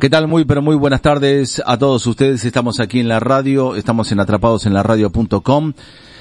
[0.00, 0.28] ¿Qué tal?
[0.28, 2.46] Muy, pero muy buenas tardes a todos ustedes.
[2.46, 5.74] Estamos aquí en la radio, estamos en atrapadosenlaradio.com.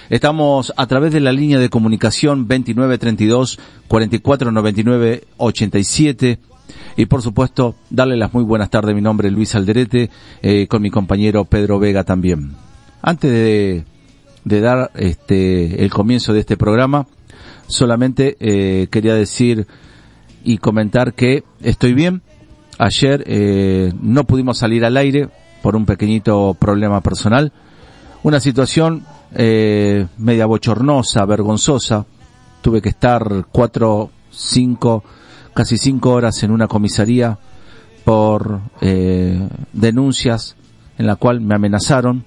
[0.10, 3.58] Estamos a través de la línea de comunicación 2932
[3.88, 6.40] 4499 87
[6.98, 8.94] y por supuesto darle las muy buenas tardes.
[8.94, 10.10] Mi nombre es Luis Alderete
[10.42, 12.56] eh, con mi compañero Pedro Vega también.
[13.02, 13.86] Antes de
[14.44, 17.08] de dar este el comienzo de este programa,
[17.68, 19.68] solamente eh, quería decir
[20.44, 22.24] y comentar que estoy bien.
[22.80, 25.30] Ayer eh, no pudimos salir al aire
[25.62, 27.52] por un pequeñito problema personal.
[28.24, 32.08] Una situación eh, media bochornosa, vergonzosa.
[32.62, 35.04] Tuve que estar cuatro, cinco,
[35.54, 37.38] casi cinco horas en una comisaría
[38.04, 38.62] por
[39.72, 40.56] denuncias
[40.98, 42.26] en la cual me amenazaron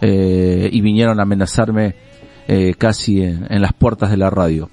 [0.00, 1.94] eh, y vinieron a amenazarme
[2.46, 4.68] eh, casi en, las puertas de la radio.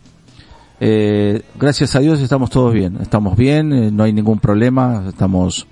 [0.84, 5.68] Eh, gracias a Dios estamos todos bien, estamos bien, no hay ningún problema, estamos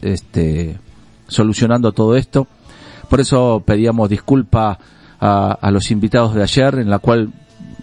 [0.00, 0.78] este,
[1.26, 2.46] solucionando todo esto.
[3.10, 4.78] Por eso pedíamos disculpa
[5.18, 7.32] a, a, los invitados de ayer, en la cual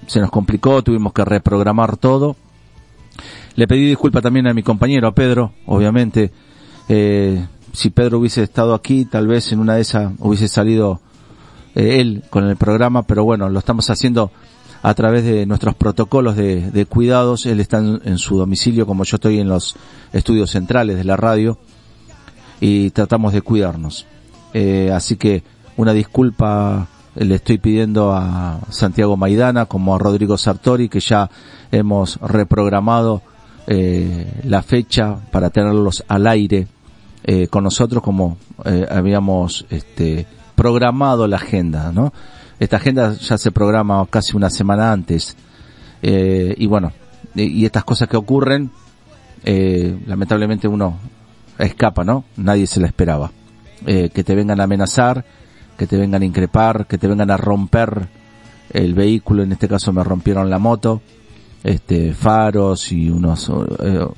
[0.08, 2.38] se nos complicó, tuvimos que reprogramar todo.
[3.56, 6.32] Le pedí disculpa también a mi compañero, Pedro, obviamente.
[6.88, 11.02] Eh, si Pedro hubiese estado aquí, tal vez en una de esas hubiese salido
[11.76, 14.32] eh, él con el programa, pero bueno, lo estamos haciendo
[14.84, 17.46] a través de nuestros protocolos de, cuidados.
[17.46, 19.76] Él está en, su domicilio, como yo estoy en los
[20.14, 21.58] estudios centrales de la radio,
[22.60, 24.06] y tratamos de cuidarnos.
[24.54, 25.44] Eh, así que
[25.78, 31.30] una disculpa le estoy pidiendo a Santiago Maidana como a Rodrigo Sartori, que ya
[31.72, 33.22] hemos reprogramado
[33.68, 36.68] eh, la fecha para tenerlos al aire
[37.24, 40.26] eh, con nosotros como eh, habíamos este,
[40.56, 42.12] programado la agenda, ¿no?
[42.62, 45.36] Esta agenda ya se programa casi una semana antes.
[46.04, 46.94] Eh, y bueno,
[47.34, 48.70] y, estas cosas que ocurren,
[50.06, 51.00] lamentablemente uno
[51.58, 52.26] escapa, ¿no?
[52.38, 53.32] Nadie se la esperaba.
[53.84, 55.26] que te vengan a amenazar,
[55.76, 58.08] que te vengan a increpar, que te vengan a romper
[58.72, 61.02] el vehículo, en este caso me rompieron la moto,
[61.64, 63.50] este, faros y unos,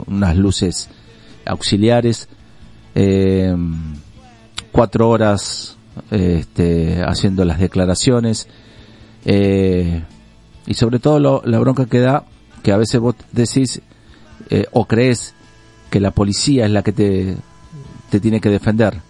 [0.05, 0.89] unas luces
[1.45, 2.27] auxiliares,
[2.93, 3.55] eh,
[4.73, 5.77] cuatro horas
[6.11, 8.47] este, haciendo las declaraciones
[9.25, 10.03] eh,
[10.65, 12.23] y sobre todo la bronca que da
[12.61, 13.81] que a veces vos decís
[14.49, 15.33] eh, o crees
[15.89, 17.35] que la policía es la que te,
[18.09, 19.01] te tiene que defender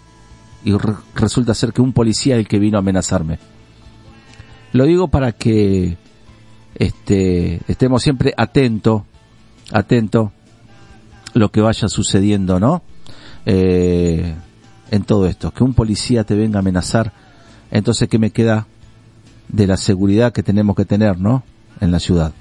[0.66, 0.74] y
[1.16, 3.38] resulta ser que un policía es el que vino a amenazarme.
[4.72, 5.98] Lo digo para que
[6.76, 9.06] este, estemos siempre atento,
[9.72, 10.32] atento
[11.34, 12.82] lo que vaya sucediendo, ¿no?
[13.46, 14.36] eh,
[14.94, 15.52] en todo esto.
[15.52, 17.12] Que un policía te venga a amenazar,
[17.72, 18.68] entonces ¿qué me queda
[19.48, 21.42] de la seguridad que tenemos que tener, ¿no?
[21.82, 22.32] En la ciudad,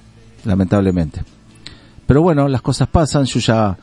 [0.45, 1.23] lamentablemente.
[2.07, 3.79] Pero bueno, las cosas pasan, yo ya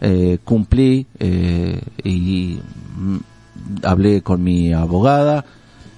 [0.00, 2.60] eh, cumplí eh, y
[2.96, 3.16] mm,
[3.82, 5.44] hablé con mi abogada,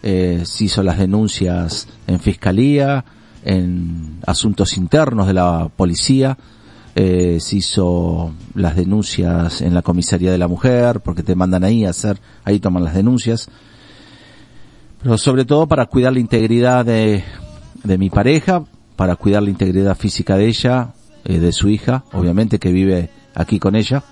[0.02, 3.04] eh, se hizo las denuncias en fiscalía,
[3.44, 6.38] en asuntos internos de la policía,
[6.94, 11.84] eh, se hizo las denuncias en la comisaría de la mujer, porque te mandan ahí
[11.84, 13.48] a hacer, ahí toman las denuncias.
[15.02, 17.24] Pero sobre todo para cuidar la integridad de,
[17.82, 18.64] de mi pareja,
[18.96, 20.94] para cuidar la integridad física de ella,
[21.24, 24.04] eh, de su hija, obviamente que vive aquí con ella.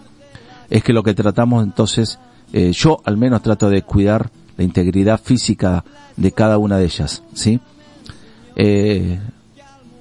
[0.70, 2.18] Es que lo que tratamos entonces,
[2.52, 5.84] eh, yo al menos trato de cuidar la integridad física
[6.16, 7.60] de cada una de ellas, ¿sí?
[8.56, 9.18] Eh,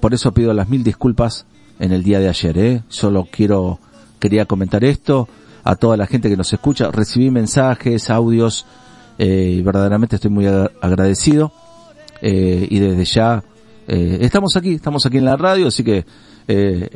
[0.00, 1.46] por eso pido las mil disculpas
[1.82, 2.82] en el día de ayer, ¿eh?
[2.88, 3.80] Solo quiero,
[4.20, 5.28] quería comentar esto
[5.64, 6.92] a toda la gente que nos escucha.
[6.92, 8.64] Recibí mensajes, audios,
[9.18, 11.52] eh, y verdaderamente estoy muy agradecido.
[12.20, 13.42] Eh, y desde ya,
[13.88, 16.06] eh, estamos aquí, estamos aquí en la radio, así que
[16.46, 16.88] eh,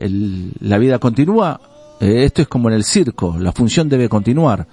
[0.61, 1.61] la vida continúa.
[1.99, 4.69] Eh, esto es como en el circo, la función debe continuar.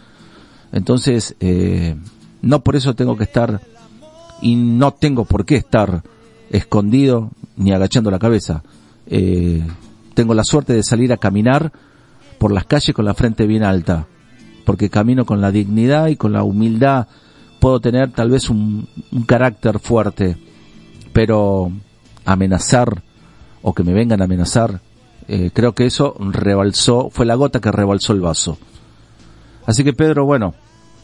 [0.72, 1.96] Entonces, eh,
[2.44, 3.62] no por eso tengo que estar
[4.44, 6.04] y no tengo por qué estar
[6.52, 8.62] escondido ni agachando la cabeza.
[9.08, 9.64] Eh,
[10.14, 11.72] tengo la suerte de salir a caminar
[12.38, 14.08] por las calles con la frente bien alta,
[14.66, 17.08] porque camino con la dignidad y con la humildad.
[17.60, 20.38] Puedo tener tal vez un, un carácter fuerte,
[21.14, 21.72] pero
[22.26, 23.02] amenazar
[23.62, 24.82] o que me vengan a amenazar,
[25.28, 28.58] eh, creo que eso rebalsó, fue la gota que rebalsó el vaso.
[29.66, 30.54] Así que Pedro, bueno,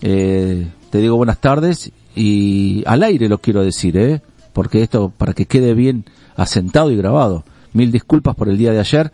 [0.02, 4.22] eh, te digo buenas tardes y al aire lo quiero decir, ¿eh?
[4.52, 7.46] Porque esto, para que quede bien asentado y grabado.
[7.74, 9.12] Mil disculpas por el día de ayer.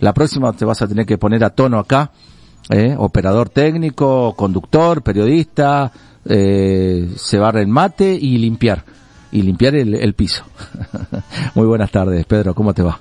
[0.00, 2.10] La próxima te vas a tener que poner a tono acá,
[2.70, 2.94] ¿eh?
[2.98, 5.90] Operador técnico, conductor, periodista,
[6.24, 8.84] eh, cebar el mate y limpiar.
[9.32, 10.44] Y limpiar el, el piso.
[11.54, 13.00] Muy buenas tardes, Pedro, ¿cómo te va?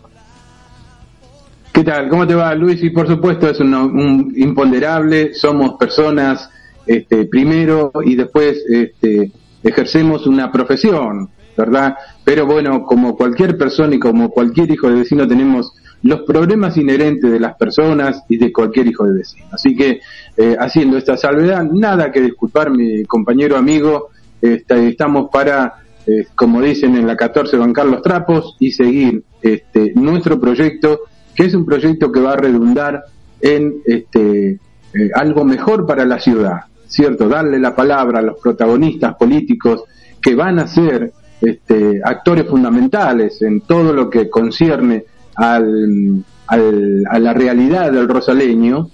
[1.75, 2.07] ¿Qué tal?
[2.07, 2.81] ¿Cómo te va, Luis?
[2.83, 6.49] Y por supuesto es un, un imponderable, somos personas
[6.85, 9.31] este, primero y después este,
[9.61, 11.95] ejercemos una profesión, ¿verdad?
[12.23, 15.73] Pero bueno, como cualquier persona y como cualquier hijo de vecino tenemos
[16.03, 19.45] los problemas inherentes de las personas y de cualquier hijo de vecino.
[19.51, 20.01] Así que
[20.37, 24.09] eh, haciendo esta salvedad, nada que disculpar, mi compañero amigo,
[24.41, 25.73] este, estamos para,
[26.05, 31.01] eh, como dicen en la 14, bancar los trapos y seguir este, nuestro proyecto,
[31.33, 33.05] que es un proyecto que va a redundar
[33.41, 34.59] en este,
[34.93, 37.27] eh, algo mejor para la ciudad, ¿cierto?
[37.27, 39.83] Darle la palabra a los protagonistas políticos
[40.21, 41.11] que van a ser
[41.41, 45.05] este, actores fundamentales en todo lo que concierne
[45.35, 48.89] al, al, a la realidad del rosaleño,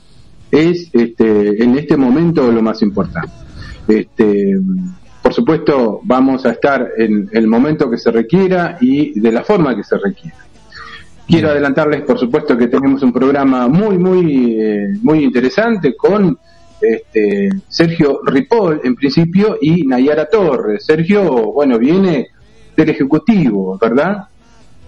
[0.51, 3.33] es este, en este momento lo más importante.
[3.87, 4.59] Este,
[5.21, 9.75] por supuesto, vamos a estar en el momento que se requiera y de la forma
[9.75, 10.37] que se requiera.
[11.27, 16.37] Quiero adelantarles, por supuesto, que tenemos un programa muy, muy, eh, muy interesante con
[16.81, 20.85] este, Sergio Ripoll, en principio, y Nayara Torres.
[20.85, 22.29] Sergio, bueno, viene
[22.75, 24.27] del Ejecutivo, ¿verdad?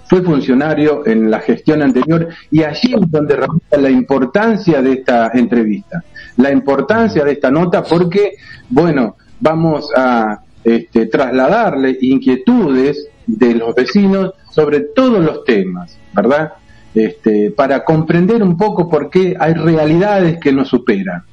[0.06, 5.32] Fue funcionario en la gestión anterior y allí es donde radica la importancia de esta
[5.34, 6.04] entrevista,
[6.38, 8.34] la importancia de esta nota porque,
[8.70, 16.54] bueno, vamos a este, trasladarle inquietudes de los vecinos sobre todos los temas, ¿verdad?
[16.94, 21.24] Este, para comprender un poco por qué hay realidades que nos superan.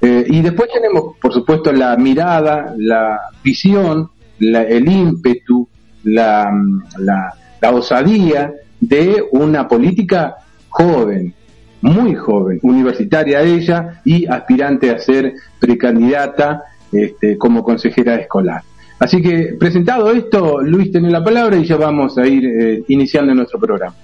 [0.00, 5.68] Eh, y después tenemos, por supuesto, la mirada, la visión, la, el ímpetu,
[6.04, 6.52] la,
[6.98, 7.32] la,
[7.72, 10.36] osadía de una política
[10.68, 11.34] joven,
[11.80, 16.62] muy joven, universitaria ella y aspirante a ser precandidata
[16.92, 18.62] este, como consejera escolar.
[19.00, 23.34] Así que presentado esto, Luis tiene la palabra y ya vamos a ir eh, iniciando
[23.34, 23.96] nuestro programa.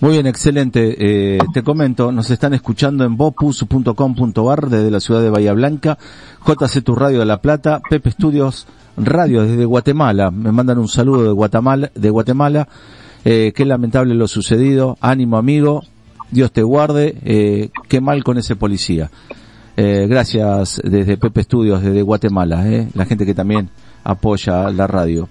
[0.00, 0.94] Muy bien, excelente.
[0.98, 5.98] Eh, te comento, nos están escuchando en bopus.com.ar desde la ciudad de Bahía Blanca,
[6.46, 8.66] JC Tu Radio de La Plata, Pepe Estudios
[8.96, 10.30] Radio desde Guatemala.
[10.30, 12.68] Me mandan un saludo de Guatemala, de Guatemala.
[13.24, 14.96] Eh, qué lamentable lo sucedido.
[15.00, 15.82] Ánimo amigo.
[16.30, 17.16] Dios te guarde.
[17.24, 19.10] Eh, qué mal con ese policía.
[19.76, 22.68] Eh, gracias desde Pepe Estudios desde Guatemala.
[22.68, 23.70] Eh, la gente que también
[24.04, 25.28] apoya la radio.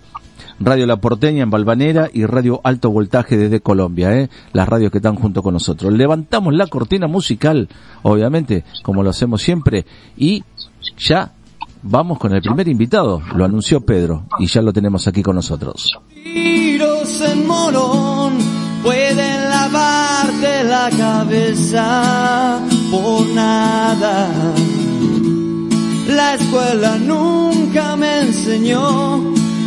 [0.59, 4.29] Radio La Porteña en Balvanera y Radio Alto Voltaje desde Colombia, ¿eh?
[4.53, 5.93] las radios que están junto con nosotros.
[5.93, 7.69] Levantamos la cortina musical,
[8.01, 9.85] obviamente, como lo hacemos siempre,
[10.17, 10.43] y
[10.97, 11.31] ya
[11.83, 15.99] vamos con el primer invitado, lo anunció Pedro, y ya lo tenemos aquí con nosotros.
[26.07, 29.33] La escuela nunca me enseñó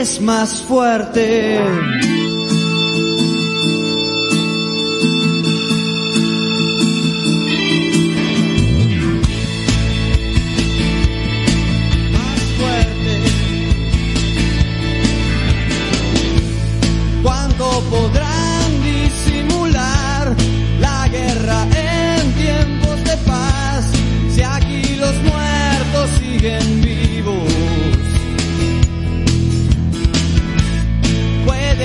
[0.00, 1.58] Es más fuerte,
[12.12, 13.22] más fuerte.
[17.24, 20.36] ¿Cuánto podrán disimular
[20.78, 23.84] la guerra en tiempos de paz?
[24.32, 26.77] Si aquí los muertos siguen.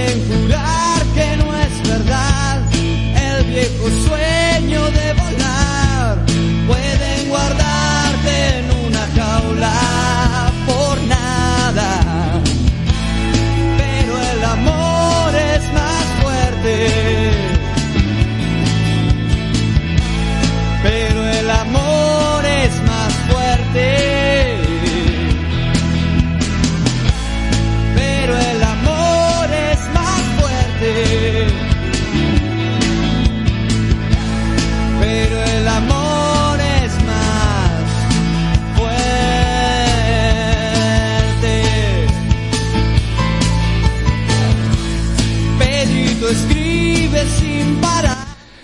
[0.03, 6.17] quieren jurar que no es verdad el viejo sueño de volar.
[6.67, 9.92] Pueden guardarte en una jaula.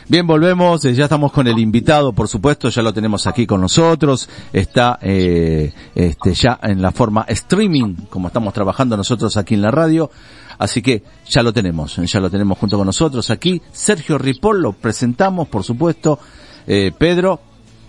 [0.10, 3.62] Bien, volvemos, eh, ya estamos con el invitado, por supuesto, ya lo tenemos aquí con
[3.62, 9.62] nosotros, está eh, este, ya en la forma streaming, como estamos trabajando nosotros aquí en
[9.62, 10.10] la radio,
[10.58, 14.74] así que ya lo tenemos, ya lo tenemos junto con nosotros aquí, Sergio Ripoll, lo
[14.74, 16.18] presentamos, por supuesto,
[16.66, 17.40] eh, Pedro,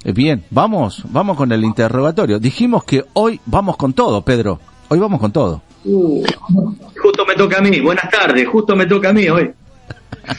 [0.05, 4.99] eh, bien, vamos, vamos con el interrogatorio, dijimos que hoy vamos con todo, Pedro, hoy
[4.99, 5.63] vamos con todo.
[5.83, 9.55] Justo me toca a mí, buenas tardes, justo me toca a mí hoy.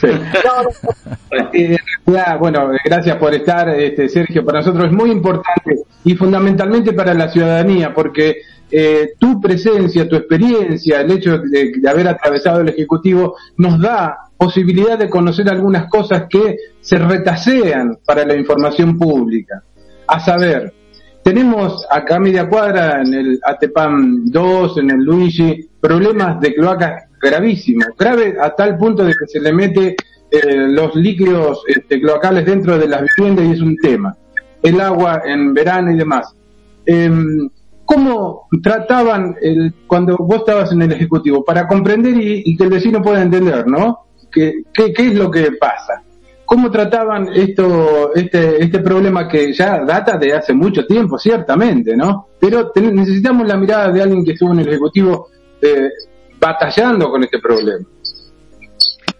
[2.38, 4.44] bueno, gracias por estar, este, Sergio.
[4.44, 8.36] Para nosotros es muy importante y fundamentalmente para la ciudadanía, porque
[8.70, 14.98] eh, tu presencia, tu experiencia, el hecho de, haber atravesado el Ejecutivo, nos da posibilidad
[14.98, 19.62] de conocer algunas cosas que se retasean para la información pública.
[20.06, 20.72] A saber,
[21.22, 27.04] tenemos acá a media cuadra en el ATEPAM 2, en el Luigi, problemas de cloacas
[27.22, 29.96] gravísimos, grave a tal punto de que se le mete
[30.30, 34.16] eh, los líquidos este, cloacales dentro de las viviendas y es un tema.
[34.62, 36.34] El agua en verano y demás.
[36.84, 37.48] Em,
[37.84, 41.44] ¿Cómo trataban el, cuando vos estabas en el Ejecutivo?
[41.44, 44.06] Para comprender y, que el vecino pueda entender, ¿no?
[44.30, 46.02] ¿Qué, qué, qué es lo que pasa?
[46.44, 52.28] ¿Cómo trataban esto, este, este problema que ya data de hace mucho tiempo, ciertamente, ¿no?
[52.40, 55.28] Pero necesitamos la mirada de alguien que estuvo en el Ejecutivo
[55.60, 55.90] eh,
[56.42, 57.86] batallando con este problema.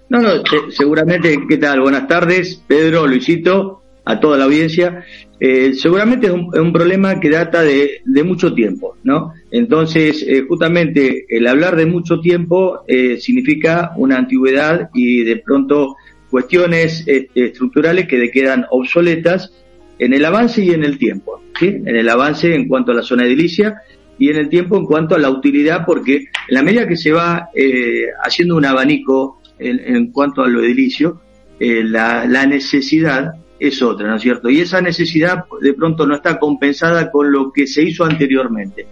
[0.08, 1.80] No, no, seguramente, ¿qué tal?
[1.80, 5.04] Buenas tardes, Pedro, Luisito, a toda la audiencia.
[5.38, 9.32] Eh, seguramente es un, problema que data de, mucho tiempo, ¿no?
[9.50, 15.96] Entonces, eh, justamente el hablar de mucho tiempo eh, significa una antigüedad y de pronto
[16.28, 19.52] cuestiones este, estructurales que quedan obsoletas
[19.98, 21.66] en el avance y en el tiempo, ¿sí?
[21.68, 23.80] En el avance en cuanto a la zona edilicia
[24.18, 27.12] y en el tiempo en cuanto a la utilidad, porque en la medida que se
[27.12, 31.20] va eh, haciendo un abanico en, cuanto a lo edilicio,
[31.58, 34.50] eh, la, necesidad es otra, ¿no es cierto?
[34.50, 38.86] Y esa necesidad de pronto no está compensada con lo que se hizo anteriormente.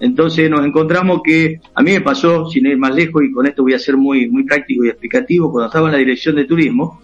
[0.00, 3.62] Entonces nos encontramos que a mí me pasó, sin ir más lejos, y con esto
[3.62, 7.00] voy a ser muy, muy práctico y explicativo, cuando estaba en la dirección de turismo,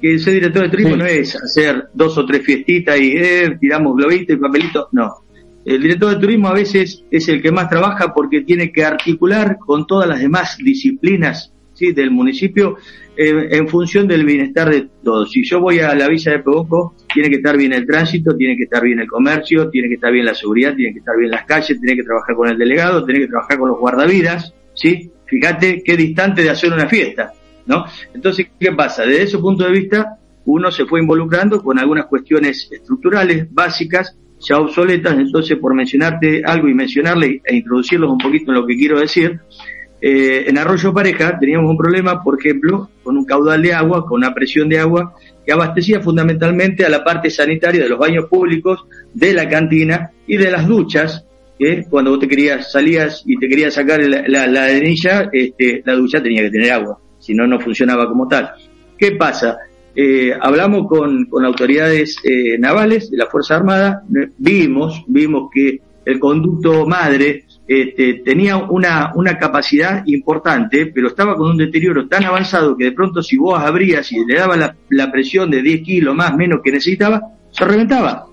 [0.00, 3.96] que ser director de turismo no es hacer dos o tres fiestitas y eh, tiramos
[3.96, 5.25] globitos y papelitos, no
[5.66, 9.58] el director de turismo a veces es el que más trabaja porque tiene que articular
[9.58, 11.92] con todas las demás disciplinas ¿sí?
[11.92, 12.76] del municipio
[13.16, 15.32] en función del bienestar de todos.
[15.32, 18.56] Si yo voy a la villa de Pegoco, tiene que estar bien el tránsito, tiene
[18.56, 21.30] que estar bien el comercio, tiene que estar bien la seguridad, tiene que estar bien
[21.30, 25.10] las calles, tiene que trabajar con el delegado, tiene que trabajar con los guardavidas, ¿sí?
[25.24, 27.32] Fíjate qué distante de hacer una fiesta,
[27.66, 27.86] ¿no?
[28.14, 29.04] Entonces, ¿qué pasa?
[29.04, 34.58] Desde ese punto de vista, uno se fue involucrando con algunas cuestiones estructurales, básicas, ya
[34.58, 39.00] obsoletas, entonces por mencionarte algo y mencionarle e introducirlos un poquito en lo que quiero
[39.00, 39.40] decir,
[40.00, 44.18] eh, en Arroyo Pareja teníamos un problema, por ejemplo, con un caudal de agua, con
[44.18, 45.14] una presión de agua
[45.44, 50.36] que abastecía fundamentalmente a la parte sanitaria de los baños públicos, de la cantina y
[50.36, 51.24] de las duchas,
[51.58, 55.94] que cuando vos te querías, salías y te querías sacar la, la, la este, la
[55.94, 58.50] ducha tenía que tener agua, si no, no funcionaba como tal.
[58.98, 59.56] ¿Qué pasa?
[59.98, 64.02] Eh, hablamos con, con autoridades eh, navales de la Fuerza Armada,
[64.36, 71.50] vimos, vimos que el conducto madre este, tenía una, una capacidad importante, pero estaba con
[71.50, 75.50] un deterioro tan avanzado que de pronto si vos abrías y le dabas la, presión
[75.50, 78.26] de 10 kilos más menos que necesitaba, se reventaba.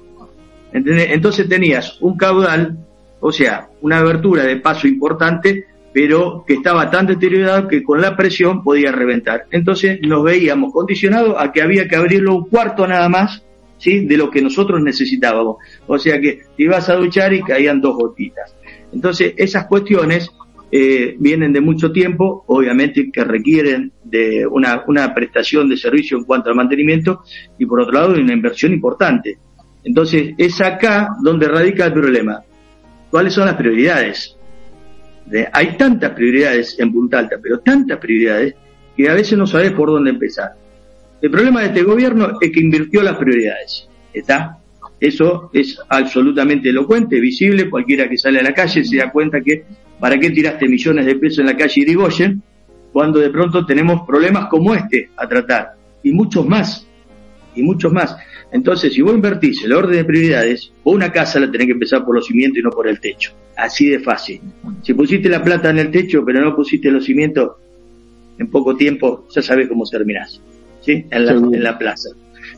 [0.73, 2.77] Entonces tenías un caudal,
[3.19, 8.17] o sea, una abertura de paso importante, pero que estaba tan deteriorado que con la
[8.17, 9.45] presión podía reventar.
[9.51, 13.45] Entonces nos veíamos condicionados a que había que abrirlo un cuarto nada más,
[13.77, 14.05] ¿sí?
[14.05, 15.57] De lo que nosotros necesitábamos.
[15.85, 18.55] O sea que te ibas a duchar y caían dos gotitas.
[18.91, 20.31] Entonces esas cuestiones
[20.71, 26.23] eh, vienen de mucho tiempo, obviamente que requieren de una, una prestación de servicio en
[26.23, 27.21] cuanto al mantenimiento
[27.59, 29.37] y por otro lado de una inversión importante.
[29.83, 32.41] Entonces es acá donde radica el problema.
[33.11, 34.35] ¿Cuáles son las prioridades?
[35.51, 38.55] Hay tantas prioridades en Punta Alta, pero tantas prioridades
[38.95, 40.53] que a veces no sabes por dónde empezar.
[41.21, 43.87] El problema de este gobierno es que invirtió las prioridades.
[44.13, 44.57] ¿Está?
[44.99, 47.69] Eso es absolutamente elocuente, visible.
[47.69, 49.63] Cualquiera que sale a la calle se da cuenta que
[49.99, 52.41] ¿para qué tiraste millones de pesos en la calle Irigoyen
[52.91, 55.73] cuando de pronto tenemos problemas como este a tratar?
[56.03, 56.87] Y muchos más.
[57.55, 58.15] Y muchos más.
[58.53, 62.05] Entonces, si vos invertís el orden de prioridades, vos una casa la tenés que empezar
[62.05, 63.31] por los cimientos y no por el techo.
[63.57, 64.41] Así de fácil.
[64.83, 67.53] Si pusiste la plata en el techo, pero no pusiste los cimientos,
[68.37, 70.39] en poco tiempo ya sabes cómo terminás.
[70.81, 71.03] ¿Sí?
[71.09, 72.09] En la, en la plaza.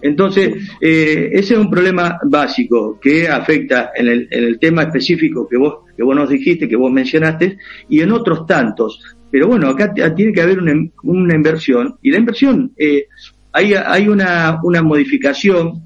[0.02, 5.48] Entonces, eh, ese es un problema básico que afecta en el, en el, tema específico
[5.48, 9.00] que vos, que vos nos dijiste, que vos mencionaste, y en otros tantos.
[9.32, 10.74] Pero bueno, acá tiene que haber una,
[11.04, 13.06] una inversión, y la inversión, eh,
[13.52, 15.85] hay, hay una, una modificación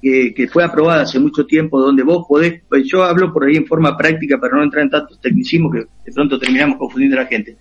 [0.00, 3.66] que, fue aprobada hace mucho tiempo, donde vos podés, pues yo hablo por ahí en
[3.66, 7.28] forma práctica para no entrar en tantos tecnicismos que de pronto terminamos confundiendo a la
[7.28, 7.56] gente.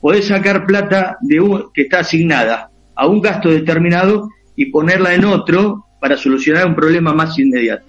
[0.00, 5.24] Podés sacar plata de un, que está asignada a un gasto determinado y ponerla en
[5.24, 7.84] otro para solucionar un problema más inmediato.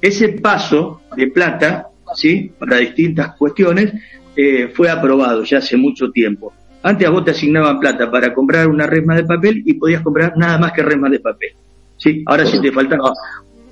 [0.00, 2.52] Ese paso de plata, ¿sí?
[2.58, 3.92] Para distintas cuestiones,
[4.36, 6.52] eh, fue aprobado ya hace mucho tiempo.
[6.82, 10.36] Antes a vos te asignaban plata para comprar una resma de papel y podías comprar
[10.36, 11.50] nada más que resma de papel.
[11.98, 12.22] ¿Sí?
[12.26, 13.12] Ahora si te faltaba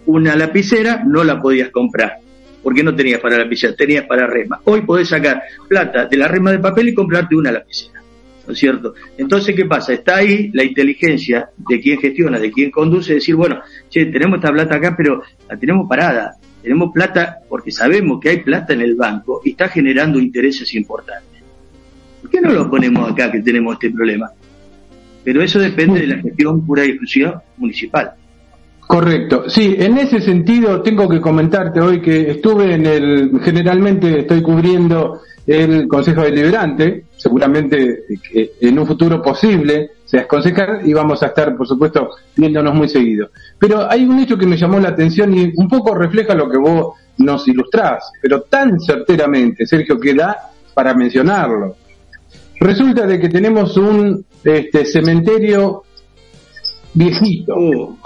[0.07, 2.19] una lapicera, no la podías comprar,
[2.63, 4.61] porque no tenías para lapicera, tenías para resma.
[4.65, 8.03] Hoy podés sacar plata de la resma de papel y comprarte una lapicera,
[8.47, 8.95] ¿no es cierto?
[9.17, 9.93] Entonces, ¿qué pasa?
[9.93, 14.53] Está ahí la inteligencia de quien gestiona, de quien conduce, decir, bueno, che, tenemos esta
[14.53, 16.35] plata acá, pero la tenemos parada.
[16.63, 21.41] Tenemos plata porque sabemos que hay plata en el banco y está generando intereses importantes.
[22.21, 24.33] ¿Por qué no lo ponemos acá que tenemos este problema?
[25.27, 28.13] Pero eso depende de la gestión pura y exclusiva municipal.
[28.87, 29.51] Correcto.
[29.51, 35.23] Sí, en ese sentido tengo que comentarte hoy que estuve en el, generalmente estoy cubriendo
[35.45, 38.05] el Consejo Deliberante, seguramente
[38.61, 43.31] en un futuro posible seas concejal y vamos a estar, por supuesto, viéndonos muy seguido.
[43.59, 46.59] Pero hay un hecho que me llamó la atención y un poco refleja lo que
[46.59, 50.37] vos nos ilustrás, pero tan certeramente, Sergio, que da
[50.73, 51.75] para mencionarlo.
[52.61, 55.83] Resulta de que tenemos un este, cementerio
[56.95, 57.97] viejito, oh.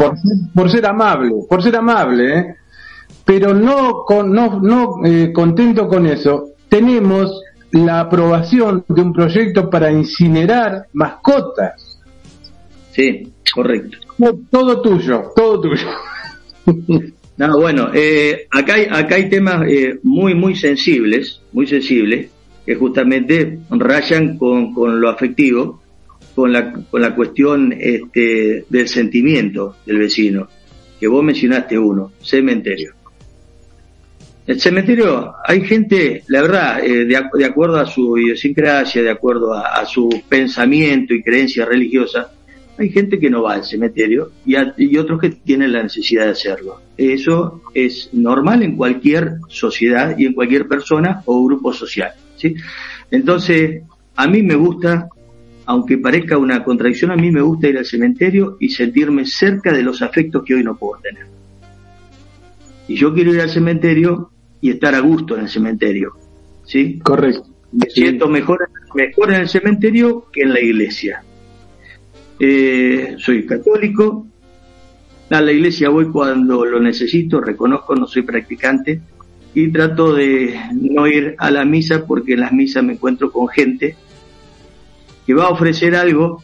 [0.54, 2.54] por, ser amable, por ser amable, ¿eh?
[3.24, 9.70] pero no, con, no, no eh, contento con eso, tenemos la aprobación de un proyecto
[9.70, 12.00] para incinerar mascotas.
[12.90, 13.98] Sí, correcto.
[14.50, 15.86] Todo tuyo, todo tuyo.
[17.36, 19.66] No, bueno, eh, acá, hay, acá hay temas
[20.02, 22.28] muy, muy sensibles, muy sensibles,
[22.64, 25.80] que justamente rayan con, con lo afectivo,
[26.34, 30.48] con la, con la cuestión este, del sentimiento del vecino,
[30.98, 32.94] que vos mencionaste uno, cementerio.
[34.46, 39.84] El cementerio, hay gente, la verdad, eh, de, acuerdo a su idiosincrasia, de acuerdo a,
[39.86, 42.32] su pensamiento y creencia religiosa,
[42.76, 46.80] hay gente que no va al cementerio y otros que tienen la necesidad de hacerlo.
[46.96, 52.12] Eso es normal en cualquier sociedad y en cualquier persona o grupo social.
[52.40, 52.54] ¿Sí?
[53.10, 53.82] Entonces,
[54.16, 55.08] a mí me gusta,
[55.66, 59.82] aunque parezca una contradicción, a mí me gusta ir al cementerio y sentirme cerca de
[59.82, 61.26] los afectos que hoy no puedo tener.
[62.88, 66.12] Y yo quiero ir al cementerio y estar a gusto en el cementerio.
[66.64, 66.98] ¿Sí?
[66.98, 67.46] Correcto.
[67.72, 71.22] Me siento mejor, mejor en el cementerio que en la iglesia.
[72.38, 74.26] Eh, soy católico,
[75.30, 79.00] a la iglesia voy cuando lo necesito, reconozco, no soy practicante,
[79.54, 83.48] y trato de no ir a la misa porque en las misas me encuentro con
[83.48, 83.96] gente
[85.26, 86.42] que va a ofrecer algo,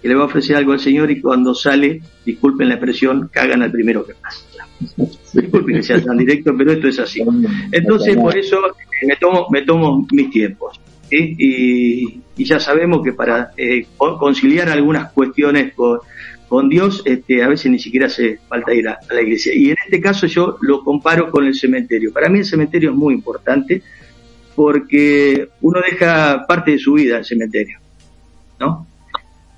[0.00, 3.62] que le va a ofrecer algo al Señor y cuando sale, disculpen la expresión, cagan
[3.62, 4.44] al primero que pasa.
[5.32, 7.22] Disculpen que sea tan directo, pero esto es así.
[7.72, 8.60] Entonces, por eso
[9.06, 10.80] me tomo, me tomo mis tiempos.
[11.10, 16.00] Y, ya sabemos que para eh, conciliar algunas cuestiones con,
[16.48, 19.54] con Dios este, a veces ni siquiera hace falta ir a, la iglesia.
[19.54, 22.12] Y en este caso yo lo comparo con el cementerio.
[22.12, 23.82] Para mí el cementerio es muy importante
[24.54, 27.78] porque uno deja parte de su vida en el cementerio,
[28.58, 28.86] ¿no?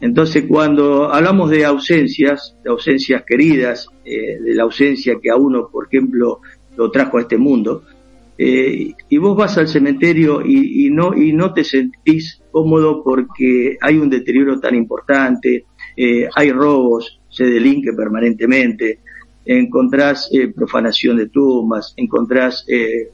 [0.00, 5.68] Entonces cuando hablamos de ausencias, de ausencias queridas, eh, de la ausencia que a uno,
[5.70, 6.40] por ejemplo,
[6.76, 7.84] lo trajo a este mundo,
[8.40, 13.76] eh, y vos vas al cementerio y, y, no y no te sentís cómodo porque
[13.80, 15.64] hay un deterioro tan importante,
[16.00, 19.00] eh, hay robos, se delinque permanentemente,
[19.44, 23.10] encontrás eh, profanación de tumbas, encontrás eh,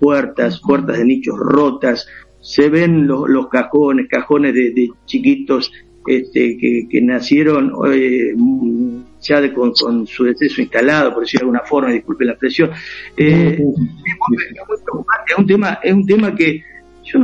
[0.00, 2.08] puertas, puertas de nichos rotas,
[2.40, 5.70] se ven los, cajones, cajones de, chiquitos
[6.06, 7.70] este, que, nacieron
[9.20, 12.70] ya con, su deceso instalado, por decirlo de alguna forma, disculpe la expresión.
[13.14, 13.60] es,
[15.36, 16.62] un tema, es un tema que
[17.04, 17.20] yo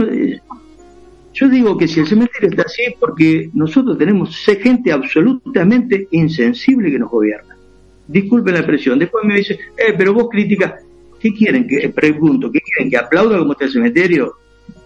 [1.34, 6.90] yo digo que si el cementerio está así es porque nosotros tenemos gente absolutamente insensible
[6.90, 7.56] que nos gobierna.
[8.06, 8.98] Disculpen la expresión.
[8.98, 10.74] Después me dice, eh, pero vos criticas.
[11.18, 14.34] ¿Qué quieren que, pregunto, qué quieren que aplauda como está el cementerio?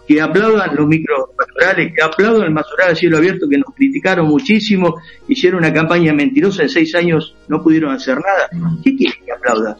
[0.06, 4.96] Que aplaudan los micropatorales, que aplaudan el masural a cielo abierto que nos criticaron muchísimo,
[5.26, 8.48] hicieron una campaña mentirosa, en seis años no pudieron hacer nada.
[8.84, 9.78] ¿Qué quieren que aplauda?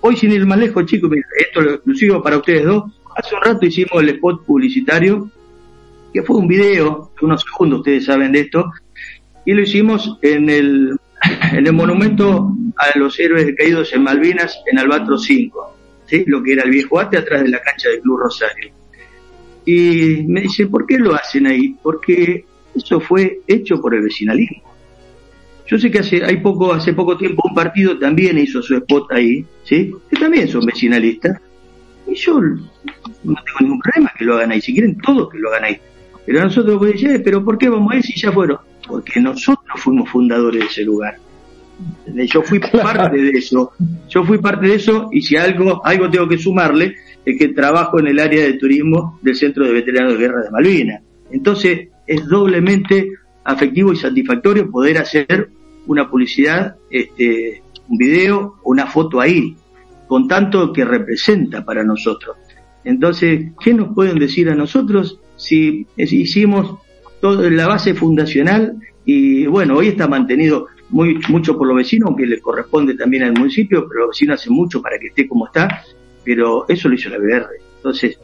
[0.00, 2.92] Hoy sin ir más lejos, chicos, esto lo exclusivo para ustedes dos.
[3.16, 5.30] Hace un rato hicimos el spot publicitario
[6.16, 8.72] que fue un video, unos segundos ustedes saben de esto,
[9.44, 10.98] y lo hicimos en el,
[11.52, 15.76] en el monumento a los héroes caídos en Malvinas, en Albatro 5,
[16.06, 16.24] ¿sí?
[16.26, 18.72] lo que era el viejo arte atrás de la cancha del Club Rosario.
[19.66, 21.76] Y me dice, ¿por qué lo hacen ahí?
[21.82, 24.62] Porque eso fue hecho por el vecinalismo.
[25.66, 29.12] Yo sé que hace, hay poco, hace poco tiempo un partido también hizo su spot
[29.12, 29.92] ahí, ¿sí?
[30.08, 31.38] Que también son vecinalistas.
[32.06, 32.54] Y yo no
[33.22, 35.80] tengo ningún problema que lo hagan ahí, si quieren todos que lo hagan ahí.
[36.26, 38.58] Pero nosotros podemos decir, pero ¿por qué vamos a ir si ya fueron?
[38.86, 41.16] Porque nosotros fuimos fundadores de ese lugar.
[42.32, 43.72] Yo fui parte de eso.
[44.08, 48.00] Yo fui parte de eso y si algo, algo tengo que sumarle, es que trabajo
[48.00, 51.02] en el área de turismo del Centro de Veteranos de Guerra de Malvinas.
[51.30, 53.10] Entonces es doblemente
[53.44, 55.50] afectivo y satisfactorio poder hacer
[55.86, 59.56] una publicidad, este, un video una foto ahí,
[60.08, 62.36] con tanto que representa para nosotros.
[62.84, 66.78] Entonces, ¿qué nos pueden decir a nosotros si, hicimos
[67.20, 72.26] toda la base fundacional y bueno, hoy está mantenido muy, mucho por los vecinos, aunque
[72.26, 75.82] le corresponde también al municipio, pero los vecinos hacen mucho para que esté como está,
[76.24, 77.46] pero eso lo hizo la BR.
[77.76, 78.18] Entonces,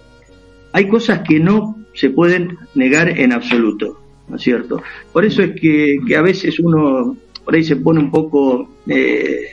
[0.73, 4.83] hay cosas que no se pueden negar en absoluto, ¿no es cierto?
[5.13, 9.45] Por eso es que, que a veces uno por ahí se pone un poco eh,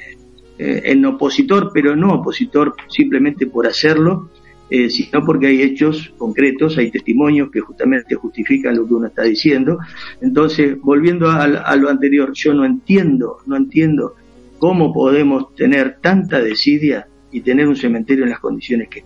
[0.58, 4.30] eh, en opositor, pero no opositor simplemente por hacerlo,
[4.70, 9.24] eh, sino porque hay hechos concretos, hay testimonios que justamente justifican lo que uno está
[9.24, 9.80] diciendo.
[10.22, 14.16] Entonces, volviendo a, a lo anterior, yo no entiendo, no entiendo
[14.60, 19.04] cómo podemos tener tanta desidia y tener un cementerio en las condiciones que.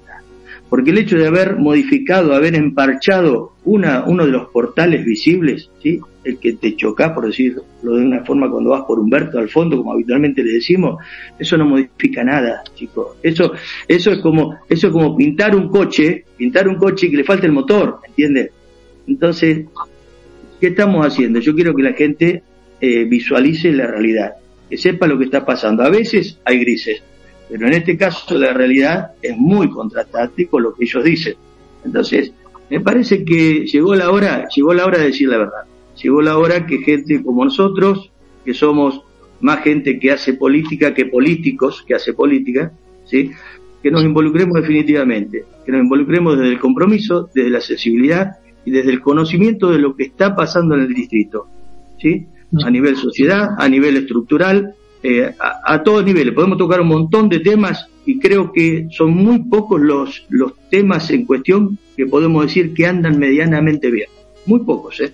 [0.73, 5.99] Porque el hecho de haber modificado, haber emparchado una, uno de los portales visibles, ¿sí?
[6.23, 9.77] el que te choca, por decirlo de una forma, cuando vas por Humberto al fondo,
[9.77, 10.97] como habitualmente le decimos,
[11.37, 13.17] eso no modifica nada, chicos.
[13.21, 13.53] Eso,
[13.87, 17.23] eso es como, eso es como pintar un coche, pintar un coche y que le
[17.23, 18.49] falta el motor, ¿entiendes?
[19.05, 19.67] Entonces,
[20.59, 21.39] ¿qué estamos haciendo?
[21.39, 22.41] Yo quiero que la gente
[22.81, 25.83] eh, visualice la realidad, que sepa lo que está pasando.
[25.83, 27.03] A veces hay grises,
[27.53, 31.35] pero en este caso la realidad es muy contrastante con lo que ellos dicen.
[31.85, 32.33] Entonces,
[32.67, 35.63] me parece que llegó la hora, llegó la hora de decir la verdad
[36.01, 38.11] llegó la hora que gente como nosotros,
[38.45, 39.01] que somos
[39.41, 42.71] más gente que hace política que políticos que hace política,
[43.05, 43.31] ¿sí?
[43.81, 48.91] que nos involucremos definitivamente, que nos involucremos desde el compromiso, desde la sensibilidad y desde
[48.91, 51.47] el conocimiento de lo que está pasando en el distrito,
[51.99, 52.25] ¿sí?
[52.63, 56.33] a nivel sociedad, a nivel estructural, eh, a, a, todos niveles.
[56.33, 61.09] Podemos tocar un montón de temas y creo que son muy pocos los, los temas
[61.11, 64.09] en cuestión que podemos decir que andan medianamente bien.
[64.45, 65.13] Muy pocos, ¿eh?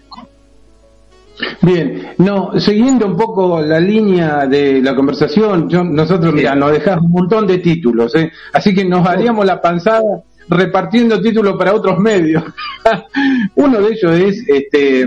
[1.61, 7.05] Bien, no, siguiendo un poco la línea de la conversación, yo, nosotros, mira, nos dejamos
[7.05, 8.31] un montón de títulos, ¿eh?
[8.51, 12.43] así que nos haríamos la panzada repartiendo títulos para otros medios.
[13.55, 15.05] Uno de ellos es este,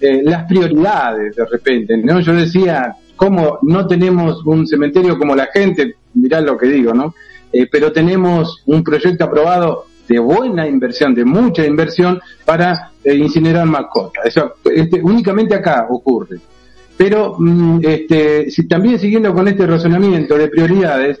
[0.00, 2.20] eh, las prioridades, de repente, ¿no?
[2.20, 5.96] Yo decía, ¿cómo no tenemos un cementerio como la gente?
[6.14, 7.14] Mirá lo que digo, ¿no?
[7.52, 13.66] Eh, pero tenemos un proyecto aprobado de buena inversión, de mucha inversión para eh, incinerar
[13.66, 14.26] mascotas.
[14.26, 16.38] Eso este, únicamente acá ocurre.
[16.96, 21.18] Pero mm, este, si, también siguiendo con este razonamiento de prioridades,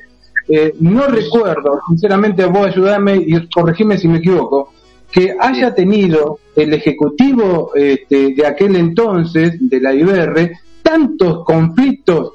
[0.48, 4.72] eh, no recuerdo, sinceramente vos ayudarme y corregime si me equivoco,
[5.10, 12.32] que haya tenido el ejecutivo este, de aquel entonces, de la IBR, tantos conflictos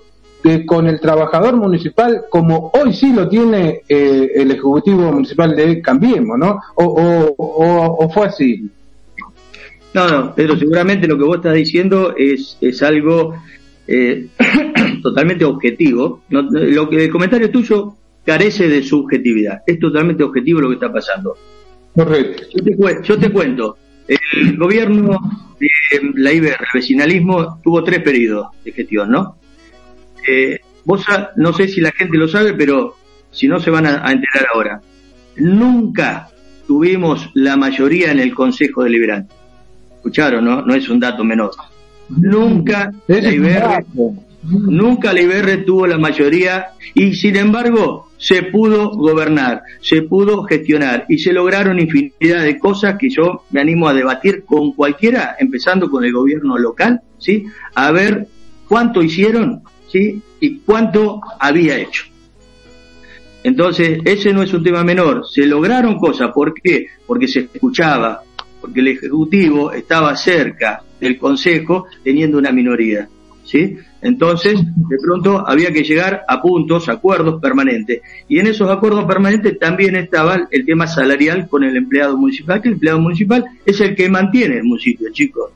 [0.66, 6.38] con el trabajador municipal como hoy sí lo tiene eh, el Ejecutivo Municipal de Cambiemos,
[6.38, 6.62] ¿no?
[6.76, 8.70] O, fue así.
[9.94, 13.34] No, no, Pedro, seguramente lo que vos estás diciendo es, es algo
[13.88, 14.28] eh,
[15.04, 16.22] totalmente objetivo.
[16.30, 19.62] lo que el comentario tuyo carece de subjetividad.
[19.66, 21.36] Es totalmente objetivo lo que está pasando.
[21.96, 22.44] Correcto.
[23.04, 23.78] Yo te, cuento.
[24.08, 25.20] El gobierno
[25.60, 25.70] de
[26.16, 29.38] la IBR, el vecinalismo, tuvo tres periodos de gestión, ¿no?
[30.28, 32.96] Eh, vos no sé si la gente lo sabe, pero
[33.32, 34.82] si no se van a, enterar ahora.
[35.36, 36.30] Nunca
[36.66, 39.34] tuvimos la mayoría en el Consejo Deliberante.
[39.96, 40.62] Escucharon, ¿no?
[40.62, 41.52] No es un dato menor.
[42.10, 43.86] Nunca la IBR,
[44.50, 51.20] nunca IBR tuvo la mayoría y sin embargo se pudo gobernar, se pudo gestionar y
[51.20, 56.04] se lograron infinidad de cosas que yo me animo a debatir con cualquiera, empezando con
[56.04, 57.46] el gobierno local, ¿sí?
[57.76, 58.28] A ver
[58.68, 60.22] cuánto hicieron ¿sí?
[60.40, 62.06] y cuánto había hecho.
[63.44, 65.24] Entonces, ese no es un tema menor.
[65.26, 66.32] Se lograron cosas.
[66.34, 66.88] ¿Por qué?
[67.06, 68.22] Porque se escuchaba,
[68.60, 73.08] porque el Ejecutivo estaba cerca del Consejo teniendo una minoría.
[73.48, 73.78] ¿Sí?
[74.02, 78.02] Entonces, de pronto había que llegar a puntos, acuerdos permanentes.
[78.28, 82.68] Y en esos acuerdos permanentes también estaba el tema salarial con el empleado municipal, que
[82.68, 85.52] el empleado municipal es el que mantiene el municipio, chicos.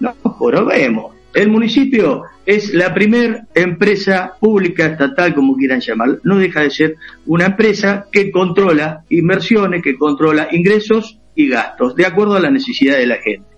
[0.00, 1.14] No, pero vemos.
[1.34, 6.96] El municipio es la primera empresa pública estatal, como quieran llamarlo, no deja de ser
[7.26, 12.96] una empresa que controla inversiones, que controla ingresos y gastos, de acuerdo a la necesidad
[12.96, 13.57] de la gente.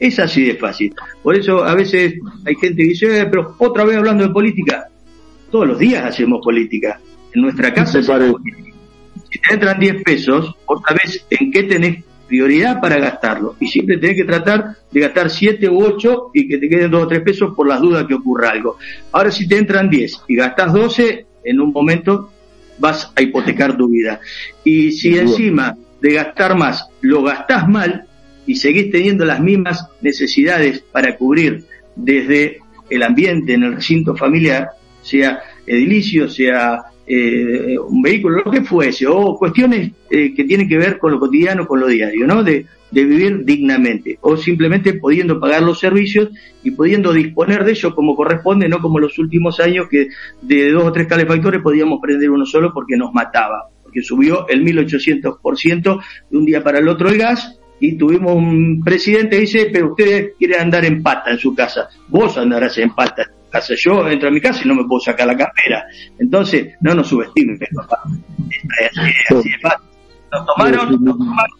[0.00, 0.94] Es así de fácil.
[1.22, 2.14] Por eso a veces
[2.46, 4.86] hay gente que dice, eh, pero otra vez hablando de política.
[5.50, 6.98] Todos los días hacemos política.
[7.34, 12.98] En nuestra casa, si te entran 10 pesos, otra vez, ¿en qué tenés prioridad para
[12.98, 13.56] gastarlo?
[13.60, 17.02] Y siempre tenés que tratar de gastar 7 u 8 y que te queden 2
[17.02, 18.78] o 3 pesos por las dudas que ocurra algo.
[19.12, 22.30] Ahora, si te entran 10 y gastas 12, en un momento
[22.78, 24.20] vas a hipotecar tu vida.
[24.64, 28.06] Y si encima de gastar más lo gastás mal
[28.46, 31.64] y seguís teniendo las mismas necesidades para cubrir
[31.96, 34.70] desde el ambiente en el recinto familiar,
[35.02, 40.78] sea edilicio, sea eh, un vehículo, lo que fuese, o cuestiones eh, que tienen que
[40.78, 42.42] ver con lo cotidiano, con lo diario, ¿no?
[42.42, 46.30] De, de vivir dignamente, o simplemente pudiendo pagar los servicios
[46.62, 50.08] y pudiendo disponer de ellos como corresponde, no como los últimos años que
[50.42, 54.64] de dos o tres calefactores podíamos prender uno solo porque nos mataba, porque subió el
[54.64, 56.00] 1800%
[56.30, 59.90] de un día para el otro el gas y tuvimos un presidente que dice, pero
[59.90, 63.74] ustedes quieren andar en pata en su casa, vos andarás en pata en tu casa,
[63.76, 65.86] yo entro a mi casa y no me puedo sacar la cartera.
[66.18, 68.02] Entonces, no nos subestimen, papá.
[70.30, 71.58] Nos tomaron, nos tomaron,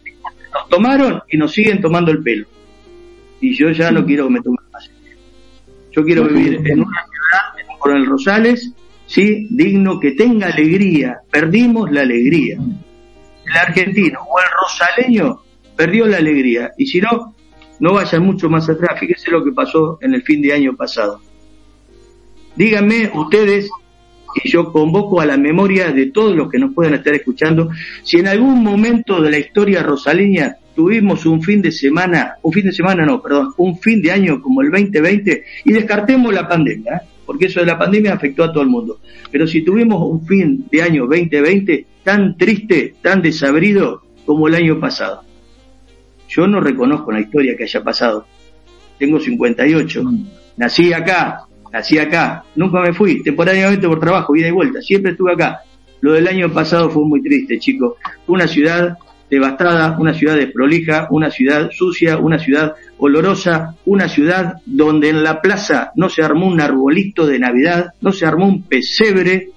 [0.53, 2.45] nos tomaron y nos siguen tomando el pelo.
[3.41, 4.89] Y yo ya no quiero que me tomen más.
[5.91, 8.71] Yo quiero vivir en una ciudad, en un Coronel Rosales,
[9.07, 11.17] sí, digno, que tenga alegría.
[11.31, 12.57] Perdimos la alegría.
[12.57, 15.41] El argentino o el rosaleño
[15.81, 16.73] perdió la alegría.
[16.77, 17.33] Y si no,
[17.79, 18.99] no vayan mucho más atrás.
[18.99, 21.19] Fíjense lo que pasó en el fin de año pasado.
[22.55, 23.67] Díganme ustedes,
[24.43, 27.71] y yo convoco a la memoria de todos los que nos puedan estar escuchando,
[28.03, 32.65] si en algún momento de la historia rosaleña tuvimos un fin de semana, un fin
[32.67, 36.93] de semana no, perdón, un fin de año como el 2020, y descartemos la pandemia,
[36.93, 37.07] ¿eh?
[37.25, 38.99] porque eso de la pandemia afectó a todo el mundo.
[39.31, 44.79] Pero si tuvimos un fin de año 2020 tan triste, tan desabrido como el año
[44.79, 45.23] pasado,
[46.31, 48.25] yo no reconozco la historia que haya pasado.
[48.97, 50.03] Tengo 58.
[50.55, 51.41] Nací acá,
[51.73, 52.45] nací acá.
[52.55, 54.81] Nunca me fui, temporalmente por trabajo, ida y vuelta.
[54.81, 55.59] Siempre estuve acá.
[55.99, 57.95] Lo del año pasado fue muy triste, chicos.
[58.27, 58.97] Una ciudad
[59.29, 65.41] devastada, una ciudad desprolija, una ciudad sucia, una ciudad olorosa, una ciudad donde en la
[65.41, 69.49] plaza no se armó un arbolito de Navidad, no se armó un pesebre,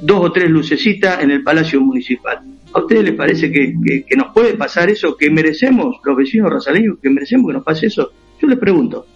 [0.00, 2.40] dos o tres lucecitas en el Palacio Municipal.
[2.72, 3.74] ¿A ustedes les parece que,
[4.16, 5.16] nos puede pasar eso?
[5.16, 8.12] ¿Que merecemos, los vecinos rosaleños, que merecemos que nos pase eso?
[8.40, 9.06] Yo les pregunto,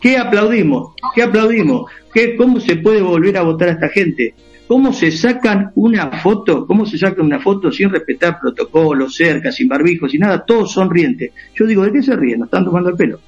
[0.00, 0.94] ¿qué aplaudimos?
[1.14, 1.90] ¿Qué aplaudimos?
[2.12, 4.34] ¿Qué, ¿Cómo se puede volver a votar a esta gente?
[4.68, 6.66] ¿Cómo se sacan una foto?
[6.66, 10.44] ¿Cómo se saca una foto sin respetar protocolos, cerca, sin barbijos, sin nada?
[10.44, 11.32] Todos sonrientes.
[11.54, 12.40] Yo digo, ¿de qué se ríen?
[12.40, 13.18] Nos están tomando el pelo.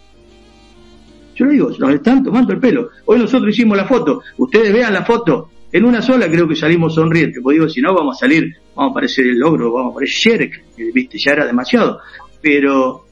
[1.34, 2.90] Yo le digo, nos están tomando el pelo.
[3.06, 4.22] Hoy nosotros hicimos la foto.
[4.38, 5.50] Ustedes vean la foto.
[5.72, 8.90] En una sola creo que salimos sonrientes, porque digo, si no vamos a salir, vamos
[8.90, 12.00] a parecer el logro, vamos a parecer Sherek, viste, ya era demasiado.
[12.40, 13.04] Pero,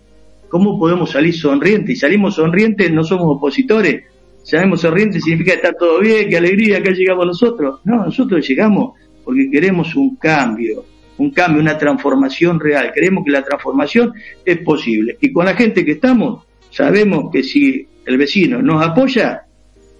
[0.48, 1.96] ¿cómo podemos salir sonrientes?
[1.96, 4.05] Y salimos sonrientes, no somos opositores.
[4.42, 7.81] Sabemos sonrientes significa que está todo bien, qué alegría, que llegamos nosotros.
[7.85, 10.85] No, nosotros llegamos porque queremos un cambio,
[11.18, 12.90] un cambio, una transformación real.
[12.92, 14.12] Creemos que la transformación
[14.44, 15.16] es posible.
[15.20, 19.46] Y con la gente que estamos, sabemos que si el vecino nos apoya,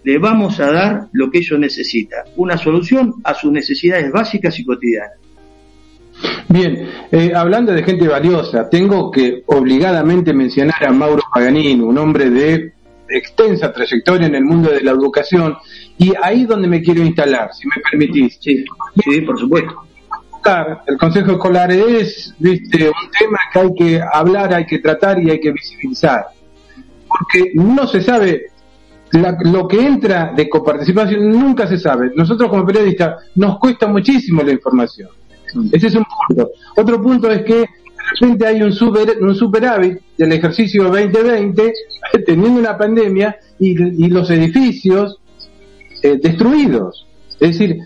[0.05, 4.65] le vamos a dar lo que ellos necesitan, una solución a sus necesidades básicas y
[4.65, 5.22] cotidianas.
[6.49, 12.31] Bien, eh, hablando de gente valiosa, tengo que obligadamente mencionar a Mauro Paganini, un hombre
[12.31, 12.73] de
[13.09, 15.57] extensa trayectoria en el mundo de la educación,
[15.99, 18.39] y ahí donde me quiero instalar, si me permitís.
[18.41, 18.65] Sí,
[19.05, 19.83] sí por supuesto.
[20.87, 22.89] El Consejo Escolar es ¿viste?
[22.89, 26.27] un tema que hay que hablar, hay que tratar y hay que visibilizar.
[27.07, 28.47] Porque no se sabe
[29.13, 32.13] lo que entra de coparticipación nunca se sabe.
[32.17, 35.11] Nosotros como periodistas nos cuesta muchísimo la información.
[35.73, 36.51] Ese es un punto.
[36.77, 37.67] Otro punto es que de
[38.21, 41.73] repente hay un, super, un superávit del ejercicio 2020
[42.27, 43.75] teniendo una pandemia y,
[44.09, 45.19] los edificios
[46.03, 47.07] eh, destruidos.
[47.41, 47.79] Es decir,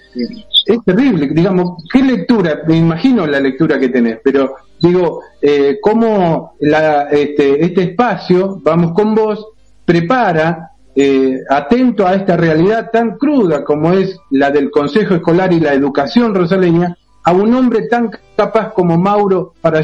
[0.67, 1.29] es terrible.
[1.29, 2.63] Digamos, ¿qué lectura?
[2.67, 8.93] Me imagino la lectura que tenés, pero digo, eh, cómo la, este, este espacio, vamos
[8.93, 9.47] con vos,
[9.85, 15.61] prepara eh, atento a esta realidad tan cruda como es la del Consejo Escolar y
[15.61, 19.81] la educación rosaleña, a un hombre tan capaz como Mauro para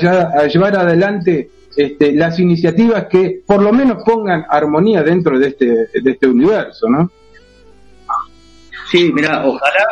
[0.47, 6.11] llevar adelante este, las iniciativas que por lo menos pongan armonía dentro de este, de
[6.11, 7.11] este universo, ¿no?
[8.93, 9.87] Sí, mira, ojalá,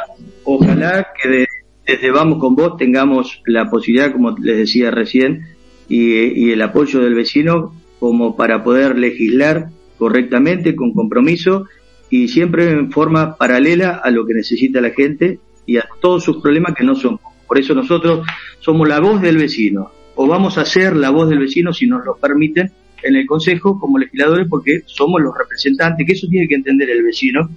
[0.45, 1.47] ojalá que
[1.85, 5.49] desde Vamos con Vos tengamos la posibilidad, como les decía recién,
[5.89, 11.67] y, y el apoyo del vecino como para poder legislar correctamente, con compromiso
[12.11, 16.41] y siempre en forma paralela a lo que necesita la gente y a todos sus
[16.41, 17.19] problemas que no son.
[17.51, 18.25] Por eso nosotros
[18.61, 22.05] somos la voz del vecino, o vamos a ser la voz del vecino si nos
[22.05, 22.71] lo permiten,
[23.03, 27.03] en el Consejo como legisladores porque somos los representantes, que eso tiene que entender el
[27.03, 27.51] vecino,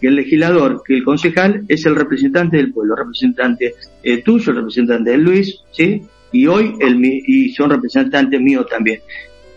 [0.00, 5.10] que el legislador, que el concejal es el representante del pueblo, representante eh, tuyo, representante
[5.10, 6.00] de Luis, ¿sí?
[6.32, 9.00] Y hoy el, y son representantes míos también.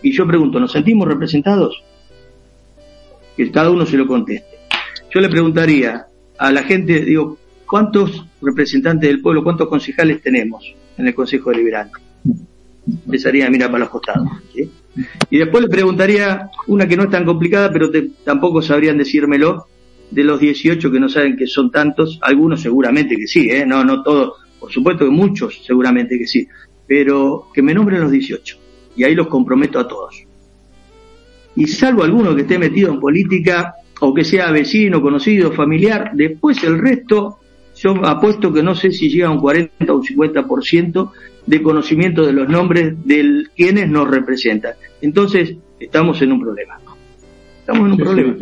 [0.02, 1.82] Y yo pregunto, ¿nos sentimos representados?
[3.38, 4.58] Que cada uno se lo conteste.
[5.10, 6.06] Yo le preguntaría
[6.38, 7.39] a la gente, digo,
[7.70, 12.00] ¿cuántos representantes del pueblo, cuántos concejales tenemos en el Consejo Deliberante?
[13.06, 14.28] Empezaría a mirar para los costados.
[15.30, 17.92] Y después le preguntaría una que no es tan complicada, pero
[18.24, 19.68] tampoco sabrían decírmelo,
[20.10, 23.66] de los 18 que no saben que son tantos, algunos seguramente que sí, ¿eh?
[23.66, 26.48] no, no todos, por supuesto que muchos seguramente que sí,
[26.88, 28.58] pero que me nombren los 18
[28.96, 30.24] y ahí los comprometo a todos.
[31.56, 36.64] Y salvo alguno que esté metido en política o que sea vecino, conocido, familiar, después
[36.64, 37.40] el resto,
[37.82, 41.12] yo apuesto que no sé si llega a un 40 o un 50%
[41.46, 44.74] de conocimiento de los nombres de quienes nos representan.
[45.02, 46.80] Entonces, estamos en un problema.
[47.62, 48.36] Estamos en un problema.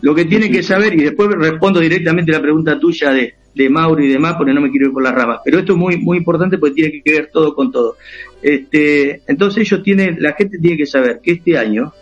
[0.00, 4.02] Lo que tienen que saber, y después respondo directamente la pregunta tuya de, de Mauro
[4.02, 6.18] y demás, porque no me quiero ir por las ramas, pero esto es muy, muy
[6.18, 7.96] importante porque tiene que ver todo con todo.
[8.42, 11.92] Este, entonces ellos tienen, la gente tiene que saber que este año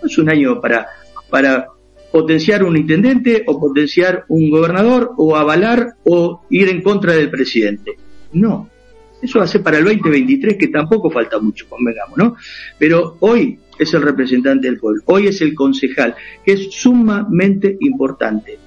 [0.00, 0.86] no es un año para,
[1.28, 1.66] para
[2.12, 7.92] potenciar un intendente o potenciar un gobernador o avalar o ir en contra del presidente.
[8.34, 8.68] No.
[9.22, 12.36] Eso ser para el 2023, que tampoco falta mucho, convengamos, ¿no?
[12.76, 18.58] Pero hoy es el representante del pueblo, hoy es el concejal, que es sumamente importante.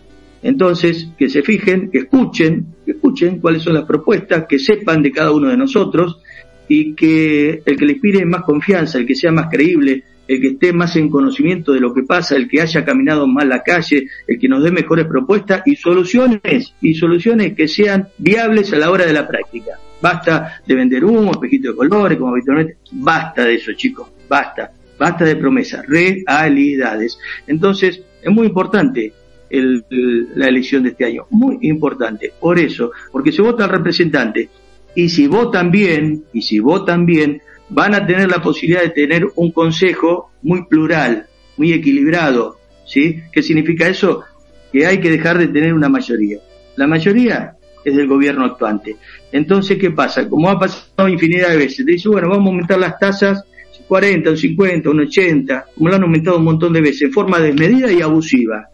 [0.41, 5.11] Entonces, que se fijen, que escuchen, que escuchen cuáles son las propuestas, que sepan de
[5.11, 6.21] cada uno de nosotros
[6.69, 10.47] y que el que le inspire más confianza, el que sea más creíble, el que
[10.47, 14.07] esté más en conocimiento de lo que pasa, el que haya caminado más la calle,
[14.27, 18.91] el que nos dé mejores propuestas y soluciones, y soluciones que sean viables a la
[18.91, 19.79] hora de la práctica.
[20.01, 24.71] Basta de vender humo, espejito de colores, como habitualmente, basta de eso, chicos, basta.
[24.97, 27.19] Basta de promesas, realidades.
[27.47, 29.11] Entonces, es muy importante
[29.49, 32.31] la elección de este año, muy importante.
[32.39, 34.49] Por eso, porque se vota al representante,
[34.95, 39.25] y si votan bien, y si votan bien, van a tener la posibilidad de tener
[39.35, 42.57] un consejo muy plural, muy equilibrado.
[42.85, 43.21] ¿Sí?
[43.31, 44.23] ¿Qué significa eso?
[44.71, 46.37] Que hay que dejar de tener una mayoría.
[46.75, 48.95] La mayoría es del gobierno actuante.
[49.31, 50.29] Entonces, ¿qué pasa?
[50.29, 53.43] Como ha pasado infinidad de veces, te dice, bueno, vamos a aumentar las tasas
[53.87, 57.39] 40, un 50, un 80, como lo han aumentado un montón de veces, en forma
[57.39, 58.67] desmedida y abusiva.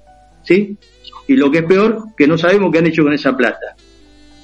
[0.43, 0.77] ¿Sí?
[1.27, 3.75] Y lo que es peor, que no sabemos qué han hecho con esa plata.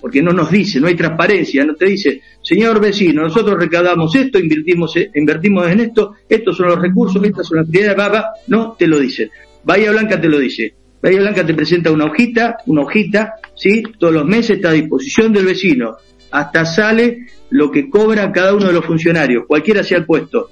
[0.07, 4.39] Porque no nos dice, no hay transparencia, no te dice, señor vecino, nosotros recaudamos esto,
[4.39, 8.87] invertimos, invertimos en esto, estos son los recursos, estas son las prioridades, baba, no te
[8.87, 9.29] lo dice.
[9.65, 10.73] Bahía Blanca te lo dice.
[11.01, 13.83] Bahía Blanca te presenta una hojita, una hojita, ¿sí?
[13.99, 15.97] Todos los meses está a disposición del vecino.
[16.31, 20.49] Hasta sale lo que cobra cada uno de los funcionarios, cualquiera sea el puesto.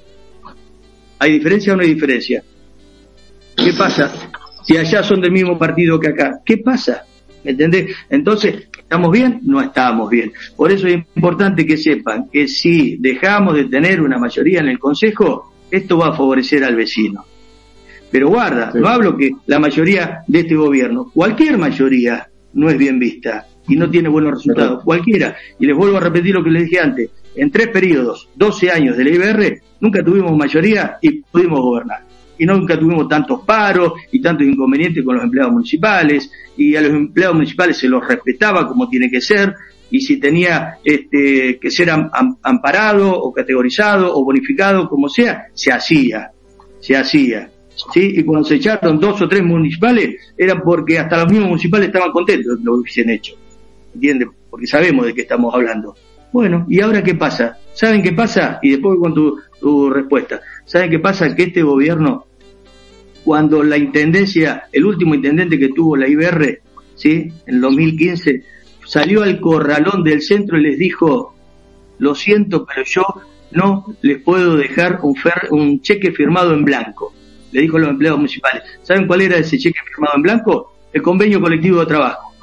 [1.19, 2.43] ¿Hay diferencia o no hay diferencia?
[3.55, 4.11] ¿Qué pasa?
[4.65, 7.05] Si allá son del mismo partido que acá, ¿qué pasa?
[7.45, 7.95] ¿Me entendés?
[8.09, 9.39] Entonces, ¿estamos bien?
[9.43, 10.31] No estamos bien.
[10.55, 14.79] Por eso es importante que sepan que si dejamos de tener una mayoría en el
[14.79, 17.25] Consejo, esto va a favorecer al vecino.
[18.11, 22.99] Pero guarda, no hablo que la mayoría de este gobierno, cualquier mayoría no es bien
[22.99, 25.35] vista y no tiene buenos resultados, cualquiera.
[25.59, 28.95] Y les vuelvo a repetir lo que les dije antes, en tres periodos, 12 años
[28.95, 34.21] de la IBR, nunca tuvimos mayoría y pudimos gobernar y nunca tuvimos tantos paros y
[34.21, 38.89] tantos inconvenientes con los empleados municipales y a los empleados municipales se los respetaba como
[38.89, 39.53] tiene que ser
[39.89, 46.31] y si tenía este, que ser amparado o categorizado o bonificado como sea, se hacía,
[46.79, 47.49] se hacía.
[47.93, 48.13] ¿sí?
[48.17, 52.11] Y cuando se echaron dos o tres municipales era porque hasta los mismos municipales estaban
[52.11, 53.35] contentos de lo que hubiesen hecho.
[53.93, 54.29] ¿Entiendes?
[54.49, 55.95] Porque sabemos de qué estamos hablando.
[56.31, 57.57] Bueno, ¿y ahora qué pasa?
[57.73, 58.59] ¿Saben qué pasa?
[58.61, 60.41] Y después con tu, respuesta.
[60.65, 61.33] ¿Saben qué pasa?
[61.35, 62.25] Que este gobierno,
[63.23, 66.61] cuando la intendencia, el último intendente que tuvo la IBR,
[66.95, 67.31] ¿sí?
[67.47, 68.43] En 2015,
[68.85, 71.35] salió al corralón del centro y les dijo,
[71.97, 73.03] lo siento, pero yo
[73.51, 75.15] no les puedo dejar un,
[75.51, 77.13] un cheque firmado en blanco.
[77.51, 78.63] Le dijo a los empleados municipales.
[78.83, 80.73] ¿Saben cuál era ese cheque firmado en blanco?
[80.91, 82.33] El convenio colectivo de trabajo.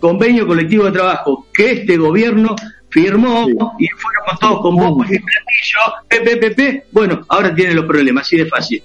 [0.00, 2.54] Convenio colectivo de trabajo que este gobierno
[2.90, 3.46] firmó
[3.78, 8.46] y fueron todos con bombos y platillo, PPP, bueno, ahora tienen los problemas, así de
[8.46, 8.82] fácil.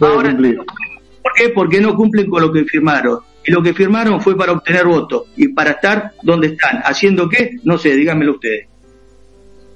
[0.00, 1.48] Ahora, ¿Por qué?
[1.48, 3.18] Porque no cumplen con lo que firmaron.
[3.44, 6.82] Y lo que firmaron fue para obtener votos y para estar donde están.
[6.84, 7.56] ¿Haciendo qué?
[7.64, 8.66] No sé, díganmelo ustedes.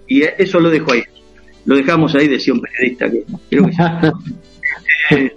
[0.07, 1.03] Y eso lo dejo ahí.
[1.65, 3.73] Lo dejamos ahí, decía un periodista que creo que
[5.17, 5.37] eh,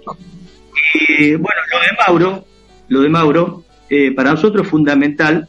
[1.08, 2.44] Y bueno, lo de Mauro,
[2.88, 5.48] lo de Mauro, eh, para nosotros es fundamental,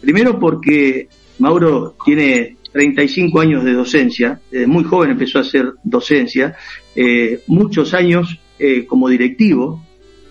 [0.00, 1.08] primero porque
[1.38, 6.56] Mauro tiene 35 años de docencia, desde muy joven empezó a hacer docencia,
[6.94, 9.82] eh, muchos años eh, como directivo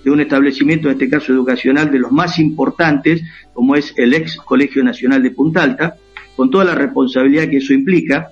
[0.04, 3.22] de un establecimiento, en este caso educacional, de los más importantes,
[3.54, 5.96] como es el ex Colegio Nacional de Punta Alta,
[6.36, 8.30] con toda la responsabilidad que eso implica,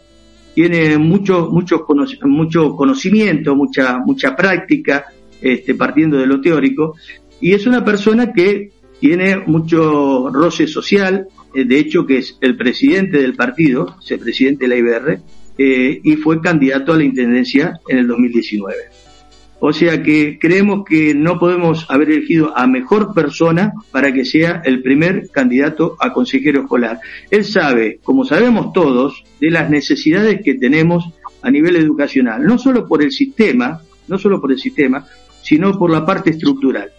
[0.53, 1.85] tiene mucho, mucho,
[2.23, 5.05] mucho conocimiento, mucha, mucha práctica,
[5.41, 6.95] este, partiendo de lo teórico,
[7.41, 11.27] y es una persona que tiene mucho roce social,
[11.63, 15.21] de hecho que es el presidente del partido, es el presidente de la IBR,
[15.57, 18.75] eh, y fue candidato a la intendencia en el 2019.
[19.59, 24.61] O sea que creemos que no podemos haber elegido a mejor persona para que sea
[24.65, 26.99] el primer candidato a consejero escolar.
[27.31, 31.05] Él sabe, como sabemos todos, de las necesidades que tenemos
[31.41, 35.07] a nivel educacional, no solo por el sistema, no solo por el sistema,
[35.41, 36.91] sino por la parte estructural.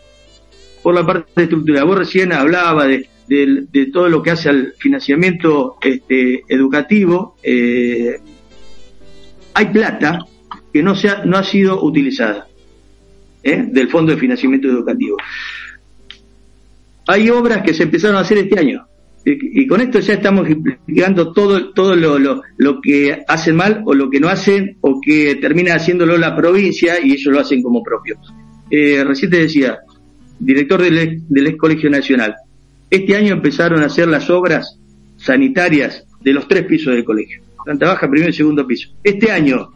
[0.82, 1.84] Por la parte estructural.
[1.84, 3.06] Vos recién hablaba de,
[3.92, 7.36] todo lo que hace al financiamiento este, educativo.
[7.42, 8.18] Eh,
[9.54, 10.18] hay plata
[10.72, 12.46] que no, se ha, no ha sido utilizada
[13.42, 13.64] ¿eh?
[13.68, 15.16] del Fondo de Financiamiento Educativo.
[17.08, 18.86] Hay obras que se empezaron a hacer este año.
[19.28, 23.92] Y, con esto ya estamos explicando todo, todo lo, lo, lo, que hacen mal o
[23.92, 27.82] lo que no hacen o que termina haciéndolo la provincia y ellos lo hacen como
[27.82, 28.16] propio.
[28.70, 29.78] Eh, recién te decía,
[30.38, 32.36] director del, del ex Colegio Nacional,
[32.90, 34.78] este año empezaron a hacer las obras
[35.16, 37.42] sanitarias de los tres pisos del colegio.
[37.64, 38.90] Planta baja, primer y segundo piso.
[39.02, 39.70] Este año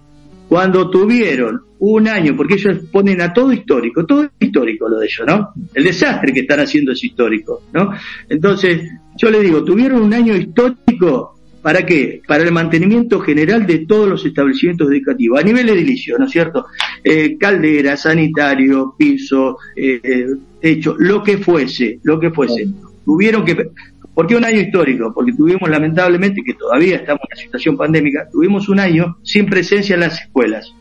[0.50, 5.24] cuando tuvieron un año, porque ellos ponen a todo histórico, todo histórico lo de ellos,
[5.24, 5.50] ¿no?
[5.72, 7.92] El desastre que están haciendo es histórico, ¿no?
[8.28, 8.82] Entonces,
[9.16, 12.20] yo les digo, tuvieron un año histórico, ¿para qué?
[12.26, 16.66] Para el mantenimiento general de todos los establecimientos educativos, a nivel edilicio, ¿no es cierto?
[17.04, 20.26] Eh, caldera, sanitario, piso, eh, eh,
[20.60, 22.68] techo, lo que fuese, lo que fuese.
[23.04, 23.70] Tuvieron que,
[24.14, 25.12] ¿Por qué un año histórico?
[25.14, 29.94] Porque tuvimos lamentablemente, que todavía estamos en una situación pandémica, tuvimos un año sin presencia
[29.94, 30.74] en las escuelas.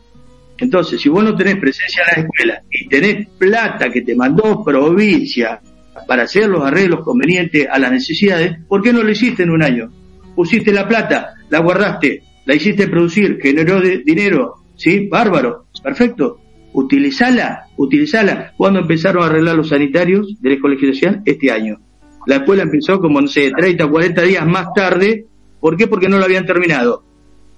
[0.58, 4.62] Entonces, si vos no tenés presencia en las escuelas y tenés plata que te mandó
[4.62, 5.60] provincia
[6.06, 9.62] para hacer los arreglos convenientes a las necesidades, ¿por qué no lo hiciste en un
[9.62, 9.90] año?
[10.34, 15.08] Pusiste la plata, la guardaste, la hiciste producir, generó dinero, ¿sí?
[15.08, 16.40] Bárbaro, perfecto.
[16.72, 18.52] Utilizala, utilizala.
[18.56, 21.22] ¿Cuándo empezaron a arreglar los sanitarios del Colegio Social?
[21.24, 21.80] Este año.
[22.26, 25.26] La escuela empezó como, no sé, 30 o 40 días más tarde.
[25.60, 25.86] ¿Por qué?
[25.86, 27.02] Porque no lo habían terminado.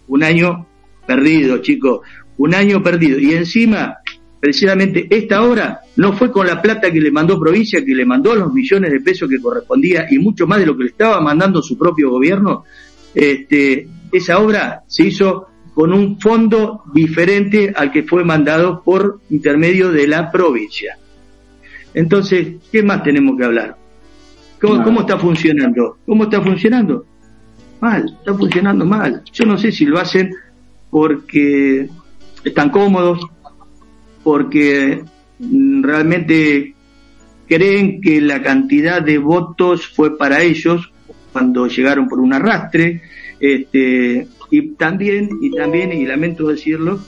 [0.08, 0.66] Un año
[1.06, 2.00] perdido, chicos.
[2.36, 3.18] Un año perdido.
[3.18, 3.98] Y encima,
[4.40, 8.34] precisamente esta obra no fue con la plata que le mandó provincia, que le mandó
[8.34, 11.62] los millones de pesos que correspondía y mucho más de lo que le estaba mandando
[11.62, 12.64] su propio gobierno.
[13.14, 19.90] Este, esa obra se hizo con un fondo diferente al que fue mandado por intermedio
[19.90, 20.98] de la provincia.
[21.94, 23.81] Entonces, ¿qué más tenemos que hablar?
[24.62, 25.98] ¿Cómo, está funcionando?
[26.06, 27.04] ¿Cómo está funcionando?
[27.80, 29.22] Mal, está funcionando mal.
[29.32, 30.30] Yo no sé si lo hacen
[30.88, 31.88] porque
[32.44, 33.26] están cómodos,
[34.22, 35.02] porque
[35.40, 36.74] mm, realmente
[37.48, 40.92] creen que la cantidad de votos fue para ellos
[41.32, 43.02] cuando llegaron por un arrastre,
[43.40, 47.00] este, y también, y también, y lamento decirlo,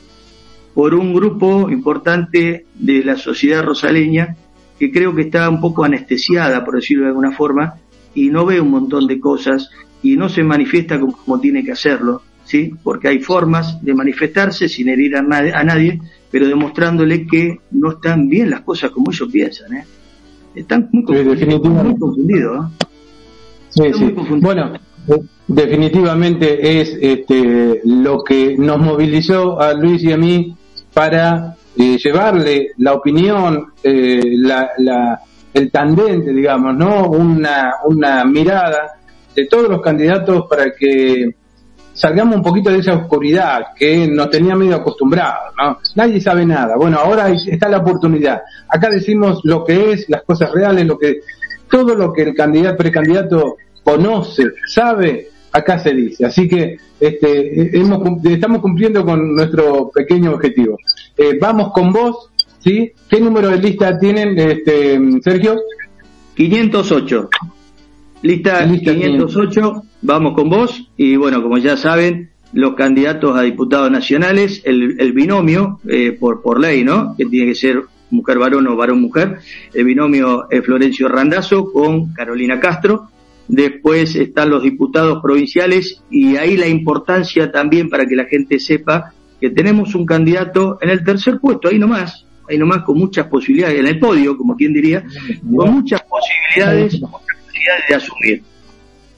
[0.74, 4.36] por un grupo importante de la sociedad rosaleña
[4.78, 7.74] que creo que está un poco anestesiada, por decirlo de alguna forma,
[8.14, 9.70] y no ve un montón de cosas
[10.02, 12.72] y no se manifiesta como, tiene que hacerlo, ¿sí?
[12.82, 16.00] Porque hay formas de manifestarse sin herir a, nadie,
[16.30, 19.84] pero demostrándole que no están bien las cosas como ellos piensan, ¿eh?
[20.54, 22.66] Están muy, confundidos,
[23.70, 24.14] Sí, sí.
[24.40, 24.72] Bueno,
[25.48, 30.56] definitivamente es este, lo que nos movilizó a Luis y a mí
[30.92, 35.20] para eh, llevarle la opinión, eh, la, la,
[35.52, 37.08] el tandente, digamos, ¿no?
[37.08, 38.92] Una, una mirada
[39.34, 41.34] de todos los candidatos para que
[41.92, 45.78] salgamos un poquito de esa oscuridad que nos tenía medio acostumbrados, ¿no?
[45.94, 46.74] Nadie sabe nada.
[46.76, 48.42] Bueno, ahora está la oportunidad.
[48.68, 51.20] Acá decimos lo que es, las cosas reales, lo que,
[51.70, 56.26] todo lo que el candidato, precandidato conoce, sabe, acá se dice.
[56.26, 60.76] Así que este, hemos, estamos cumpliendo con nuestro pequeño objetivo.
[61.16, 62.92] Eh, vamos con vos, ¿sí?
[63.08, 65.60] ¿Qué número de lista tienen, este, Sergio?
[66.34, 67.30] 508.
[68.22, 70.90] Lista, 508, vamos con vos.
[70.96, 76.58] Y bueno, como ya saben, los candidatos a diputados nacionales, el, binomio, eh, por, por
[76.58, 77.14] ley, ¿no?
[77.16, 79.38] Que tiene que ser mujer varón o varón mujer.
[79.72, 83.10] El binomio es Florencio Randazo con Carolina Castro
[83.48, 89.12] después están los diputados provinciales y ahí la importancia también para que la gente sepa
[89.40, 93.80] que tenemos un candidato en el tercer puesto, ahí nomás, ahí nomás con muchas posibilidades,
[93.80, 95.04] en el podio, como quien diría,
[95.54, 97.00] con muchas posibilidades,
[97.88, 98.42] de asumir.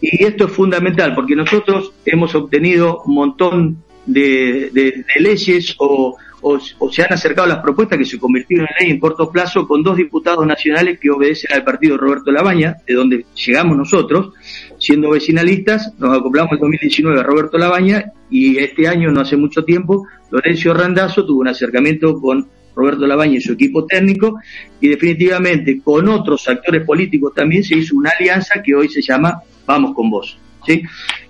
[0.00, 6.58] Y esto es fundamental porque nosotros hemos obtenido un montón de, de, leyes o, o,
[6.60, 9.96] se han acercado las propuestas que se convirtieron en ley en corto plazo con dos
[9.96, 14.32] diputados nacionales que obedecen al partido Roberto Labaña, de donde llegamos nosotros,
[14.78, 19.64] siendo vecinalistas, nos acoplamos en 2019 a Roberto Labaña y este año, no hace mucho
[19.64, 24.38] tiempo, Lorenzo Randazzo tuvo un acercamiento con Roberto Labaña y su equipo técnico,
[24.80, 29.40] y definitivamente con otros actores políticos también se hizo una alianza que hoy se llama
[29.66, 30.38] Vamos con Vos.
[30.66, 30.82] ¿Sí?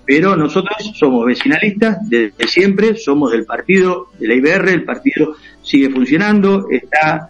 [0.07, 5.91] Pero nosotros somos vecinalistas desde siempre, somos del partido de la IBR, el partido sigue
[5.91, 7.26] funcionando, está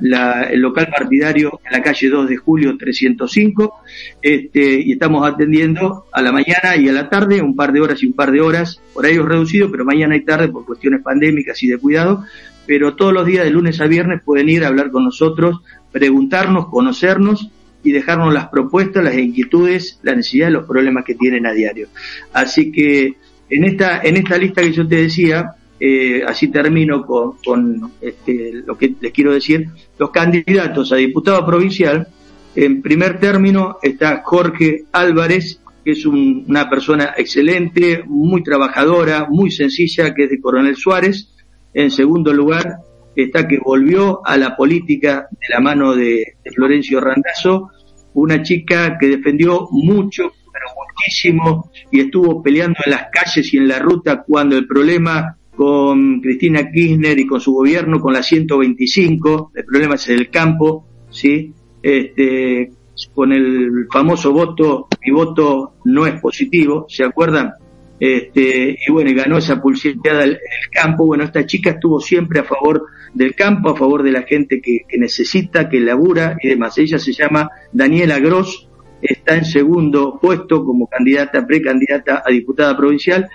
[0.50, 3.80] el local partidario en la calle 2 de julio 305,
[4.20, 8.02] este, y estamos atendiendo a la mañana y a la tarde, un par de horas
[8.02, 11.68] y un par de horas, horarios reducidos, pero mañana y tarde por cuestiones pandémicas y
[11.68, 12.24] de cuidado,
[12.66, 16.66] pero todos los días de lunes a viernes pueden ir a hablar con nosotros, preguntarnos,
[16.68, 17.50] conocernos
[17.83, 21.89] y dejarnos las propuestas, las inquietudes, la necesidad, los problemas que tienen a diario.
[22.33, 23.14] Así que
[23.49, 28.62] en esta, en esta lista que yo te decía, eh, así termino con, con este,
[28.66, 29.68] lo que les quiero decir,
[29.99, 32.09] los candidatos a diputado provincial,
[32.55, 40.12] en primer término está Jorge Álvarez, que es una persona excelente, muy trabajadora, muy sencilla,
[40.14, 41.33] que es de Coronel Suárez.
[41.74, 42.79] En segundo lugar
[43.22, 47.70] está que volvió a la política de la mano de, Florencio Randazzo,
[48.14, 53.68] una chica que defendió mucho, pero muchísimo, y estuvo peleando en las calles y en
[53.68, 59.52] la ruta cuando el problema con Cristina Kirchner y con su gobierno, con la 125,
[59.54, 61.52] el problema es el campo, ¿sí?
[61.82, 62.70] Este,
[63.14, 67.52] con el famoso voto, mi voto no es positivo, ¿se acuerdan?
[67.99, 71.07] Este, y bueno, y ganó esa pulseada el, el campo.
[71.07, 74.82] Bueno, esta chica estuvo siempre a favor del campo, a favor de la gente que,
[74.99, 76.76] necesita, que labura y demás.
[76.78, 78.68] Ella se llama Daniela Gross,
[79.01, 83.28] está en segundo puesto como candidata, precandidata a diputada provincial.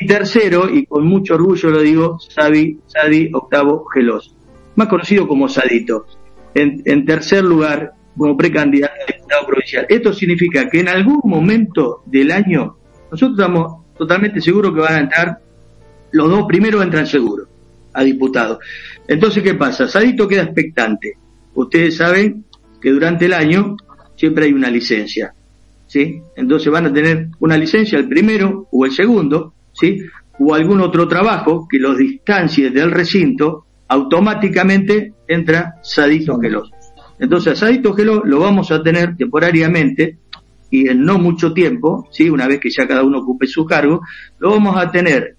[0.00, 4.34] Y tercero, y con mucho orgullo lo digo, Sadi, Sadi Octavo Gelos,
[4.74, 6.06] más conocido como Sadito.
[6.56, 9.86] En, en tercer lugar, como precandidata a diputado provincial.
[9.88, 12.76] Esto significa que en algún momento del año,
[13.10, 15.38] nosotros estamos totalmente seguros que van a entrar,
[16.12, 17.48] los dos primeros entran seguros
[17.92, 18.58] a diputados.
[19.06, 19.88] Entonces, ¿qué pasa?
[19.88, 21.16] Sadito queda expectante.
[21.54, 22.44] Ustedes saben
[22.80, 23.76] que durante el año
[24.16, 25.34] siempre hay una licencia,
[25.86, 26.20] ¿sí?
[26.36, 30.00] Entonces van a tener una licencia el primero o el segundo, ¿sí?
[30.38, 36.70] O algún otro trabajo que los distancie del recinto, automáticamente entra Sadito Gelos.
[37.18, 40.18] Entonces, a Sadito Gelos lo vamos a tener temporariamente
[40.74, 42.28] y en no mucho tiempo, ¿sí?
[42.28, 44.00] Una vez que ya cada uno ocupe su cargo,
[44.40, 45.36] lo vamos a tener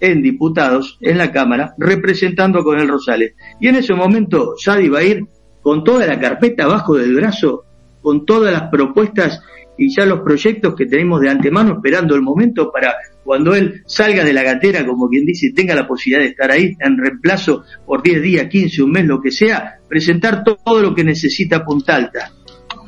[0.00, 3.34] en diputados en la Cámara representando con el Rosales.
[3.60, 5.24] Y en ese momento Sadi va a ir
[5.62, 7.62] con toda la carpeta abajo del brazo,
[8.02, 9.40] con todas las propuestas
[9.78, 14.24] y ya los proyectos que tenemos de antemano esperando el momento para cuando él salga
[14.24, 18.02] de la gatera, como quien dice, tenga la posibilidad de estar ahí en reemplazo por
[18.02, 22.32] 10 días, 15, un mes, lo que sea, presentar todo lo que necesita Punta Alta,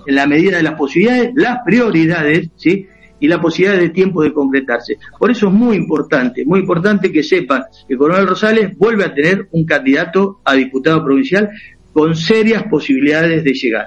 [0.07, 2.86] en la medida de las posibilidades, las prioridades, ¿sí?
[3.18, 4.98] y la posibilidad de tiempo de concretarse.
[5.18, 9.48] Por eso es muy importante, muy importante que sepan que Coronel Rosales vuelve a tener
[9.52, 11.50] un candidato a diputado provincial
[11.92, 13.86] con serias posibilidades de llegar.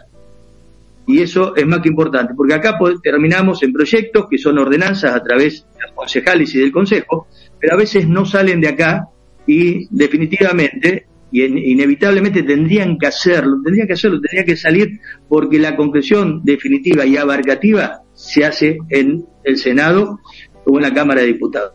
[1.05, 5.23] Y eso es más que importante, porque acá terminamos en proyectos que son ordenanzas a
[5.23, 7.27] través de los concejales y del consejo,
[7.59, 9.07] pero a veces no salen de acá
[9.47, 15.75] y definitivamente y inevitablemente tendrían que hacerlo, tendrían que hacerlo, tendría que salir porque la
[15.75, 20.19] concreción definitiva y abarcativa se hace en el Senado
[20.65, 21.73] o en la Cámara de Diputados.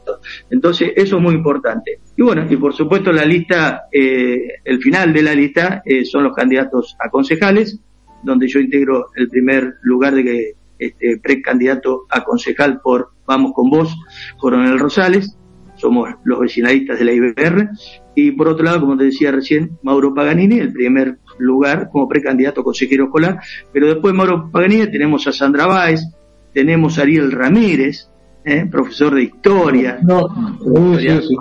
[0.50, 2.00] Entonces, eso es muy importante.
[2.16, 6.24] Y bueno, y por supuesto la lista, eh, el final de la lista eh, son
[6.24, 7.80] los candidatos a concejales,
[8.22, 13.70] donde yo integro el primer lugar de que este, precandidato a concejal por Vamos con
[13.70, 13.96] Vos,
[14.38, 15.36] Coronel Rosales,
[15.76, 17.70] somos los vecinalistas de la IBR,
[18.14, 22.60] y por otro lado, como te decía recién, Mauro Paganini, el primer lugar como precandidato
[22.60, 23.40] a consejero escolar,
[23.72, 26.02] pero después de Mauro Paganini tenemos a Sandra Báez,
[26.52, 28.08] tenemos a Ariel Ramírez,
[28.44, 28.66] ¿eh?
[28.70, 29.98] profesor de historia.
[30.02, 30.28] No,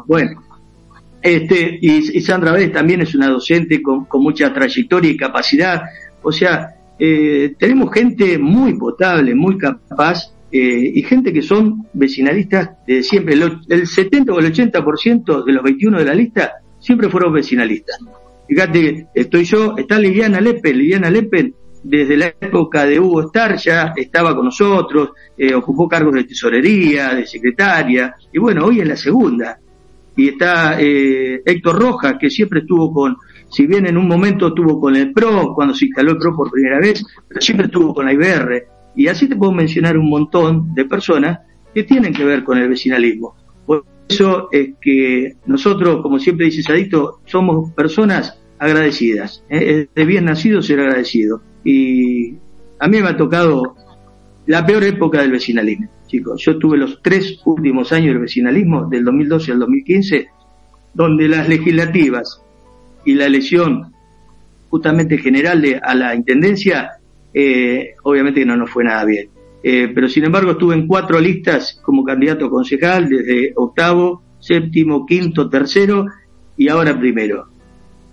[0.08, 0.42] Bueno,
[1.22, 5.84] este, y, Sandra Báez también es una docente con, mucha trayectoria y capacidad.
[6.22, 12.72] O sea, eh, tenemos gente muy potable, muy capaz, eh, y gente que son vecinalistas
[12.86, 13.36] de siempre.
[13.36, 17.98] El, el 70 o el 80% de los 21 de la lista siempre fueron vecinalistas.
[18.48, 21.54] Fíjate, estoy yo, está Liliana Lepe, Liliana Lepe
[21.84, 27.14] desde la época de Hugo Starr ya estaba con nosotros, eh, ocupó cargos de tesorería,
[27.14, 29.60] de secretaria, y bueno, hoy es la segunda.
[30.16, 33.18] Y está eh, Héctor Rojas, que siempre estuvo con,
[33.50, 36.52] si bien en un momento estuvo con el PRO, cuando se instaló el PRO por
[36.52, 38.68] primera vez, pero siempre estuvo con la IBR.
[38.96, 41.40] Y así te puedo mencionar un montón de personas
[41.74, 43.36] que tienen que ver con el vecinalismo.
[44.10, 49.44] Eso es que nosotros, como siempre dice Sadito, somos personas agradecidas.
[49.50, 49.82] ¿eh?
[49.82, 51.42] Es de bien nacido ser agradecido.
[51.64, 52.36] Y
[52.80, 53.76] a mí me ha tocado
[54.46, 56.42] la peor época del vecinalismo, chicos.
[56.44, 60.28] Yo tuve los tres últimos años del vecinalismo, del 2012 al 2015,
[60.94, 62.42] donde las legislativas
[63.06, 63.94] y la elección
[64.70, 66.94] justamente general de, a la intendencia,
[67.34, 69.30] eh, obviamente que no nos fue nada bien.
[69.64, 75.50] Eh, pero sin embargo estuve en cuatro listas como candidato concejal, desde octavo, séptimo, quinto,
[75.50, 76.06] tercero
[76.58, 77.48] y ahora primero.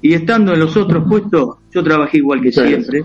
[0.00, 3.02] Y estando en los otros puestos, yo trabajé igual que siempre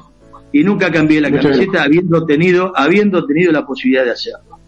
[0.51, 4.59] y nunca cambié la camiseta habiendo tenido, habiendo tenido la posibilidad de hacerlo.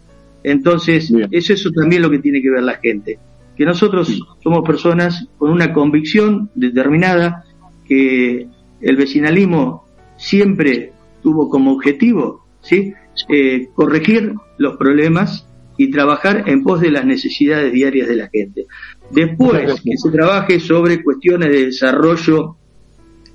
[0.42, 3.18] Entonces, es eso también lo que tiene que ver la gente.
[3.56, 7.44] Que nosotros somos personas con una convicción determinada
[7.86, 8.46] que
[8.80, 12.92] el vecinalismo siempre tuvo como objetivo, ¿sí?
[13.28, 15.46] Eh, corregir los problemas
[15.76, 18.66] y trabajar en pos de las necesidades diarias de la gente.
[19.10, 22.56] Después que se trabaje sobre cuestiones de desarrollo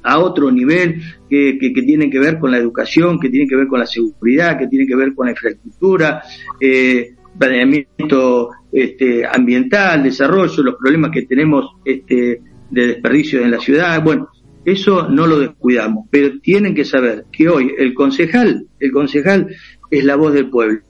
[0.03, 3.67] a otro nivel que, que, tienen que ver con la educación, que tienen que ver
[3.67, 6.21] con la seguridad, que tienen que ver con la infraestructura,
[6.59, 14.03] eh, planeamiento este, ambiental, desarrollo, los problemas que tenemos este, de desperdicio en la ciudad.
[14.03, 14.29] Bueno,
[14.65, 19.47] eso no lo descuidamos, pero tienen que saber que hoy el concejal, el concejal
[19.89, 20.81] es la voz del pueblo.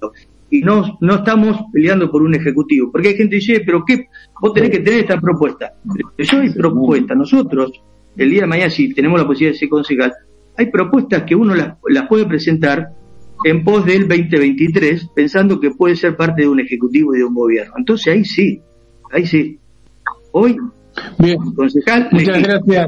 [0.49, 4.07] Y no, no estamos peleando por un ejecutivo, porque hay gente que dice, pero ¿qué?
[4.39, 5.73] Vos tenés que tener esta propuesta.
[6.17, 7.71] Yo hay propuesta, nosotros
[8.15, 10.13] el día de mañana, si tenemos la posibilidad de ser concejal,
[10.57, 11.75] hay propuestas que uno las,
[12.07, 12.89] puede presentar
[13.43, 17.33] en pos del 2023, pensando que puede ser parte de un ejecutivo y de un
[17.33, 17.73] gobierno.
[17.77, 18.61] Entonces ahí sí,
[19.11, 19.59] ahí sí.
[20.31, 20.57] Hoy,
[21.17, 21.37] Bien.
[21.55, 22.07] concejal.
[22.11, 22.87] Muchas gracias.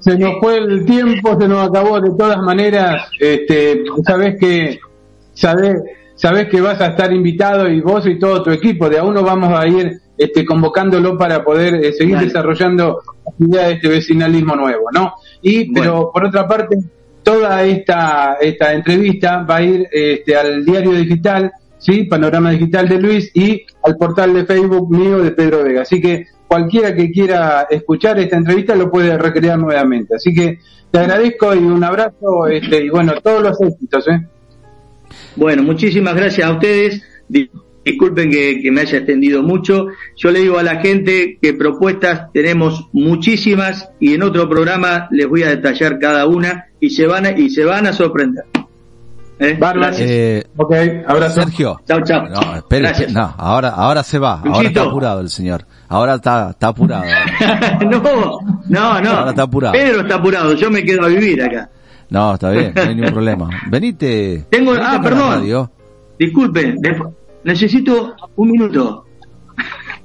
[0.00, 3.08] Se nos fue el tiempo, se nos acabó de todas maneras.
[3.18, 4.78] Este, sabes que,
[5.32, 5.76] sabes,
[6.14, 9.22] sabes que vas a estar invitado y vos y todo tu equipo, de a uno
[9.22, 13.00] vamos a ir este, convocándolo para poder eh, seguir desarrollando
[13.38, 15.14] la idea de este vecinalismo nuevo, ¿no?
[15.42, 16.76] Y, pero por otra parte,
[17.22, 22.04] toda esta, esta entrevista va a ir este, al diario digital, ¿sí?
[22.04, 25.82] Panorama Digital de Luis y al portal de Facebook mío de Pedro Vega.
[25.82, 30.14] Así que cualquiera que quiera escuchar esta entrevista lo puede recrear nuevamente.
[30.14, 34.24] Así que te agradezco y un abrazo este, y bueno, todos los éxitos, ¿eh?
[35.34, 37.02] Bueno, muchísimas gracias a ustedes.
[37.28, 39.88] Disculpen que, me haya extendido mucho.
[40.16, 45.26] Yo le digo a la gente que propuestas tenemos muchísimas y en otro programa les
[45.26, 48.44] voy a detallar cada una y se van a, y se van a sorprender.
[49.38, 49.58] ¿Eh?
[49.98, 50.72] Eh, ok,
[51.06, 51.42] abrazo.
[51.42, 51.80] Sergio.
[51.86, 52.28] Chao, chao.
[52.28, 54.40] No, espere, no, ahora, ahora se va.
[54.44, 55.66] Ahora está apurado el señor.
[55.88, 57.04] Ahora está, está apurado.
[57.80, 59.10] no, no, no.
[59.10, 59.72] Ahora está apurado.
[59.72, 60.54] Pedro está apurado.
[60.54, 61.68] Yo me quedo a vivir acá.
[62.10, 63.50] No, está bien, no hay ningún problema.
[63.68, 64.46] Venite.
[64.50, 65.68] Tengo, ah, perdón.
[66.18, 66.76] Disculpe,
[67.42, 69.04] necesito un minuto.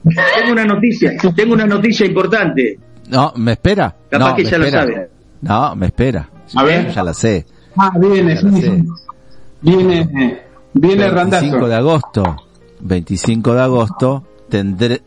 [0.04, 2.80] tengo una noticia, tengo una noticia importante.
[3.10, 3.96] No, me espera.
[4.10, 5.10] Capaz que ya lo sabe.
[5.42, 6.30] No, me espera.
[6.56, 6.92] A ver.
[6.92, 7.46] Ya la sé.
[7.78, 8.84] Ah, viene, sí,
[9.62, 10.42] viene,
[10.74, 12.36] viene el 25 de agosto.
[12.82, 14.24] 25 de agosto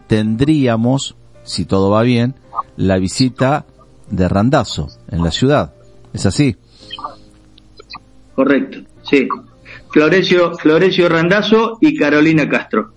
[0.07, 2.35] tendríamos, si todo va bien,
[2.77, 3.65] la visita
[4.11, 5.73] de Randazo en la ciudad.
[6.13, 6.57] ¿Es así?
[8.35, 9.29] Correcto, sí.
[9.91, 12.93] Florencio, Florencio Randazo y Carolina Castro.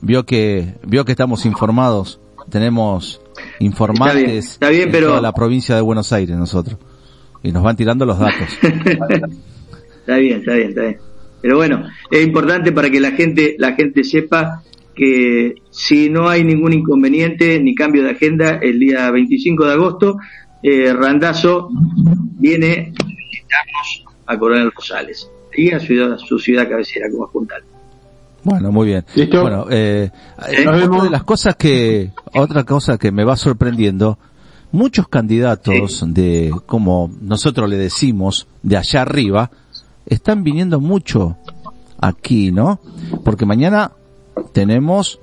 [0.00, 3.20] Vio que, vio que estamos informados, tenemos
[3.58, 5.08] informantes está bien, pero...
[5.08, 6.78] toda la provincia de Buenos Aires nosotros.
[7.42, 8.48] Y nos van tirando los datos.
[10.06, 10.98] está bien, está bien, está bien.
[11.42, 14.62] Pero bueno, es importante para que la gente, la gente sepa
[14.94, 20.16] que si no hay ningún inconveniente ni cambio de agenda, el día 25 de agosto,
[20.62, 21.68] eh, Randazo
[22.38, 22.92] viene
[24.26, 27.62] a Coronel Rosales y a ciudad, su ciudad cabecera como Juntal.
[28.44, 29.04] Bueno, muy bien.
[29.32, 30.08] Bueno, eh,
[30.48, 30.68] ¿Eh?
[30.68, 34.18] otra de las cosas que, otra cosa que me va sorprendiendo,
[34.70, 39.50] muchos candidatos de, como nosotros le decimos, de allá arriba,
[40.06, 41.36] están viniendo mucho
[42.00, 42.80] aquí, ¿no?
[43.24, 43.92] Porque mañana
[44.52, 45.20] tenemos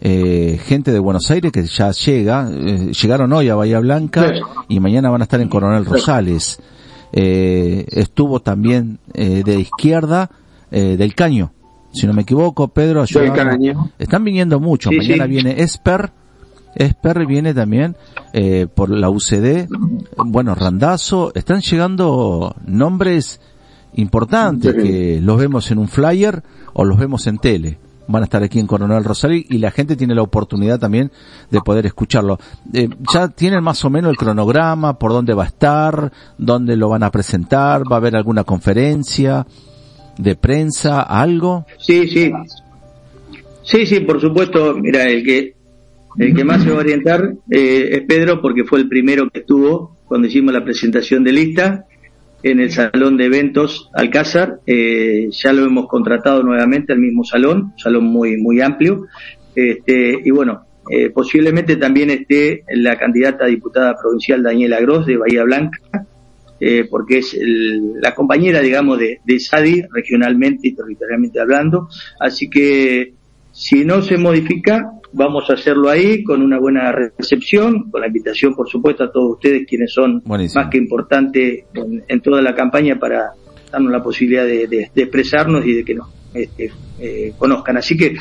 [0.00, 4.30] eh, gente de Buenos Aires que ya llega, eh, llegaron hoy a Bahía Blanca
[4.68, 6.60] y mañana van a estar en Coronel Rosales
[7.16, 10.30] eh, estuvo también eh, de izquierda
[10.72, 11.52] eh, del Caño,
[11.92, 13.04] si no me equivoco, Pedro.
[13.04, 14.90] Están viniendo mucho.
[14.90, 16.10] Mañana viene Esper.
[16.74, 17.94] Esper viene también
[18.32, 19.68] eh, por la UCD.
[20.16, 21.30] Bueno, Randazo.
[21.36, 23.40] Están llegando nombres
[23.94, 26.42] importantes que los vemos en un flyer
[26.72, 29.96] o los vemos en tele van a estar aquí en Coronel Rosario y la gente
[29.96, 31.10] tiene la oportunidad también
[31.50, 32.38] de poder escucharlo.
[32.72, 36.88] Eh, ya tienen más o menos el cronograma, por dónde va a estar, dónde lo
[36.88, 39.46] van a presentar, va a haber alguna conferencia.
[40.18, 41.66] de prensa, algo?
[41.78, 42.30] Sí, sí.
[43.62, 44.74] Sí, sí, por supuesto.
[44.74, 45.54] Mira, el que
[46.18, 49.40] el que más se va a orientar eh, es Pedro porque fue el primero que
[49.40, 51.86] estuvo cuando hicimos la presentación de lista
[52.44, 54.60] en el salón de eventos Alcázar.
[54.66, 59.06] Eh, ya lo hemos contratado nuevamente al mismo salón, un salón muy muy amplio.
[59.54, 65.16] Este, y bueno, eh, posiblemente también esté la candidata a diputada provincial Daniela Gross de
[65.16, 65.78] Bahía Blanca,
[66.60, 71.88] eh, porque es la compañera, digamos, de, de SADI regionalmente y territorialmente hablando.
[72.20, 73.14] Así que
[73.54, 78.52] si no se modifica, vamos a hacerlo ahí con una buena recepción, con la invitación,
[78.52, 81.64] por supuesto, a todos ustedes quienes son más que importantes
[82.08, 83.30] en, toda la campaña para
[83.70, 87.76] darnos la posibilidad de, expresarnos y de que nos este, eh, conozcan.
[87.76, 88.16] Así que,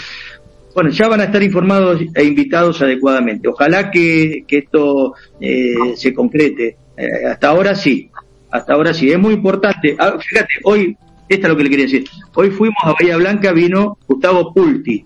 [0.75, 3.47] bueno, ya van a estar informados e invitados adecuadamente.
[3.47, 6.77] Ojalá que, esto eh, se concrete.
[6.95, 8.11] Eh, hasta ahora sí,
[8.51, 9.09] hasta ahora sí.
[9.09, 9.95] Es muy importante.
[9.97, 10.95] Ah, fíjate, hoy,
[11.27, 12.05] esto es lo que le quería decir.
[12.35, 15.03] Hoy fuimos a Bahía Blanca, vino Gustavo Pulti,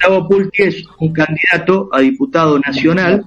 [0.00, 3.22] Gustavo Pulti es un candidato a diputado nacional,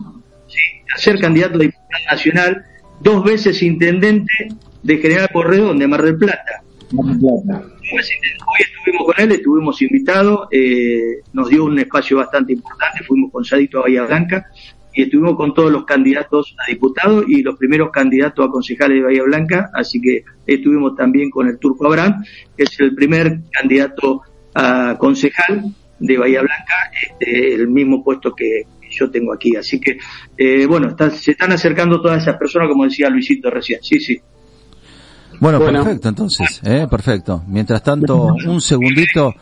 [0.48, 0.60] ¿sí?
[0.94, 2.66] a ser candidato a diputado nacional,
[3.00, 4.48] dos veces intendente
[4.82, 6.64] de General Porredón, de Mar del Plata.
[6.98, 7.12] Hoy
[8.60, 13.78] estuvimos con él, estuvimos invitados, eh, nos dio un espacio bastante importante, fuimos con Sadito
[13.78, 14.48] a Bahía Blanca
[14.96, 19.04] y estuvimos con todos los candidatos a diputados y los primeros candidatos a concejales de
[19.04, 22.24] Bahía Blanca, así que estuvimos también con el Turco Abraham,
[22.58, 24.24] que es el primer candidato
[24.56, 29.56] a concejal de Bahía Blanca, este, el mismo puesto que yo tengo aquí.
[29.56, 29.98] Así que,
[30.38, 33.80] eh, bueno, se están acercando todas esas personas, como decía Luisito recién.
[33.82, 34.20] Sí, sí.
[35.40, 37.44] Bueno, perfecto, entonces, eh, perfecto.
[37.48, 39.34] Mientras tanto, un segundito,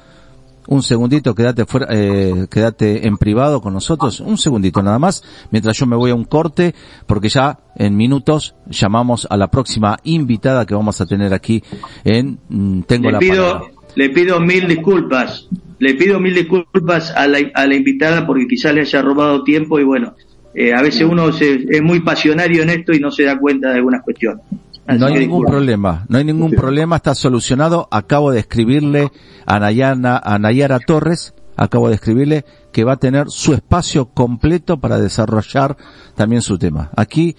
[0.67, 5.77] un segundito, quédate fuera, eh, quédate en privado con nosotros, un segundito nada más, mientras
[5.77, 6.73] yo me voy a un corte,
[7.05, 11.63] porque ya en minutos llamamos a la próxima invitada que vamos a tener aquí
[12.03, 13.61] en mm, Tengo le la pido,
[13.95, 15.47] Le pido mil disculpas
[15.81, 19.79] le pido mil disculpas a la, a la invitada porque quizás le haya robado tiempo
[19.79, 20.13] y bueno,
[20.53, 23.77] eh, a veces uno es muy pasionario en esto y no se da cuenta de
[23.77, 24.45] algunas cuestiones.
[24.87, 27.87] no hay ningún problema, no hay ningún problema, está solucionado.
[27.89, 29.11] Acabo de escribirle
[29.47, 34.79] a Nayana, a Nayara Torres, acabo de escribirle que va a tener su espacio completo
[34.79, 35.77] para desarrollar
[36.13, 36.91] también su tema.
[36.95, 37.35] Aquí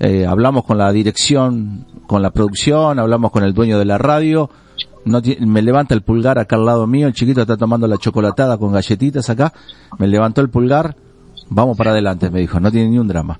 [0.00, 4.50] eh, hablamos con la dirección, con la producción, hablamos con el dueño de la radio,
[5.06, 8.58] no me levanta el pulgar acá al lado mío, el chiquito está tomando la chocolatada
[8.58, 9.52] con galletitas acá,
[9.98, 10.96] me levantó el pulgar,
[11.48, 13.38] vamos para adelante, me dijo, no tiene ni un drama.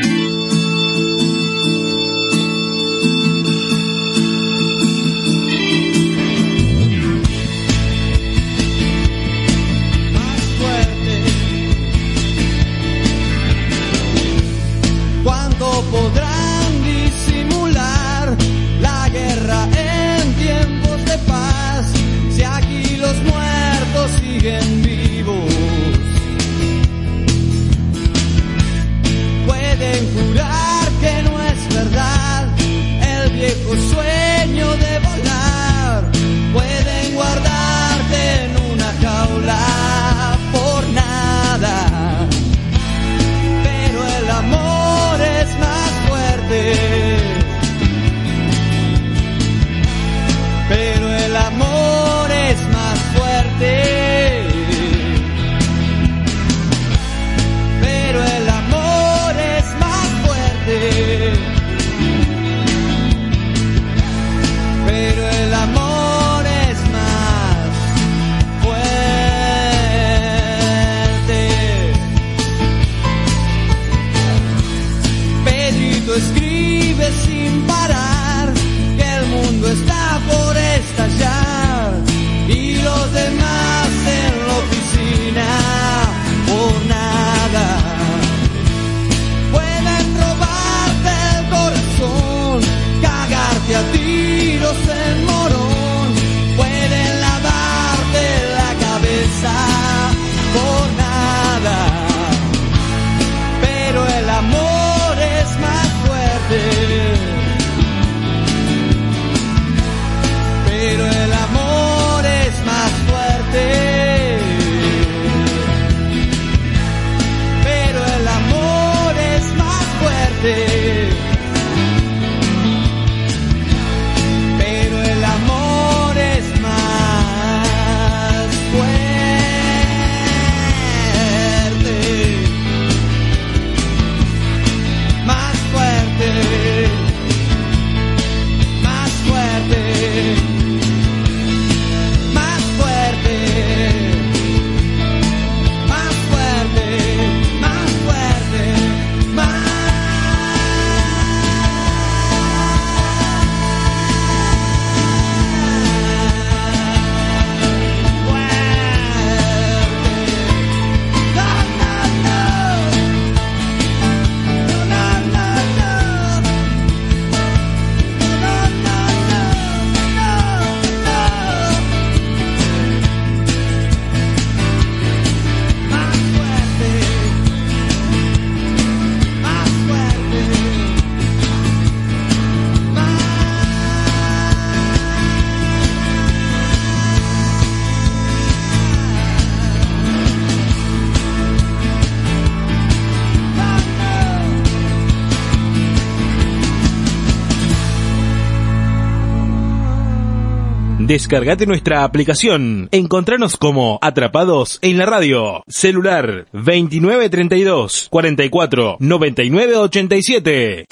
[201.11, 202.87] Descargate nuestra aplicación.
[202.93, 205.61] Encontranos como Atrapados en la Radio.
[205.67, 210.85] Celular 2932 44 99 87.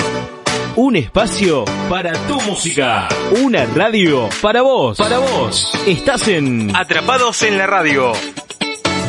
[0.75, 3.07] Un espacio para tu música.
[3.41, 4.97] Una radio para vos.
[4.97, 5.71] Para vos.
[5.87, 8.11] Estás en Atrapados en la Radio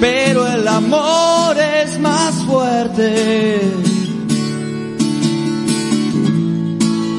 [0.00, 3.60] Pero el amor es más fuerte.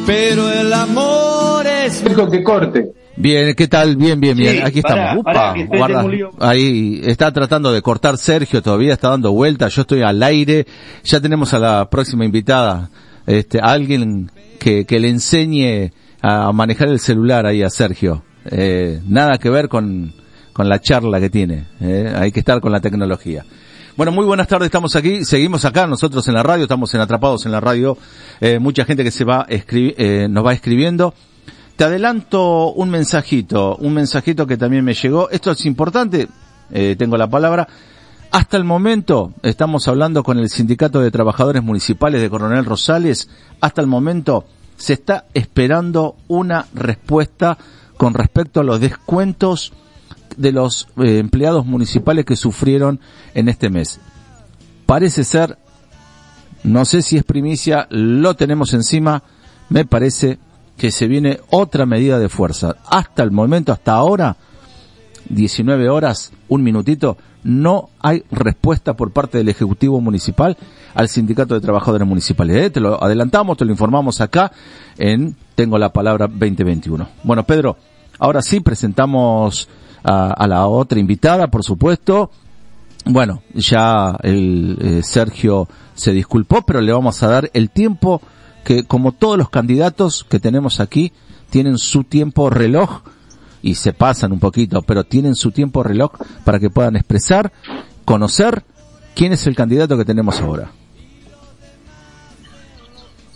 [0.05, 2.03] Pero el amor es...
[2.03, 2.91] Dejo que corte.
[3.17, 3.95] Bien, ¿qué tal?
[3.95, 4.57] Bien, bien, bien.
[4.57, 5.21] Sí, Aquí estamos.
[5.21, 6.05] Upa, guarda.
[6.39, 9.73] Ahí está tratando de cortar Sergio todavía, está dando vueltas.
[9.73, 10.67] Yo estoy al aire.
[11.03, 12.89] Ya tenemos a la próxima invitada.
[13.25, 18.23] Este, a alguien que, que le enseñe a manejar el celular ahí a Sergio.
[18.45, 20.13] Eh, nada que ver con,
[20.55, 21.65] con la charla que tiene.
[21.81, 22.13] eh.
[22.15, 23.43] Hay que estar con la tecnología.
[23.97, 27.45] Bueno, muy buenas tardes, estamos aquí, seguimos acá nosotros en la radio, estamos en Atrapados
[27.45, 27.97] en la radio,
[28.39, 31.13] eh, mucha gente que se va eh, nos va escribiendo.
[31.75, 35.29] Te adelanto un mensajito, un mensajito que también me llegó.
[35.29, 36.29] Esto es importante,
[36.71, 37.67] eh, tengo la palabra.
[38.31, 43.27] Hasta el momento estamos hablando con el Sindicato de Trabajadores Municipales de Coronel Rosales.
[43.59, 44.45] Hasta el momento
[44.77, 47.57] se está esperando una respuesta
[47.97, 49.73] con respecto a los descuentos
[50.37, 52.99] de los eh, empleados municipales que sufrieron
[53.33, 53.99] en este mes.
[54.85, 55.57] Parece ser,
[56.63, 59.23] no sé si es primicia, lo tenemos encima,
[59.69, 60.39] me parece
[60.77, 62.75] que se viene otra medida de fuerza.
[62.85, 64.35] Hasta el momento, hasta ahora,
[65.29, 70.57] 19 horas, un minutito, no hay respuesta por parte del Ejecutivo Municipal
[70.95, 72.57] al Sindicato de Trabajadores Municipales.
[72.57, 72.69] ¿eh?
[72.69, 74.51] Te lo adelantamos, te lo informamos acá
[74.97, 77.07] en Tengo la Palabra 2021.
[77.23, 77.77] Bueno, Pedro,
[78.17, 79.69] ahora sí presentamos
[80.05, 82.31] a, a la otra invitada, por supuesto.
[83.05, 88.21] Bueno, ya el eh, Sergio se disculpó, pero le vamos a dar el tiempo
[88.63, 91.13] que, como todos los candidatos que tenemos aquí,
[91.49, 93.01] tienen su tiempo reloj
[93.61, 97.51] y se pasan un poquito, pero tienen su tiempo reloj para que puedan expresar,
[98.05, 98.63] conocer
[99.15, 100.71] quién es el candidato que tenemos ahora.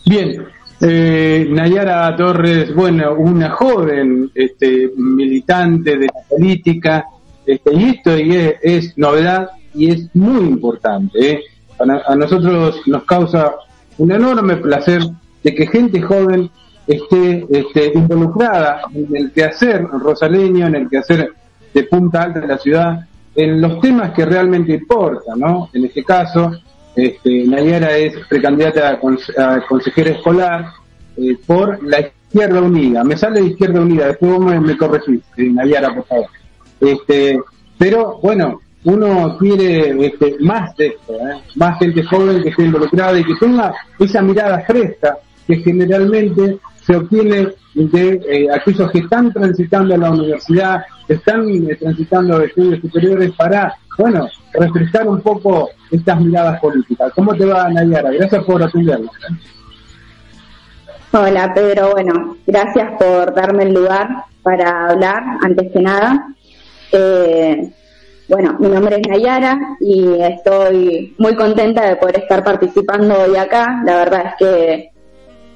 [0.06, 0.48] Bien,
[0.82, 7.06] eh, Nayara Torres, bueno, una joven este, militante de la política,
[7.46, 11.32] este, y esto es, novedad y es muy importante.
[11.32, 11.44] ¿eh?
[11.80, 13.56] A, a nosotros nos causa
[13.98, 15.02] un enorme placer
[15.44, 16.50] de que gente joven
[16.88, 21.34] esté este, involucrada en el quehacer rosaleño, en el quehacer
[21.74, 23.06] de Punta Alta de la ciudad,
[23.36, 25.70] en los temas que realmente importan, ¿no?
[25.72, 26.52] En este caso,
[27.06, 30.66] este, Nayara es precandidata a, conse- a consejera escolar
[31.18, 33.04] eh, por la Izquierda Unida.
[33.04, 36.28] Me sale de Izquierda Unida, después vos me, me corregís, eh, Nayara, por favor.
[36.80, 37.40] Este,
[37.78, 41.42] pero bueno, uno quiere este, más de esto, ¿eh?
[41.56, 46.96] más gente joven que esté involucrada y que tenga esa mirada fresca que generalmente se
[46.96, 51.46] obtiene de eh, aquellos que están transitando a la universidad, están
[51.80, 57.12] transitando a estudios superiores para, bueno, refrescar un poco estas miradas políticas.
[57.14, 58.12] ¿Cómo te va, Nayara?
[58.12, 59.12] Gracias por atendernos.
[61.12, 64.08] Hola Pedro, bueno, gracias por darme el lugar
[64.42, 66.28] para hablar antes que nada.
[66.92, 67.74] Eh,
[68.30, 73.82] bueno, mi nombre es Nayara y estoy muy contenta de poder estar participando hoy acá.
[73.86, 74.92] La verdad es que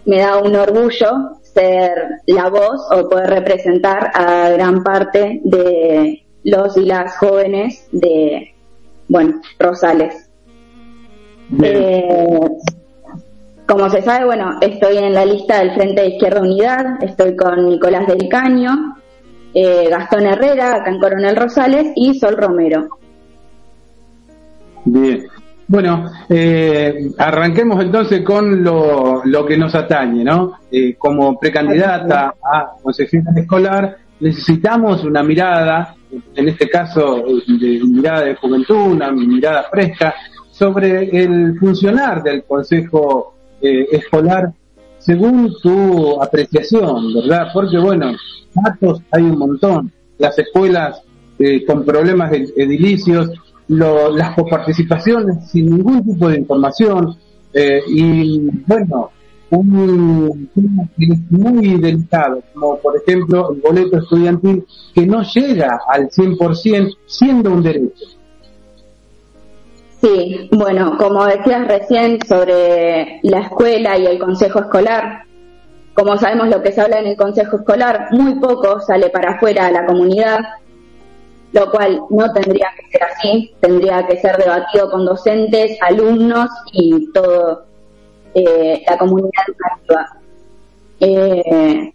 [0.06, 1.94] me da un orgullo ser
[2.26, 8.54] la voz o poder representar a gran parte de los y las jóvenes de,
[9.08, 10.30] bueno, Rosales.
[11.62, 12.40] Eh,
[13.68, 17.70] como se sabe, bueno, estoy en la lista del Frente de Izquierda Unidad, estoy con
[17.70, 18.98] Nicolás del Caño,
[19.54, 22.88] eh, Gastón Herrera, acá en Coronel Rosales, y Sol Romero.
[24.86, 25.26] Bien.
[25.66, 30.60] Bueno, eh, arranquemos entonces con lo, lo que nos atañe, ¿no?
[30.70, 35.96] Eh, como precandidata a consejera escolar, necesitamos una mirada,
[36.36, 40.14] en este caso, de mirada de juventud, una mirada fresca,
[40.52, 44.52] sobre el funcionar del consejo eh, escolar
[45.00, 47.48] según tu apreciación, ¿verdad?
[47.54, 48.12] Porque, bueno,
[48.54, 49.92] datos hay un montón.
[50.18, 51.02] Las escuelas
[51.40, 53.30] eh, con problemas ed- edilicios,
[53.68, 57.16] lo- las coparticipaciones sin ningún tipo de información,
[57.56, 59.12] Eh, y bueno,
[59.50, 60.90] un tema
[61.30, 67.64] muy delicado, como por ejemplo el boleto estudiantil que no llega al 100% siendo un
[67.64, 68.06] derecho.
[70.02, 75.24] Sí, bueno, como decías recién sobre la escuela y el consejo escolar,
[75.94, 79.68] como sabemos lo que se habla en el consejo escolar, muy poco sale para afuera
[79.68, 80.40] a la comunidad,
[81.54, 87.12] lo cual no tendría que ser así, tendría que ser debatido con docentes, alumnos y
[87.14, 87.66] todo
[88.34, 90.18] eh, la comunidad educativa.
[91.00, 91.94] Eh,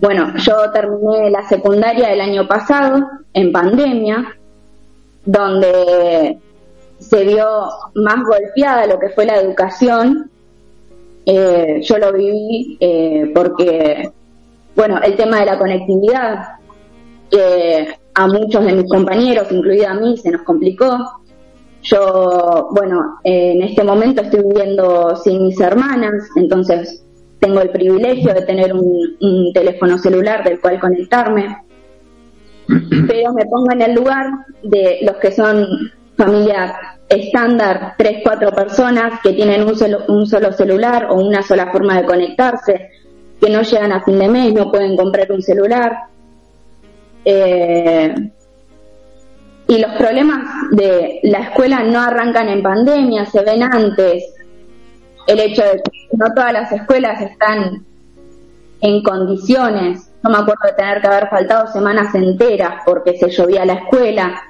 [0.00, 4.36] bueno, yo terminé la secundaria el año pasado en pandemia,
[5.24, 6.38] donde
[6.98, 7.46] se vio
[7.94, 10.30] más golpeada lo que fue la educación.
[11.24, 12.78] Eh, yo lo viví
[13.34, 14.10] porque,
[14.74, 16.48] bueno, el tema de la conectividad,
[17.30, 21.20] que a muchos de mis compañeros, incluida a mí, se nos complicó.
[21.88, 27.04] Yo, bueno, en este momento estoy viviendo sin mis hermanas, entonces
[27.38, 31.56] tengo el privilegio de tener un, teléfono celular del cual conectarme,
[32.66, 34.26] pero me pongo en el lugar
[34.64, 35.64] de los que son
[36.16, 36.72] familias
[37.08, 42.00] estándar, tres, cuatro personas que tienen un solo, un solo celular o una sola forma
[42.00, 42.90] de conectarse,
[43.40, 45.92] que no llegan a fin de mes, no pueden comprar un celular.
[47.24, 48.12] Eh,
[49.68, 54.24] y los problemas de la escuela no arrancan en pandemia, se ven antes.
[55.26, 57.84] El hecho de que no todas las escuelas están
[58.80, 60.12] en condiciones.
[60.22, 64.40] No me acuerdo de tener que haber faltado semanas enteras porque se llovía la escuela,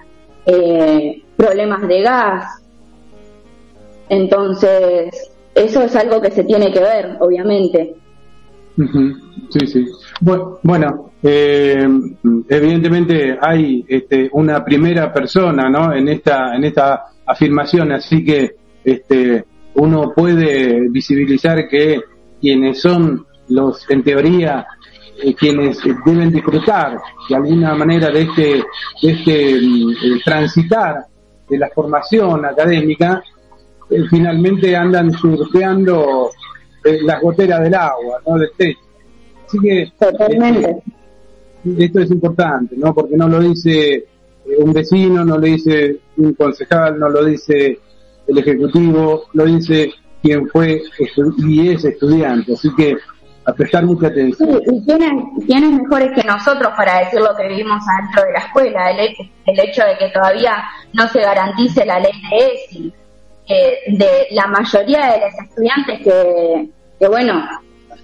[0.45, 2.63] eh, problemas de gas.
[4.09, 7.95] Entonces, eso es algo que se tiene que ver, obviamente.
[9.51, 9.87] Sí, sí.
[10.21, 11.87] Bueno, eh,
[12.49, 15.93] evidentemente hay este, una primera persona, ¿no?
[15.93, 19.45] En esta en esta afirmación, así que este,
[19.75, 22.01] uno puede visibilizar que
[22.41, 24.67] quienes son los, en teoría,
[25.23, 26.99] eh, quienes deben disfrutar
[27.29, 28.65] de alguna manera de este,
[29.03, 31.07] de este mm, transitar
[31.49, 33.23] de la formación académica,
[33.91, 36.31] eh, finalmente andan surfeando
[37.03, 38.39] las goteras del agua, ¿no?
[38.39, 38.86] Del techo.
[39.47, 40.71] Así que Totalmente.
[40.71, 40.83] Eh,
[41.79, 42.95] esto es importante, ¿no?
[42.95, 44.05] Porque no lo dice eh,
[44.59, 47.79] un vecino, no lo dice un concejal, no lo dice
[48.27, 49.91] el ejecutivo, lo dice
[50.23, 50.83] quien fue
[51.39, 52.55] y es estudiante.
[52.55, 52.97] Así que
[53.45, 54.61] a prestar mucha atención.
[54.65, 54.85] Sí, y
[55.47, 59.15] quiénes, mejores que nosotros para decir lo que vivimos adentro de la escuela, el,
[59.47, 62.95] el hecho de que todavía no se garantice la ley de ESI,
[63.49, 66.69] de la mayoría de los estudiantes que,
[66.99, 67.41] que bueno,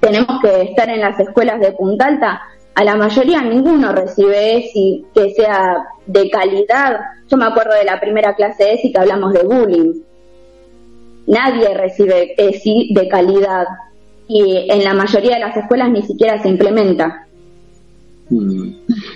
[0.02, 2.42] tenemos que estar en las escuelas de Punta Alta,
[2.74, 6.96] a la mayoría ninguno recibe ESI que sea de calidad.
[7.30, 9.92] Yo me acuerdo de la primera clase de ESI que hablamos de bullying.
[11.28, 13.64] Nadie recibe ESI de calidad
[14.26, 17.28] y en la mayoría de las escuelas ni siquiera se implementa.
[18.28, 18.72] Mm.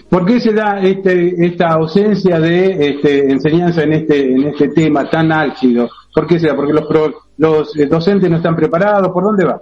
[0.09, 5.11] ¿Por qué se da este, esta ausencia de este, enseñanza en este, en este tema
[5.11, 5.89] tan álgido?
[6.15, 6.55] ¿Por qué se da?
[6.55, 6.85] ¿Porque los,
[7.39, 9.09] los docentes no están preparados?
[9.09, 9.61] ¿Por dónde va?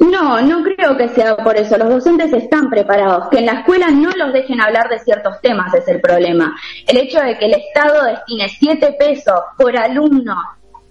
[0.00, 1.76] No, no creo que sea por eso.
[1.76, 3.28] Los docentes están preparados.
[3.30, 6.54] Que en la escuela no los dejen hablar de ciertos temas es el problema.
[6.86, 10.36] El hecho de que el Estado destine 7 pesos por alumno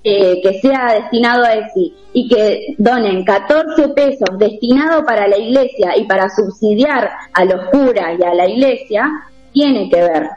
[0.03, 5.97] eh, que sea destinado a ESI y que donen 14 pesos destinado para la iglesia
[5.97, 9.09] y para subsidiar a los curas y a la iglesia,
[9.53, 10.29] tiene que ver.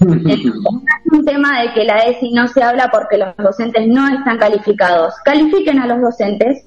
[0.00, 0.44] Es
[1.12, 5.14] un tema de que la ESI no se habla porque los docentes no están calificados.
[5.24, 6.64] Califiquen a los docentes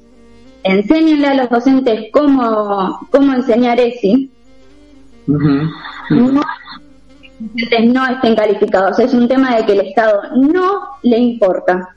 [0.64, 4.32] enséñenle a los docentes cómo, cómo enseñar ESI,
[5.28, 5.40] no,
[6.10, 6.34] los
[7.40, 9.00] docentes no estén calificados.
[9.00, 11.96] Es un tema de que el Estado no le importa.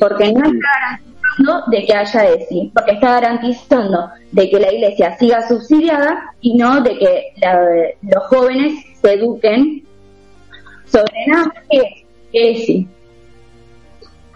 [0.00, 5.16] Porque no está garantizando de que haya ESI, porque está garantizando de que la iglesia
[5.18, 7.32] siga subsidiada y no de que
[8.02, 9.84] los jóvenes se eduquen
[10.86, 12.88] sobre nada que ESI.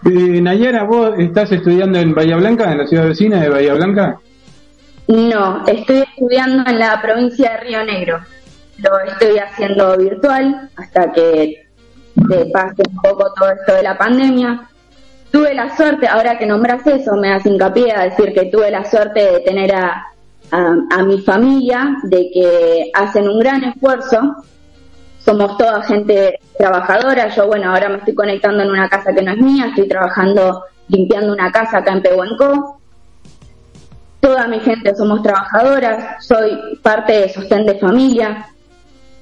[0.05, 4.19] Eh, Nayara, ¿vos estás estudiando en Bahía Blanca, en la ciudad vecina de Bahía Blanca?
[5.07, 8.19] No, estoy estudiando en la provincia de Río Negro.
[8.79, 11.67] Lo estoy haciendo virtual hasta que
[12.15, 14.67] se pase un poco todo esto de la pandemia.
[15.31, 18.83] Tuve la suerte, ahora que nombras eso, me das hincapié a decir que tuve la
[18.83, 20.07] suerte de tener a,
[20.51, 24.35] a mi familia, de que hacen un gran esfuerzo
[25.23, 27.29] somos toda gente trabajadora.
[27.29, 30.63] Yo, bueno, ahora me estoy conectando en una casa que no es mía, estoy trabajando
[30.89, 32.79] limpiando una casa acá en Pehuenco.
[34.19, 38.47] Toda mi gente somos trabajadoras, soy parte de sostén de familia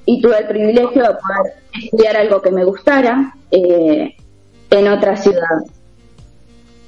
[0.04, 4.16] y tuve el privilegio de poder estudiar algo que me gustara eh,
[4.70, 5.58] en otra ciudad.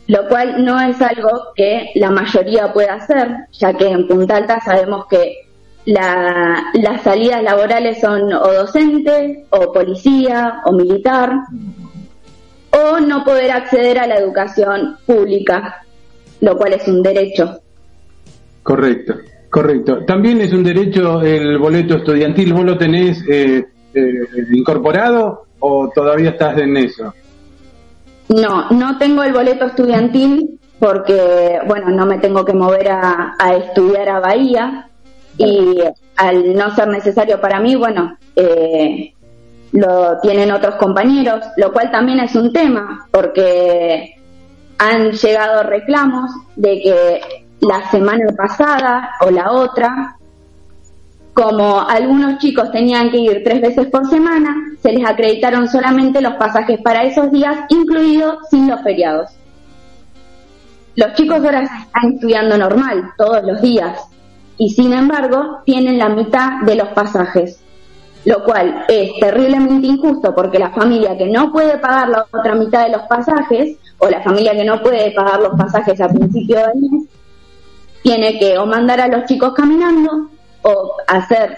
[0.07, 4.61] lo cual no es algo que la mayoría pueda hacer, ya que en Punta Alta
[4.61, 5.44] sabemos que
[5.87, 11.33] las salidas laborales son o docente, o policía, o militar,
[12.71, 15.85] o no poder acceder a la educación pública,
[16.41, 17.61] lo cual es un derecho.
[18.63, 19.15] Correcto,
[19.51, 20.05] correcto.
[20.07, 22.55] También es un derecho el boleto estudiantil.
[22.55, 24.11] ¿Vos lo tenés eh, eh,
[24.53, 27.13] incorporado o todavía estás en eso?
[28.29, 34.09] No, no tengo el boleto estudiantil porque, bueno, no me tengo que mover a, estudiar
[34.09, 34.89] a Bahía
[35.39, 35.81] y
[36.17, 39.13] al no ser necesario para mí, bueno, eh,
[39.73, 44.15] lo tienen otros compañeros, lo cual también es un tema porque
[44.79, 47.21] han llegado reclamos de que
[47.61, 50.17] la semana pasada o la otra,
[51.33, 56.35] como algunos chicos tenían que ir tres veces por semana, se les acreditaron solamente los
[56.35, 59.31] pasajes para esos días, incluidos sin los feriados.
[60.95, 63.99] Los chicos ahora están estudiando normal, todos los días,
[64.59, 67.61] y sin embargo tienen la mitad de los pasajes,
[68.25, 72.85] lo cual es terriblemente injusto porque la familia que no puede pagar la otra mitad
[72.85, 76.81] de los pasajes, o la familia que no puede pagar los pasajes a principio del
[76.81, 77.05] mes,
[78.03, 80.29] tiene que o mandar a los chicos caminando
[80.63, 81.57] o hacer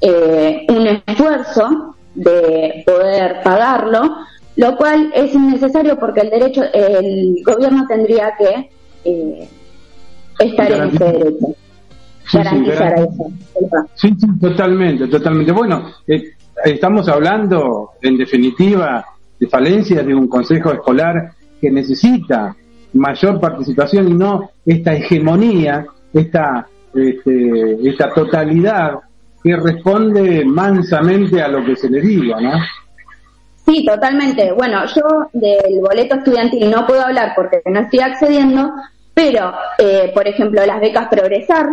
[0.00, 4.16] eh, un esfuerzo de poder pagarlo,
[4.56, 8.70] lo cual es innecesario porque el derecho, el gobierno tendría que
[9.04, 9.48] eh,
[10.38, 11.46] estar en ese derecho.
[12.32, 13.32] Garantizar eso.
[13.94, 15.52] Sí, sí, totalmente, totalmente.
[15.52, 16.32] Bueno, eh,
[16.64, 19.04] estamos hablando, en definitiva,
[19.38, 22.54] de falencias de un consejo escolar que necesita
[22.94, 28.94] mayor participación y no esta hegemonía, esta, este, esta totalidad
[29.42, 32.52] que responde mansamente a lo que se le diga, ¿no?
[33.66, 34.52] Sí, totalmente.
[34.52, 35.02] Bueno, yo
[35.32, 38.70] del boleto estudiantil no puedo hablar porque no estoy accediendo,
[39.14, 41.66] pero, eh, por ejemplo, las becas Progresar,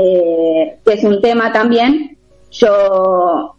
[0.00, 2.16] eh, que es un tema también,
[2.52, 3.56] yo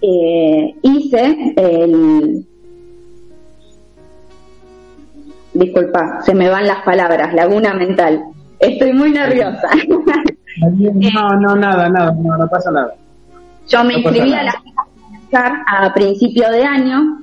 [0.00, 2.46] eh, hice el,
[5.52, 8.22] disculpa, se me van las palabras, laguna mental.
[8.60, 9.68] Estoy muy nerviosa.
[10.58, 12.94] No, no, nada, nada, no, no pasa nada.
[13.68, 14.54] Yo me inscribí a la
[15.66, 17.18] a principio de año,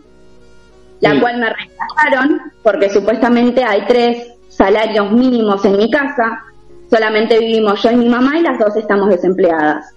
[1.00, 6.44] la cual me rechazaron porque supuestamente hay tres salarios mínimos en mi casa,
[6.90, 9.94] solamente vivimos yo y mi mamá y las dos estamos desempleadas.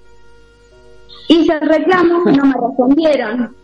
[1.28, 3.54] Hice el reclamo, no me respondieron.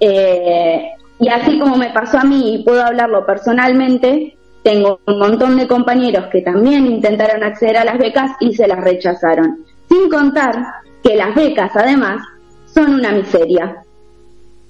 [0.00, 5.56] Eh, y así como me pasó a mí y puedo hablarlo personalmente, tengo un montón
[5.56, 9.64] de compañeros que también intentaron acceder a las becas y se las rechazaron.
[9.88, 10.54] Sin contar
[11.02, 12.20] que las becas, además,
[12.66, 13.84] son una miseria.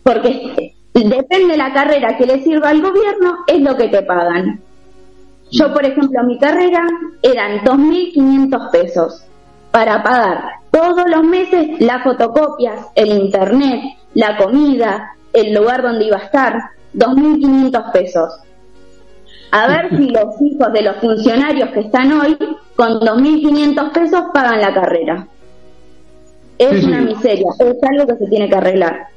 [0.03, 4.61] Porque depende de la carrera que le sirva al gobierno, es lo que te pagan.
[5.51, 6.87] Yo, por ejemplo, mi carrera
[7.23, 9.25] eran 2.500 pesos
[9.71, 13.81] para pagar todos los meses las fotocopias, el internet,
[14.15, 16.55] la comida, el lugar donde iba a estar,
[16.95, 18.35] 2.500 pesos.
[19.53, 22.37] A ver si los hijos de los funcionarios que están hoy,
[22.75, 25.27] con 2.500 pesos, pagan la carrera.
[26.59, 29.09] Es una miseria, es algo que se tiene que arreglar.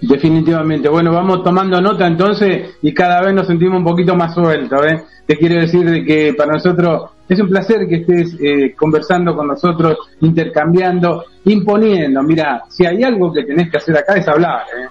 [0.00, 0.88] Definitivamente.
[0.88, 4.80] Bueno, vamos tomando nota entonces y cada vez nos sentimos un poquito más sueltos.
[4.86, 5.02] ¿eh?
[5.26, 9.48] Te quiero decir de que para nosotros es un placer que estés eh, conversando con
[9.48, 12.22] nosotros, intercambiando, imponiendo.
[12.22, 14.62] Mira, si hay algo que tenés que hacer acá es hablar.
[14.76, 14.88] ¿eh?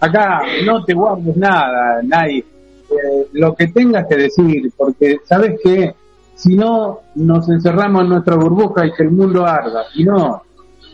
[0.00, 2.44] acá no te guardes nada, nadie.
[2.90, 5.94] Eh, lo que tengas que decir, porque sabes que
[6.34, 10.42] si no nos encerramos en nuestra burbuja y que el mundo arda, y no,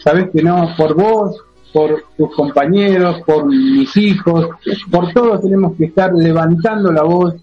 [0.03, 1.37] sabes que no, por vos,
[1.73, 4.49] por tus compañeros, por mis hijos,
[4.91, 7.35] por todos tenemos que estar levantando la voz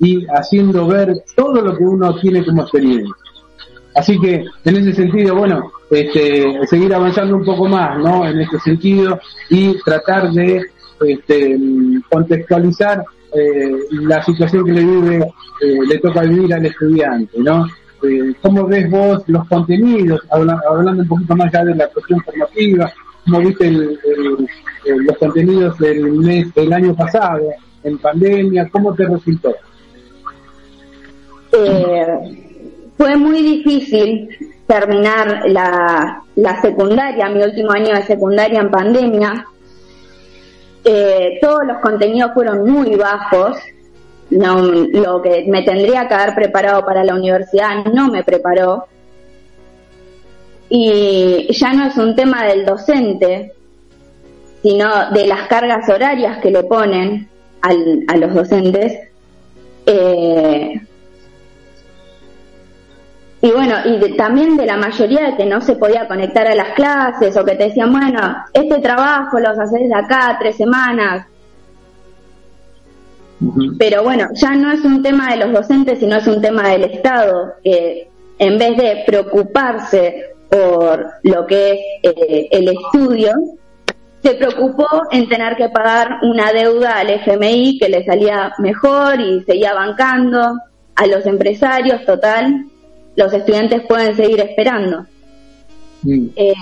[0.00, 3.14] y haciendo ver todo lo que uno tiene como experiencia.
[3.94, 8.26] Así que en ese sentido, bueno, este, seguir avanzando un poco más, ¿no?
[8.26, 9.18] En este sentido
[9.48, 10.62] y tratar de
[11.06, 11.58] este,
[12.10, 13.02] contextualizar
[13.34, 15.16] eh, la situación que le vive,
[15.62, 17.66] eh, le toca vivir al estudiante, ¿no?
[18.02, 22.92] Eh, ¿Cómo ves vos los contenidos, hablando un poquito más ya de la cuestión formativa,
[23.26, 27.50] cómo viste los contenidos del mes, del año pasado,
[27.84, 29.54] en pandemia, cómo te resultó?
[32.98, 34.28] fue muy difícil
[34.66, 39.46] terminar la, la secundaria, mi último año de secundaria en pandemia,
[40.88, 43.58] eh, todos los contenidos fueron muy bajos.
[44.30, 48.86] No, lo que me tendría que haber preparado para la universidad no me preparó.
[50.68, 53.52] Y ya no es un tema del docente,
[54.62, 57.28] sino de las cargas horarias que le ponen
[57.62, 59.06] a los docentes,
[59.88, 60.80] Eh,
[63.40, 66.70] y bueno, y también de la mayoría de que no se podía conectar a las
[66.70, 71.26] clases o que te decían, bueno, este trabajo lo haces de acá tres semanas.
[73.78, 76.84] Pero bueno, ya no es un tema de los docentes, sino es un tema del
[76.84, 83.32] Estado, que en vez de preocuparse por lo que es eh, el estudio,
[84.22, 89.42] se preocupó en tener que pagar una deuda al FMI que le salía mejor y
[89.44, 90.58] seguía bancando
[90.96, 92.66] a los empresarios, total,
[93.14, 95.06] los estudiantes pueden seguir esperando.
[96.02, 96.26] Mm.
[96.36, 96.54] Eh,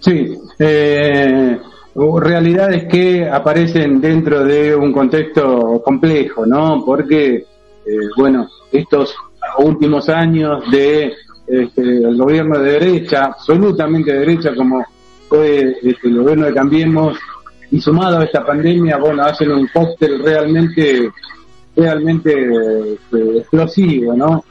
[0.00, 1.58] sí, eh,
[2.20, 6.82] realidades que aparecen dentro de un contexto complejo, ¿no?
[6.84, 7.44] Porque, eh,
[8.16, 9.14] bueno, estos
[9.58, 11.12] últimos años de
[11.46, 14.84] este, el gobierno de derecha, absolutamente de derecha, como
[15.28, 17.18] fue este, el gobierno de Cambiemos,
[17.70, 21.10] y sumado a esta pandemia, bueno, hacen un cóctel realmente,
[21.74, 24.44] realmente este, explosivo, ¿no?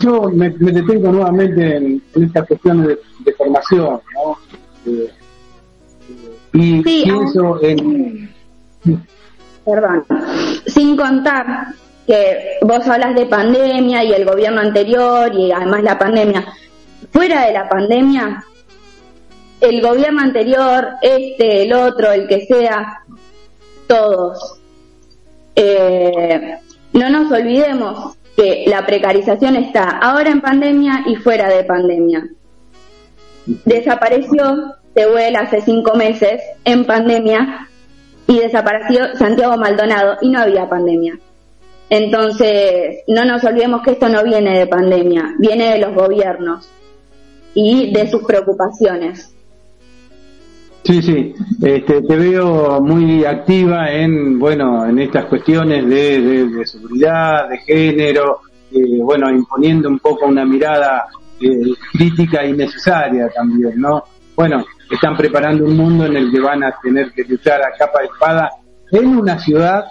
[0.00, 4.38] Yo me, detengo nuevamente en, estas cuestiones de, formación, ¿no?
[4.86, 5.10] Eh,
[6.52, 8.30] y pienso en...
[9.64, 10.04] Perdón,
[10.66, 11.68] sin contar
[12.06, 16.44] que vos hablas de pandemia y el gobierno anterior y además la pandemia.
[17.12, 18.44] Fuera de la pandemia,
[19.60, 23.02] el gobierno anterior, este, el otro, el que sea,
[23.86, 24.60] todos.
[25.54, 26.58] Eh,
[26.92, 32.26] no nos olvidemos que la precarización está ahora en pandemia y fuera de pandemia.
[33.46, 37.68] Desapareció Tehuel hace cinco meses en pandemia
[38.26, 41.18] y desapareció Santiago Maldonado y no había pandemia.
[41.94, 46.66] Entonces, no nos olvidemos que esto no viene de pandemia, viene de los gobiernos
[47.52, 49.34] y de sus preocupaciones.
[50.84, 57.58] Sí, sí, este, te veo muy activa en, bueno, en estas cuestiones de, seguridad, de
[57.58, 58.40] género,
[58.70, 61.04] eh, bueno, imponiendo un poco una mirada
[61.42, 64.02] eh, crítica y necesaria también, ¿no?
[64.34, 68.00] Bueno, están preparando un mundo en el que van a tener que luchar a capa
[68.00, 68.50] de espada
[68.90, 69.84] en una ciudad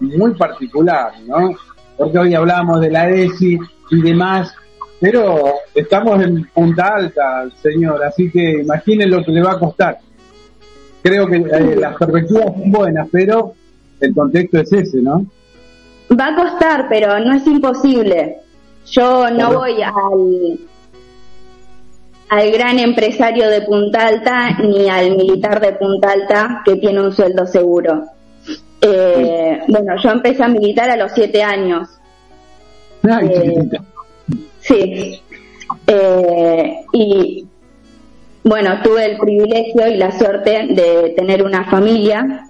[0.00, 1.54] muy particular, ¿no?
[1.96, 3.58] Porque hoy hablamos de la ESI
[3.90, 4.54] y demás,
[5.00, 9.98] pero estamos en punta alta, señor, así que imaginen lo que le va a costar.
[11.02, 13.54] Creo que eh, las perspectivas son buenas, pero
[14.00, 15.26] el contexto es ese, ¿no?
[16.18, 18.38] Va a costar, pero no es imposible.
[18.86, 20.58] Yo no voy al,
[22.28, 27.12] al gran empresario de Punta Alta ni al militar de Punta Alta que tiene un
[27.12, 28.04] sueldo seguro.
[28.86, 31.88] Eh, bueno, yo empecé a militar a los siete años.
[33.02, 33.70] Eh,
[34.60, 35.22] sí.
[35.86, 37.46] Eh, y
[38.42, 42.46] bueno, tuve el privilegio y la suerte de tener una familia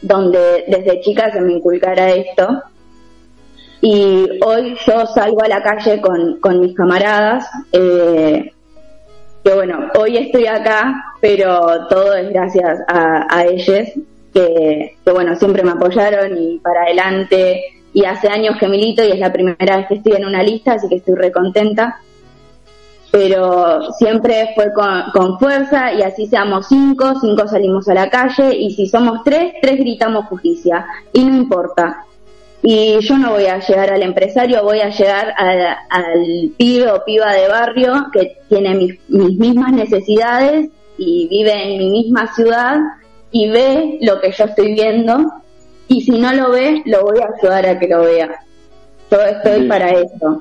[0.00, 2.62] donde desde chica se me inculcara esto.
[3.82, 8.50] Y hoy yo salgo a la calle con, con mis camaradas, que
[9.44, 13.88] bueno, hoy estoy acá, pero todo es gracias a, a ellos
[14.34, 17.62] que, bueno, siempre me apoyaron y para adelante.
[17.92, 20.72] Y hace años que milito y es la primera vez que estoy en una lista,
[20.72, 22.00] así que estoy recontenta.
[23.12, 28.72] Pero siempre fue con, fuerza y así seamos cinco, cinco salimos a la calle y
[28.72, 30.84] si somos tres, tres gritamos justicia.
[31.12, 32.04] Y no importa.
[32.60, 37.32] Y yo no voy a llegar al empresario, voy a llegar al pibe o piba
[37.32, 42.78] de barrio que tiene mis, mis mismas necesidades y vive en mi misma ciudad
[43.34, 45.26] y ve lo que yo estoy viendo
[45.88, 48.30] y si no lo ve, lo voy a ayudar a que lo vea.
[49.10, 50.40] Yo estoy para eso.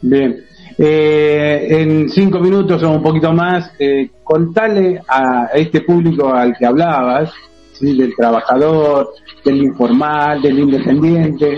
[0.00, 0.44] Bien.
[0.78, 6.66] Eh, en cinco minutos o un poquito más, eh, contale a este público al que
[6.66, 7.32] hablabas,
[7.80, 9.10] del trabajador,
[9.44, 11.56] del informal, del independiente,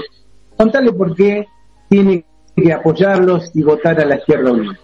[0.59, 1.47] contale por qué
[1.89, 4.79] tiene que apoyarlos y votar a la izquierda unida.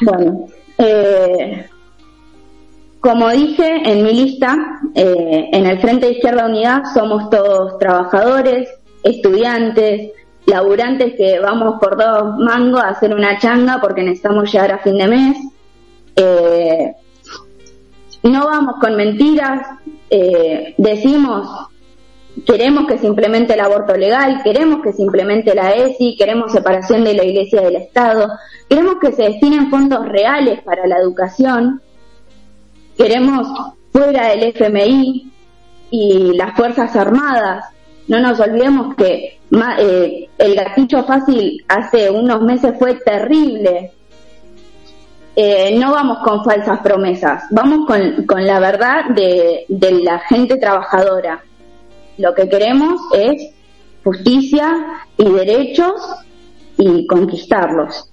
[0.00, 0.46] Bueno,
[0.78, 1.66] eh,
[3.02, 8.68] como dije en mi lista, eh, en el Frente Izquierda Unidad somos todos trabajadores,
[9.02, 10.12] estudiantes,
[10.46, 14.98] laburantes que vamos por dos mangos a hacer una changa porque necesitamos llegar a fin
[14.98, 15.36] de mes.
[16.14, 16.92] Eh,
[18.22, 19.66] no vamos con mentiras,
[20.08, 21.48] eh, decimos
[22.46, 27.02] queremos que se implemente el aborto legal, queremos que se implemente la ESI, queremos separación
[27.02, 28.28] de la Iglesia del Estado,
[28.68, 31.82] queremos que se destinen fondos reales para la educación
[32.96, 33.48] queremos
[33.92, 35.30] fuera del FMI
[35.90, 37.64] y las Fuerzas Armadas.
[38.08, 39.38] No nos olvidemos que
[39.78, 43.92] eh, el gatillo fácil hace unos meses fue terrible.
[45.36, 50.56] eh, no vamos con falsas promesas, vamos con, con la verdad de, de la gente
[50.58, 51.42] trabajadora.
[52.18, 53.50] Lo que queremos es
[54.04, 55.94] justicia y derechos
[56.76, 58.10] y conquistarlos.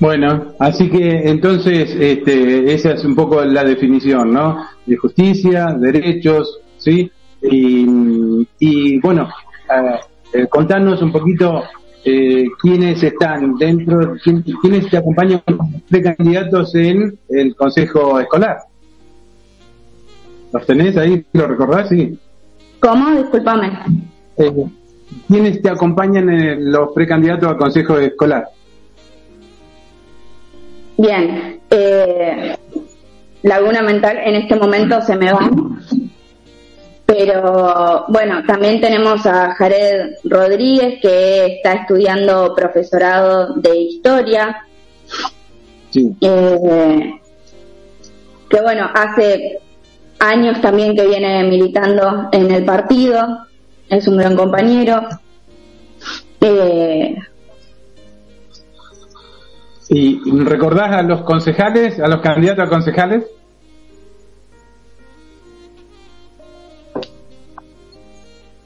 [0.00, 4.64] Bueno, así que entonces este, esa es un poco la definición, ¿no?
[4.86, 7.10] De justicia, derechos, ¿sí?
[7.40, 9.28] Y, bueno,
[10.32, 11.62] eh, contanos un poquito
[12.04, 14.14] eh, quiénes están dentro,
[14.62, 15.42] quiénes te acompañan
[15.88, 18.58] de candidatos en el Consejo Escolar.
[20.52, 21.24] ¿Los tenés ahí?
[21.32, 21.88] ¿Lo recordás?
[21.90, 22.18] Sí.
[22.80, 23.10] ¿Cómo?
[23.10, 23.78] Disculpame.
[24.36, 24.66] Eh,
[25.26, 28.48] ¿Quiénes te acompañan en los precandidatos al Consejo Escolar?
[30.98, 31.60] Bien.
[31.70, 32.56] Eh,
[33.42, 35.48] Laguna Mental en este momento se me va.
[37.06, 44.66] Pero bueno, también tenemos a Jared Rodríguez que está estudiando profesorado de historia.
[45.90, 46.14] Sí.
[46.20, 47.20] Eh,
[48.50, 49.60] que bueno, hace
[50.18, 53.46] años también que viene militando en el partido,
[53.88, 55.08] es un gran compañero.
[56.40, 57.16] Eh,
[59.90, 63.24] ¿Y recordás a los concejales, a los candidatos a concejales?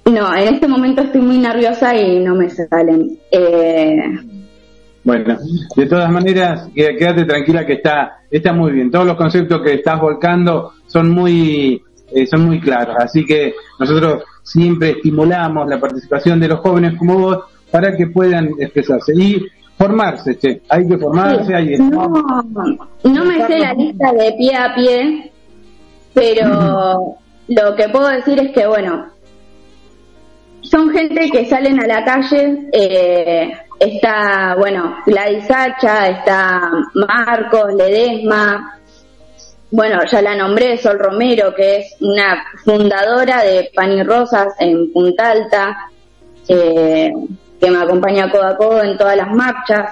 [0.05, 3.19] No, en este momento estoy muy nerviosa y no me salen.
[3.31, 4.03] Eh,
[5.05, 5.37] bueno,
[5.77, 8.91] de todas maneras, quédate tranquila que está, está muy bien.
[8.91, 11.83] Todos los conceptos que estás volcando son muy,
[12.13, 12.97] eh, son muy claros.
[12.99, 17.39] Así que nosotros siempre estimulamos la participación de los jóvenes como vos
[17.71, 19.47] para que puedan expresarse y
[19.83, 20.63] formarse, che.
[20.69, 21.55] Hay que formarse.
[21.55, 22.09] Hay no,
[23.05, 25.33] no me sé la lista de pie a pie,
[26.15, 27.17] pero
[27.49, 29.07] lo que puedo decir es que, bueno,
[30.63, 38.79] son gente que salen a la calle, eh, está, bueno, Gladys Hacha, está Marcos, Ledesma,
[39.71, 44.93] bueno, ya la nombré, Sol Romero, que es una fundadora de Pan y Rosas en
[44.93, 45.91] Punta Alta,
[46.47, 47.13] eh,
[47.63, 49.89] que me acompaña codo a codo en todas las marchas.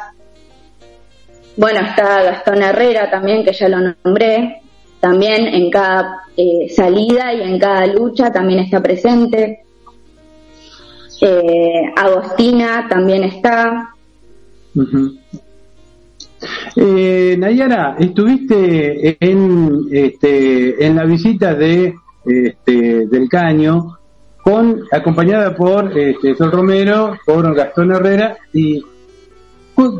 [1.56, 4.60] Bueno, está Gastón Herrera también, que ya lo nombré,
[4.98, 9.60] también en cada eh, salida y en cada lucha también está presente.
[11.20, 13.94] Eh, Agostina también está.
[16.74, 21.94] eh, Nayara, estuviste en, este, en la visita de
[22.24, 23.99] este, del Caño
[24.42, 28.82] con acompañada por este, Sol Romero, por Gastón Herrera y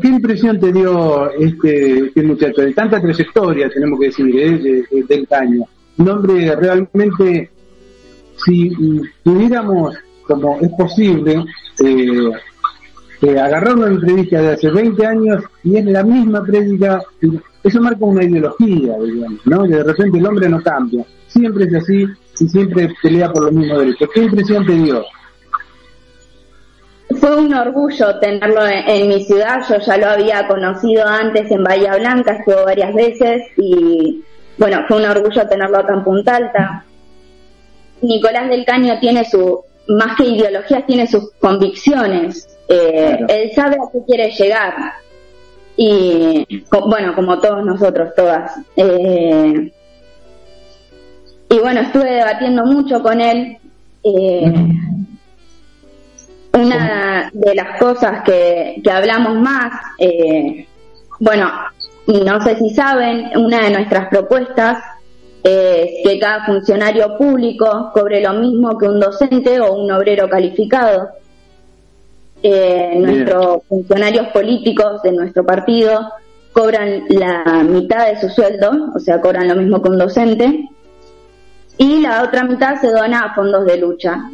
[0.01, 5.27] ¿qué impresión te dio este, este muchacho de tanta trayectoria, tenemos que decir, eh, del
[5.27, 5.65] Caño?
[5.97, 7.49] Un hombre realmente,
[8.45, 8.71] si
[9.23, 9.95] tuviéramos
[10.27, 11.43] como es posible
[11.83, 12.31] eh,
[13.21, 17.01] eh, agarrar una entrevista de hace 20 años y es la misma prédica,
[17.63, 19.63] eso marca una ideología, digamos, ¿no?
[19.63, 22.05] Que de repente el hombre no cambia, siempre es así
[22.41, 24.09] y siempre pelea por los mismos derechos.
[24.13, 25.05] ¿Qué impresión te dio?
[27.19, 31.97] Fue un orgullo tenerlo en, mi ciudad, yo ya lo había conocido antes en Bahía
[31.97, 34.23] Blanca, estuvo varias veces y
[34.57, 36.85] bueno, fue un orgullo tenerlo acá en Punta Alta.
[38.01, 42.47] Nicolás del Caño tiene su, más que ideologías, tiene sus convicciones.
[42.67, 44.73] Eh, él sabe a qué quiere llegar.
[45.75, 48.53] Y bueno, como todos nosotros, todas.
[48.75, 49.71] Eh,
[51.51, 53.57] y bueno, estuve debatiendo mucho con él.
[54.03, 54.53] Eh,
[56.53, 59.71] una de las cosas que, que hablamos más,
[61.19, 61.49] bueno,
[62.07, 64.79] no sé si saben, una de nuestras propuestas
[65.43, 71.09] es que cada funcionario público cobre lo mismo que un docente o un obrero calificado.
[72.43, 76.11] Eh, nuestros funcionarios políticos de nuestro partido
[76.53, 80.69] cobran la mitad de su sueldo, o sea, cobran lo mismo que un docente,
[81.81, 84.29] y la otra mitad se dona a fondos de lucha.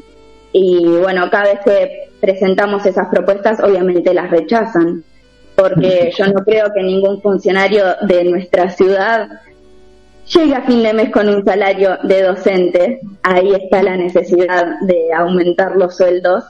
[0.51, 5.01] Y bueno, cada vez que presentamos esas propuestas, obviamente las rechazan,
[5.55, 9.29] porque yo no creo que ningún funcionario de nuestra ciudad
[10.25, 15.13] llega a fin de mes con un salario de docente, ahí está la necesidad de
[15.13, 16.43] aumentar los sueldos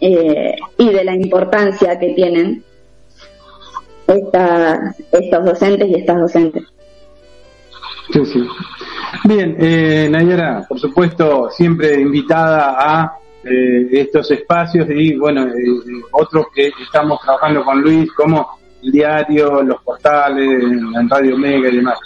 [0.00, 2.62] eh, y de la importancia que tienen
[4.06, 6.62] estos docentes y estas docentes.
[8.12, 8.46] Sí, sí.
[9.24, 16.46] Bien, eh, Nayara, por supuesto, siempre invitada a eh, estos espacios y, bueno, eh, otros
[16.54, 21.98] que estamos trabajando con Luis, como el diario, los portales, en Radio Mega y demás.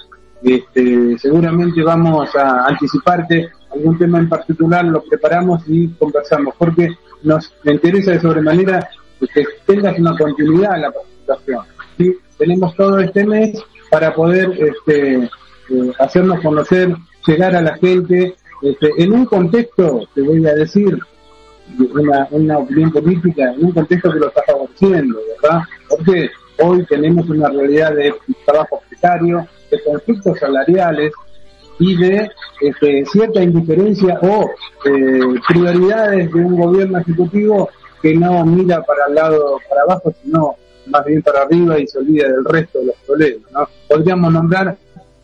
[0.43, 6.91] Este, seguramente vamos a anticiparte algún tema en particular, lo preparamos y conversamos, porque
[7.23, 8.89] nos interesa de sobremanera
[9.21, 11.65] que tengas una continuidad en la participación.
[12.37, 13.59] tenemos todo este mes
[13.91, 15.31] para poder este,
[15.71, 16.95] eh, hacernos conocer,
[17.27, 20.99] llegar a la gente, este, en un contexto, te voy a decir,
[21.79, 25.63] una, una opinión política, en un contexto que lo está favoreciendo, ¿verdad?
[25.89, 26.31] Porque
[26.63, 28.15] hoy tenemos una realidad de
[28.45, 31.13] trabajo precario, de conflictos salariales,
[31.79, 32.31] y de
[32.61, 34.51] este, cierta indiferencia o
[34.85, 37.69] eh, prioridades de un gobierno ejecutivo
[38.03, 40.57] que no mira para el lado, para abajo, sino
[40.87, 43.53] más bien para arriba y se olvida del resto de los problemas.
[43.53, 43.69] ¿no?
[43.89, 44.77] Podríamos nombrar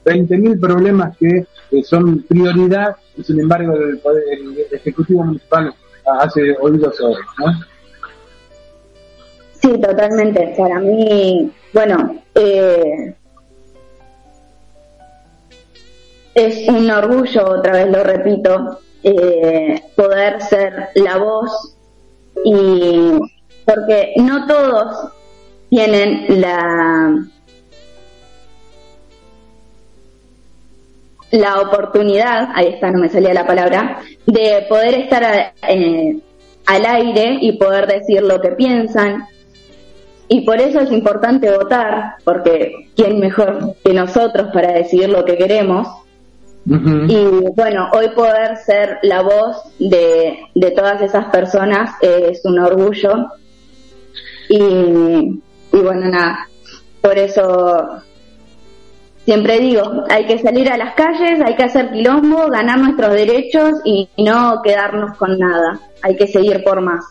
[0.05, 1.47] 20.000 problemas que
[1.85, 4.01] son prioridad y sin embargo el,
[4.71, 5.75] Ejecutivo Municipal
[6.21, 7.21] hace oídos sordos.
[7.39, 7.53] ¿no?
[9.61, 10.55] Sí, totalmente.
[10.57, 13.15] Para mí, bueno, eh,
[16.35, 21.77] es un orgullo, otra vez lo repito, eh, poder ser la voz
[22.45, 23.19] y
[23.65, 25.13] porque no todos
[25.71, 27.25] tienen la
[31.33, 36.19] la oportunidad, ahí está, no me salía la palabra, de poder estar eh,
[36.67, 39.25] al aire y poder decir lo que piensan.
[40.29, 45.37] Y por eso es importante votar, porque ¿quién mejor que nosotros para decidir lo que
[45.37, 45.89] queremos?
[46.65, 47.25] Y
[47.57, 53.27] bueno, hoy poder ser la voz de, de todas esas personas es un orgullo.
[54.49, 56.47] Y, y bueno, nada,
[57.01, 58.03] por eso
[59.25, 63.73] siempre digo, hay que salir a las calles, hay que hacer quilombo, ganar nuestros derechos
[63.85, 65.79] y no quedarnos con nada.
[66.03, 67.05] Hay que seguir por más.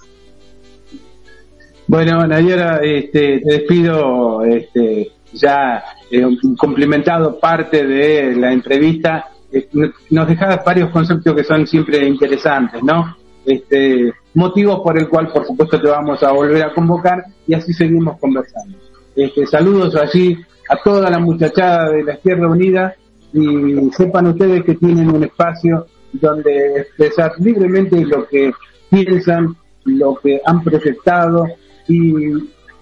[1.87, 6.25] Bueno, Nayara, este, te despido este, ya eh,
[6.57, 9.67] complementado parte de la entrevista eh,
[10.09, 13.17] nos dejaba varios conceptos que son siempre interesantes, ¿no?
[13.45, 17.73] Este, motivos por el cual, por supuesto, te vamos a volver a convocar y así
[17.73, 18.77] seguimos conversando.
[19.15, 20.37] Este, saludos allí
[20.71, 22.95] a toda la muchachada de la Izquierda Unida
[23.33, 28.51] y sepan ustedes que tienen un espacio donde expresar libremente lo que
[28.89, 31.45] piensan, lo que han proyectado
[31.89, 32.13] y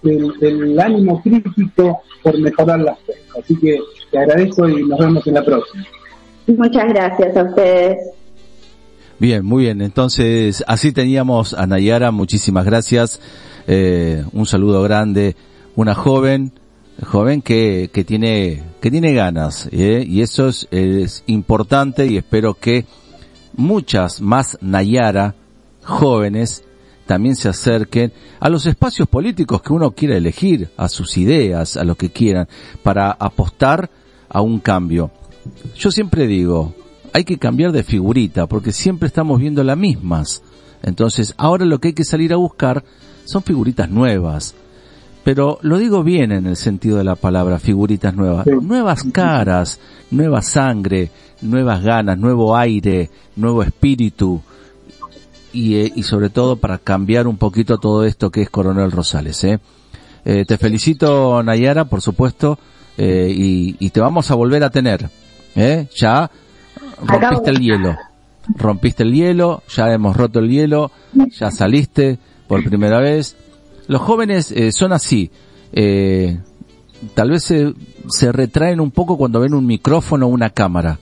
[0.03, 3.21] el, el ánimo crítico por mejorar las cosas.
[3.39, 3.79] Así que
[4.11, 5.83] te agradezco y nos vemos en la próxima.
[6.45, 7.97] Muchas gracias a ustedes.
[9.17, 9.81] Bien, muy bien.
[9.81, 12.11] Entonces, así teníamos a Nayara.
[12.11, 13.19] Muchísimas gracias.
[13.67, 15.35] Eh, un saludo grande.
[15.75, 16.51] Una joven,
[17.05, 19.69] joven que, que tiene, que tiene ganas.
[19.71, 20.03] ¿eh?
[20.07, 22.85] Y eso es, es importante y espero que
[23.55, 25.35] muchas más Nayara
[25.83, 26.63] jóvenes
[27.05, 31.83] también se acerquen a los espacios políticos que uno quiera elegir, a sus ideas, a
[31.83, 32.47] lo que quieran,
[32.83, 33.89] para apostar
[34.29, 35.09] a un cambio.
[35.75, 36.75] Yo siempre digo,
[37.11, 40.43] hay que cambiar de figurita porque siempre estamos viendo las mismas.
[40.83, 42.83] Entonces, ahora lo que hay que salir a buscar
[43.25, 44.53] son figuritas nuevas.
[45.29, 48.47] Pero lo digo bien en el sentido de la palabra, figuritas nuevas.
[48.47, 49.79] Nuevas caras,
[50.09, 51.11] nueva sangre,
[51.43, 54.41] nuevas ganas, nuevo aire, nuevo espíritu.
[55.53, 59.43] Y, eh, y sobre todo para cambiar un poquito todo esto que es Coronel Rosales.
[59.43, 59.59] ¿eh?
[60.25, 62.57] Eh, te felicito, Nayara, por supuesto,
[62.97, 65.11] y, y te vamos a volver a tener.
[65.55, 65.87] ¿eh?
[65.95, 66.31] Ya
[67.05, 67.95] rompiste el hielo.
[68.55, 70.89] Rompiste el hielo, ya hemos roto el hielo,
[71.37, 73.35] ya saliste por primera vez.
[73.89, 75.31] Los jóvenes eh, son así.
[75.73, 76.37] Eh,
[77.15, 77.73] tal vez se,
[78.07, 80.99] se retraen un poco cuando ven un micrófono o una cámara.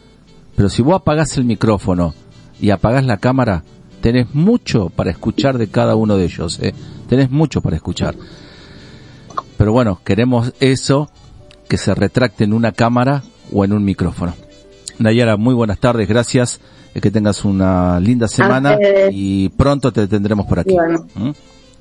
[0.55, 2.13] Pero si vos apagás el micrófono
[2.61, 3.65] y apagás la cámara,
[3.99, 6.59] tenés mucho para escuchar de cada uno de ellos.
[6.61, 6.73] ¿eh?
[7.09, 8.15] Tenés mucho para escuchar.
[9.57, 11.09] Pero bueno, queremos eso,
[11.67, 14.33] que se retracte en una cámara o en un micrófono.
[14.97, 16.61] Nayara, muy buenas tardes, gracias.
[16.95, 18.77] Eh, que tengas una linda semana
[19.11, 20.73] y pronto te tendremos por aquí.
[21.15, 21.31] ¿Mm?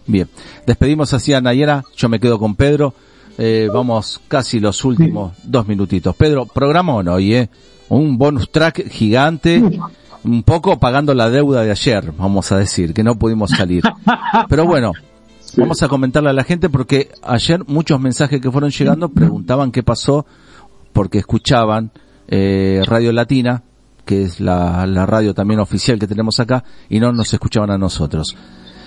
[0.06, 0.28] Bien,
[0.66, 2.94] despedimos así a Nayara, yo me quedo con Pedro.
[3.38, 6.16] Eh, vamos casi los últimos dos minutitos.
[6.16, 7.50] Pedro, programa hoy, ¿eh?
[7.88, 9.62] Un bonus track gigante,
[10.24, 13.82] un poco pagando la deuda de ayer, vamos a decir, que no pudimos salir.
[14.48, 14.92] Pero bueno,
[15.56, 19.82] vamos a comentarle a la gente porque ayer muchos mensajes que fueron llegando preguntaban qué
[19.82, 20.24] pasó
[20.92, 21.92] porque escuchaban
[22.28, 23.62] eh, Radio Latina,
[24.04, 27.78] que es la, la, radio también oficial que tenemos acá, y no nos escuchaban a
[27.78, 28.34] nosotros.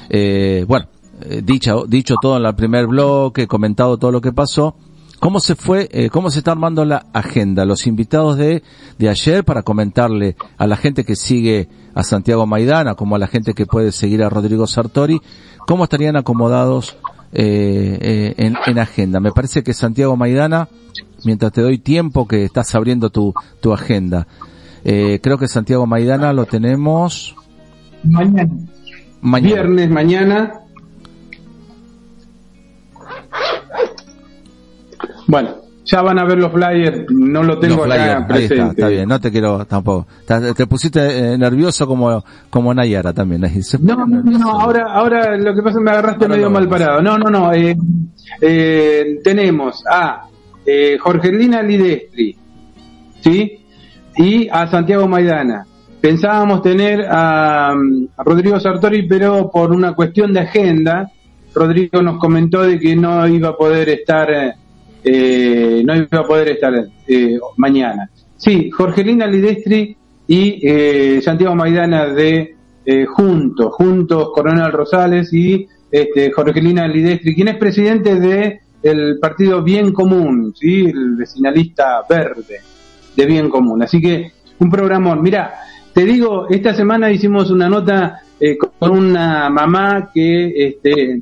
[0.10, 0.88] Eh, bueno,
[1.22, 4.76] eh, dicho, dicho todo en el primer bloque, comentado todo lo que pasó,
[5.20, 7.66] ¿cómo se fue, eh, cómo se está armando la agenda?
[7.66, 8.64] Los invitados de,
[8.98, 13.28] de ayer para comentarle a la gente que sigue a Santiago Maidana, como a la
[13.28, 15.20] gente que puede seguir a Rodrigo Sartori,
[15.68, 16.98] ¿cómo estarían acomodados
[17.34, 19.20] eh, en, en agenda?
[19.20, 20.70] Me parece que Santiago Maidana
[21.26, 24.28] mientras te doy tiempo que estás abriendo tu, tu agenda.
[24.84, 27.36] Eh, creo que Santiago Maidana lo tenemos
[28.04, 28.50] mañana.
[29.42, 30.59] Viernes mañana.
[35.30, 35.50] Bueno,
[35.86, 38.56] ya van a ver los flyers, no lo tengo Los acá flyers, ahí presente.
[38.56, 40.08] está, está bien, no te quiero tampoco.
[40.26, 43.42] Te, te pusiste eh, nervioso como, como Nayara también.
[43.82, 46.68] No, no, no, ahora, ahora lo que pasa es que me agarraste Ahora medio mal
[46.68, 47.02] parado.
[47.04, 47.54] No, no, no.
[47.54, 47.76] eh,
[48.42, 50.24] eh, tenemos a
[50.66, 52.36] eh, Jorgelina Lidestri,
[53.22, 53.60] ¿sí?
[54.18, 55.66] Y a Santiago Maidana.
[56.02, 61.12] Pensábamos tener a, a Rodrigo Sartori, pero por una cuestión de agenda,
[61.54, 64.28] Rodrigo nos comentó de que no iba a poder estar,
[65.12, 66.74] eh, no iba a poder estar
[67.08, 68.10] eh, mañana.
[68.38, 69.96] Sí, Jorgelina Lidestri
[70.28, 72.56] y eh, Santiago Maidana de
[72.86, 79.64] eh, Juntos, Juntos Coronel Rosales y este, Jorgelina Lidestri, quien es presidente de el partido
[79.64, 80.86] Bien Común, ¿sí?
[80.86, 82.62] el vecinalista verde
[83.16, 83.82] de Bien Común.
[83.82, 85.22] Así que un programón.
[85.22, 85.56] Mira,
[85.94, 91.22] te digo, esta semana hicimos una nota eh, con una mamá que este,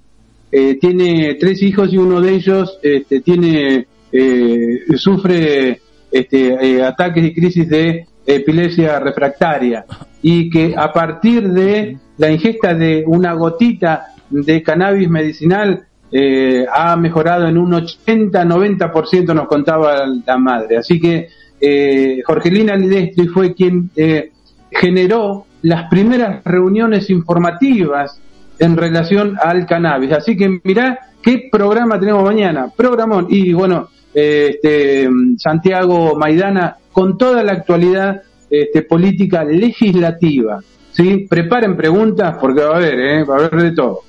[0.51, 7.23] eh, tiene tres hijos y uno de ellos este, tiene eh, sufre este, eh, ataques
[7.23, 9.85] y crisis de epilepsia refractaria
[10.21, 16.95] y que a partir de la ingesta de una gotita de cannabis medicinal eh, ha
[16.95, 20.77] mejorado en un 80-90% nos contaba la madre.
[20.77, 21.27] Así que
[21.59, 24.31] eh, Jorgelina Lidestri fue quien eh,
[24.71, 28.21] generó las primeras reuniones informativas
[28.59, 30.11] en relación al cannabis.
[30.13, 32.67] Así que mirá qué programa tenemos mañana.
[32.75, 33.27] Programón.
[33.29, 40.59] Y bueno, eh, este, Santiago Maidana con toda la actualidad este, política legislativa.
[40.91, 41.27] ¿sí?
[41.29, 43.23] Preparen preguntas porque va a haber, ¿eh?
[43.23, 44.01] va a haber de todo.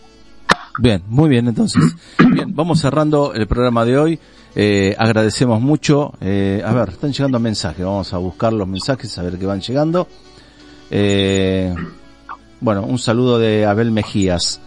[0.78, 1.82] Bien, muy bien, entonces.
[2.30, 4.18] Bien, vamos cerrando el programa de hoy.
[4.54, 6.12] Eh, agradecemos mucho.
[6.20, 7.84] Eh, a ver, están llegando mensajes.
[7.84, 10.06] Vamos a buscar los mensajes, a ver qué van llegando.
[10.90, 11.74] Eh,
[12.60, 14.60] bueno, un saludo de Abel Mejías.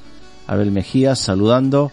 [0.47, 1.91] Abel Mejías saludando.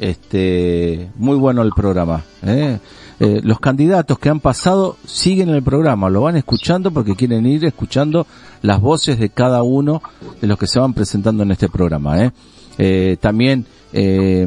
[0.00, 2.24] Este, muy bueno el programa.
[2.42, 2.78] ¿eh?
[3.20, 7.64] Eh, los candidatos que han pasado siguen el programa, lo van escuchando porque quieren ir
[7.64, 8.26] escuchando
[8.62, 10.02] las voces de cada uno
[10.40, 12.24] de los que se van presentando en este programa.
[12.24, 12.32] ¿eh?
[12.76, 14.46] Eh, también eh,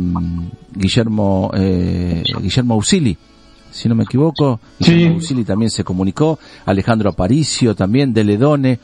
[0.73, 3.17] Guillermo eh, Guillermo Ausili,
[3.77, 5.43] si no me equivoco, Sí.
[5.45, 8.79] También se comunicó, Alejandro Aparicio también, de Ledone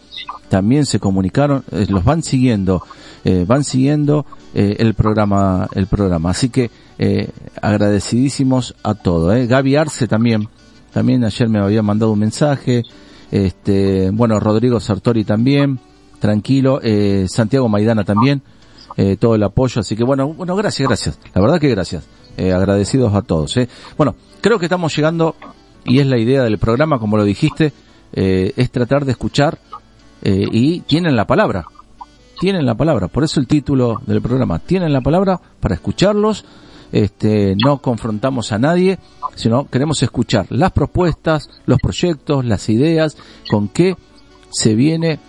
[0.50, 2.84] también se comunicaron, eh, los van siguiendo,
[3.26, 6.30] eh, van siguiendo eh, el programa, el programa.
[6.30, 7.30] Así que eh,
[7.62, 9.34] agradecidísimos a todo.
[9.34, 9.48] Eh.
[9.48, 10.48] Gaby Arce también,
[10.94, 12.84] también ayer me había mandado un mensaje.
[13.32, 15.80] Este, bueno, Rodrigo Sartori también,
[16.20, 18.42] tranquilo, eh, Santiago Maidana también,
[18.96, 19.82] eh, todo el apoyo.
[19.82, 21.20] Así que bueno, bueno, gracias, gracias.
[21.34, 22.04] La verdad que gracias.
[22.38, 23.56] Eh, agradecidos a todos.
[23.58, 23.70] Eh.
[23.98, 25.36] Bueno, creo que estamos llegando
[25.86, 27.74] y es la idea del programa, como lo dijiste,
[28.14, 29.60] eh, es tratar de escuchar
[30.22, 31.66] eh, y tienen la palabra.
[32.40, 34.60] Tienen la palabra, por eso el título del programa.
[34.60, 36.46] Tienen la palabra para escucharlos.
[36.92, 39.00] Este, no confrontamos a nadie,
[39.36, 43.18] sino queremos escuchar las propuestas, los proyectos, las ideas,
[43.50, 43.96] con qué
[44.52, 45.20] se viene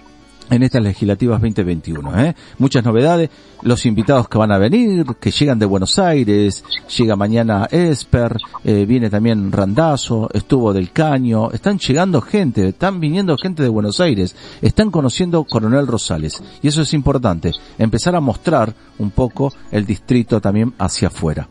[0.51, 2.21] en estas legislativas 2021.
[2.21, 2.35] ¿eh?
[2.59, 3.31] Muchas novedades,
[3.63, 6.65] los invitados que van a venir, que llegan de Buenos Aires,
[6.97, 13.37] llega mañana Esper, eh, viene también Randazo, estuvo del Caño, están llegando gente, están viniendo
[13.37, 16.43] gente de Buenos Aires, están conociendo Coronel Rosales.
[16.63, 21.49] Y eso es importante, empezar a mostrar un poco el distrito también hacia afuera.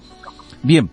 [0.61, 0.89] Bien,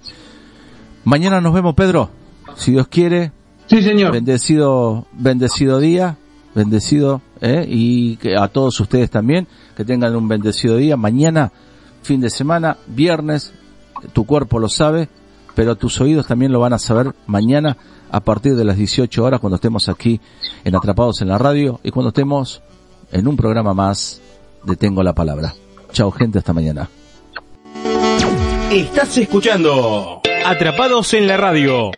[1.04, 2.10] mañana nos vemos Pedro,
[2.56, 3.32] si Dios quiere,
[3.70, 4.10] Sí, señor.
[4.10, 6.16] Bendecido, bendecido día,
[6.56, 7.64] bendecido, ¿eh?
[7.68, 9.46] y que a todos ustedes también,
[9.76, 10.96] que tengan un bendecido día.
[10.96, 11.52] Mañana,
[12.02, 13.52] fin de semana, viernes,
[14.12, 15.08] tu cuerpo lo sabe,
[15.54, 17.76] pero tus oídos también lo van a saber mañana
[18.10, 20.20] a partir de las 18 horas cuando estemos aquí
[20.64, 22.62] en Atrapados en la Radio y cuando estemos
[23.12, 24.20] en un programa más
[24.64, 25.54] de Tengo la Palabra.
[25.92, 26.88] Chao gente, hasta mañana.
[28.70, 31.90] Estás escuchando Atrapados en la Radio.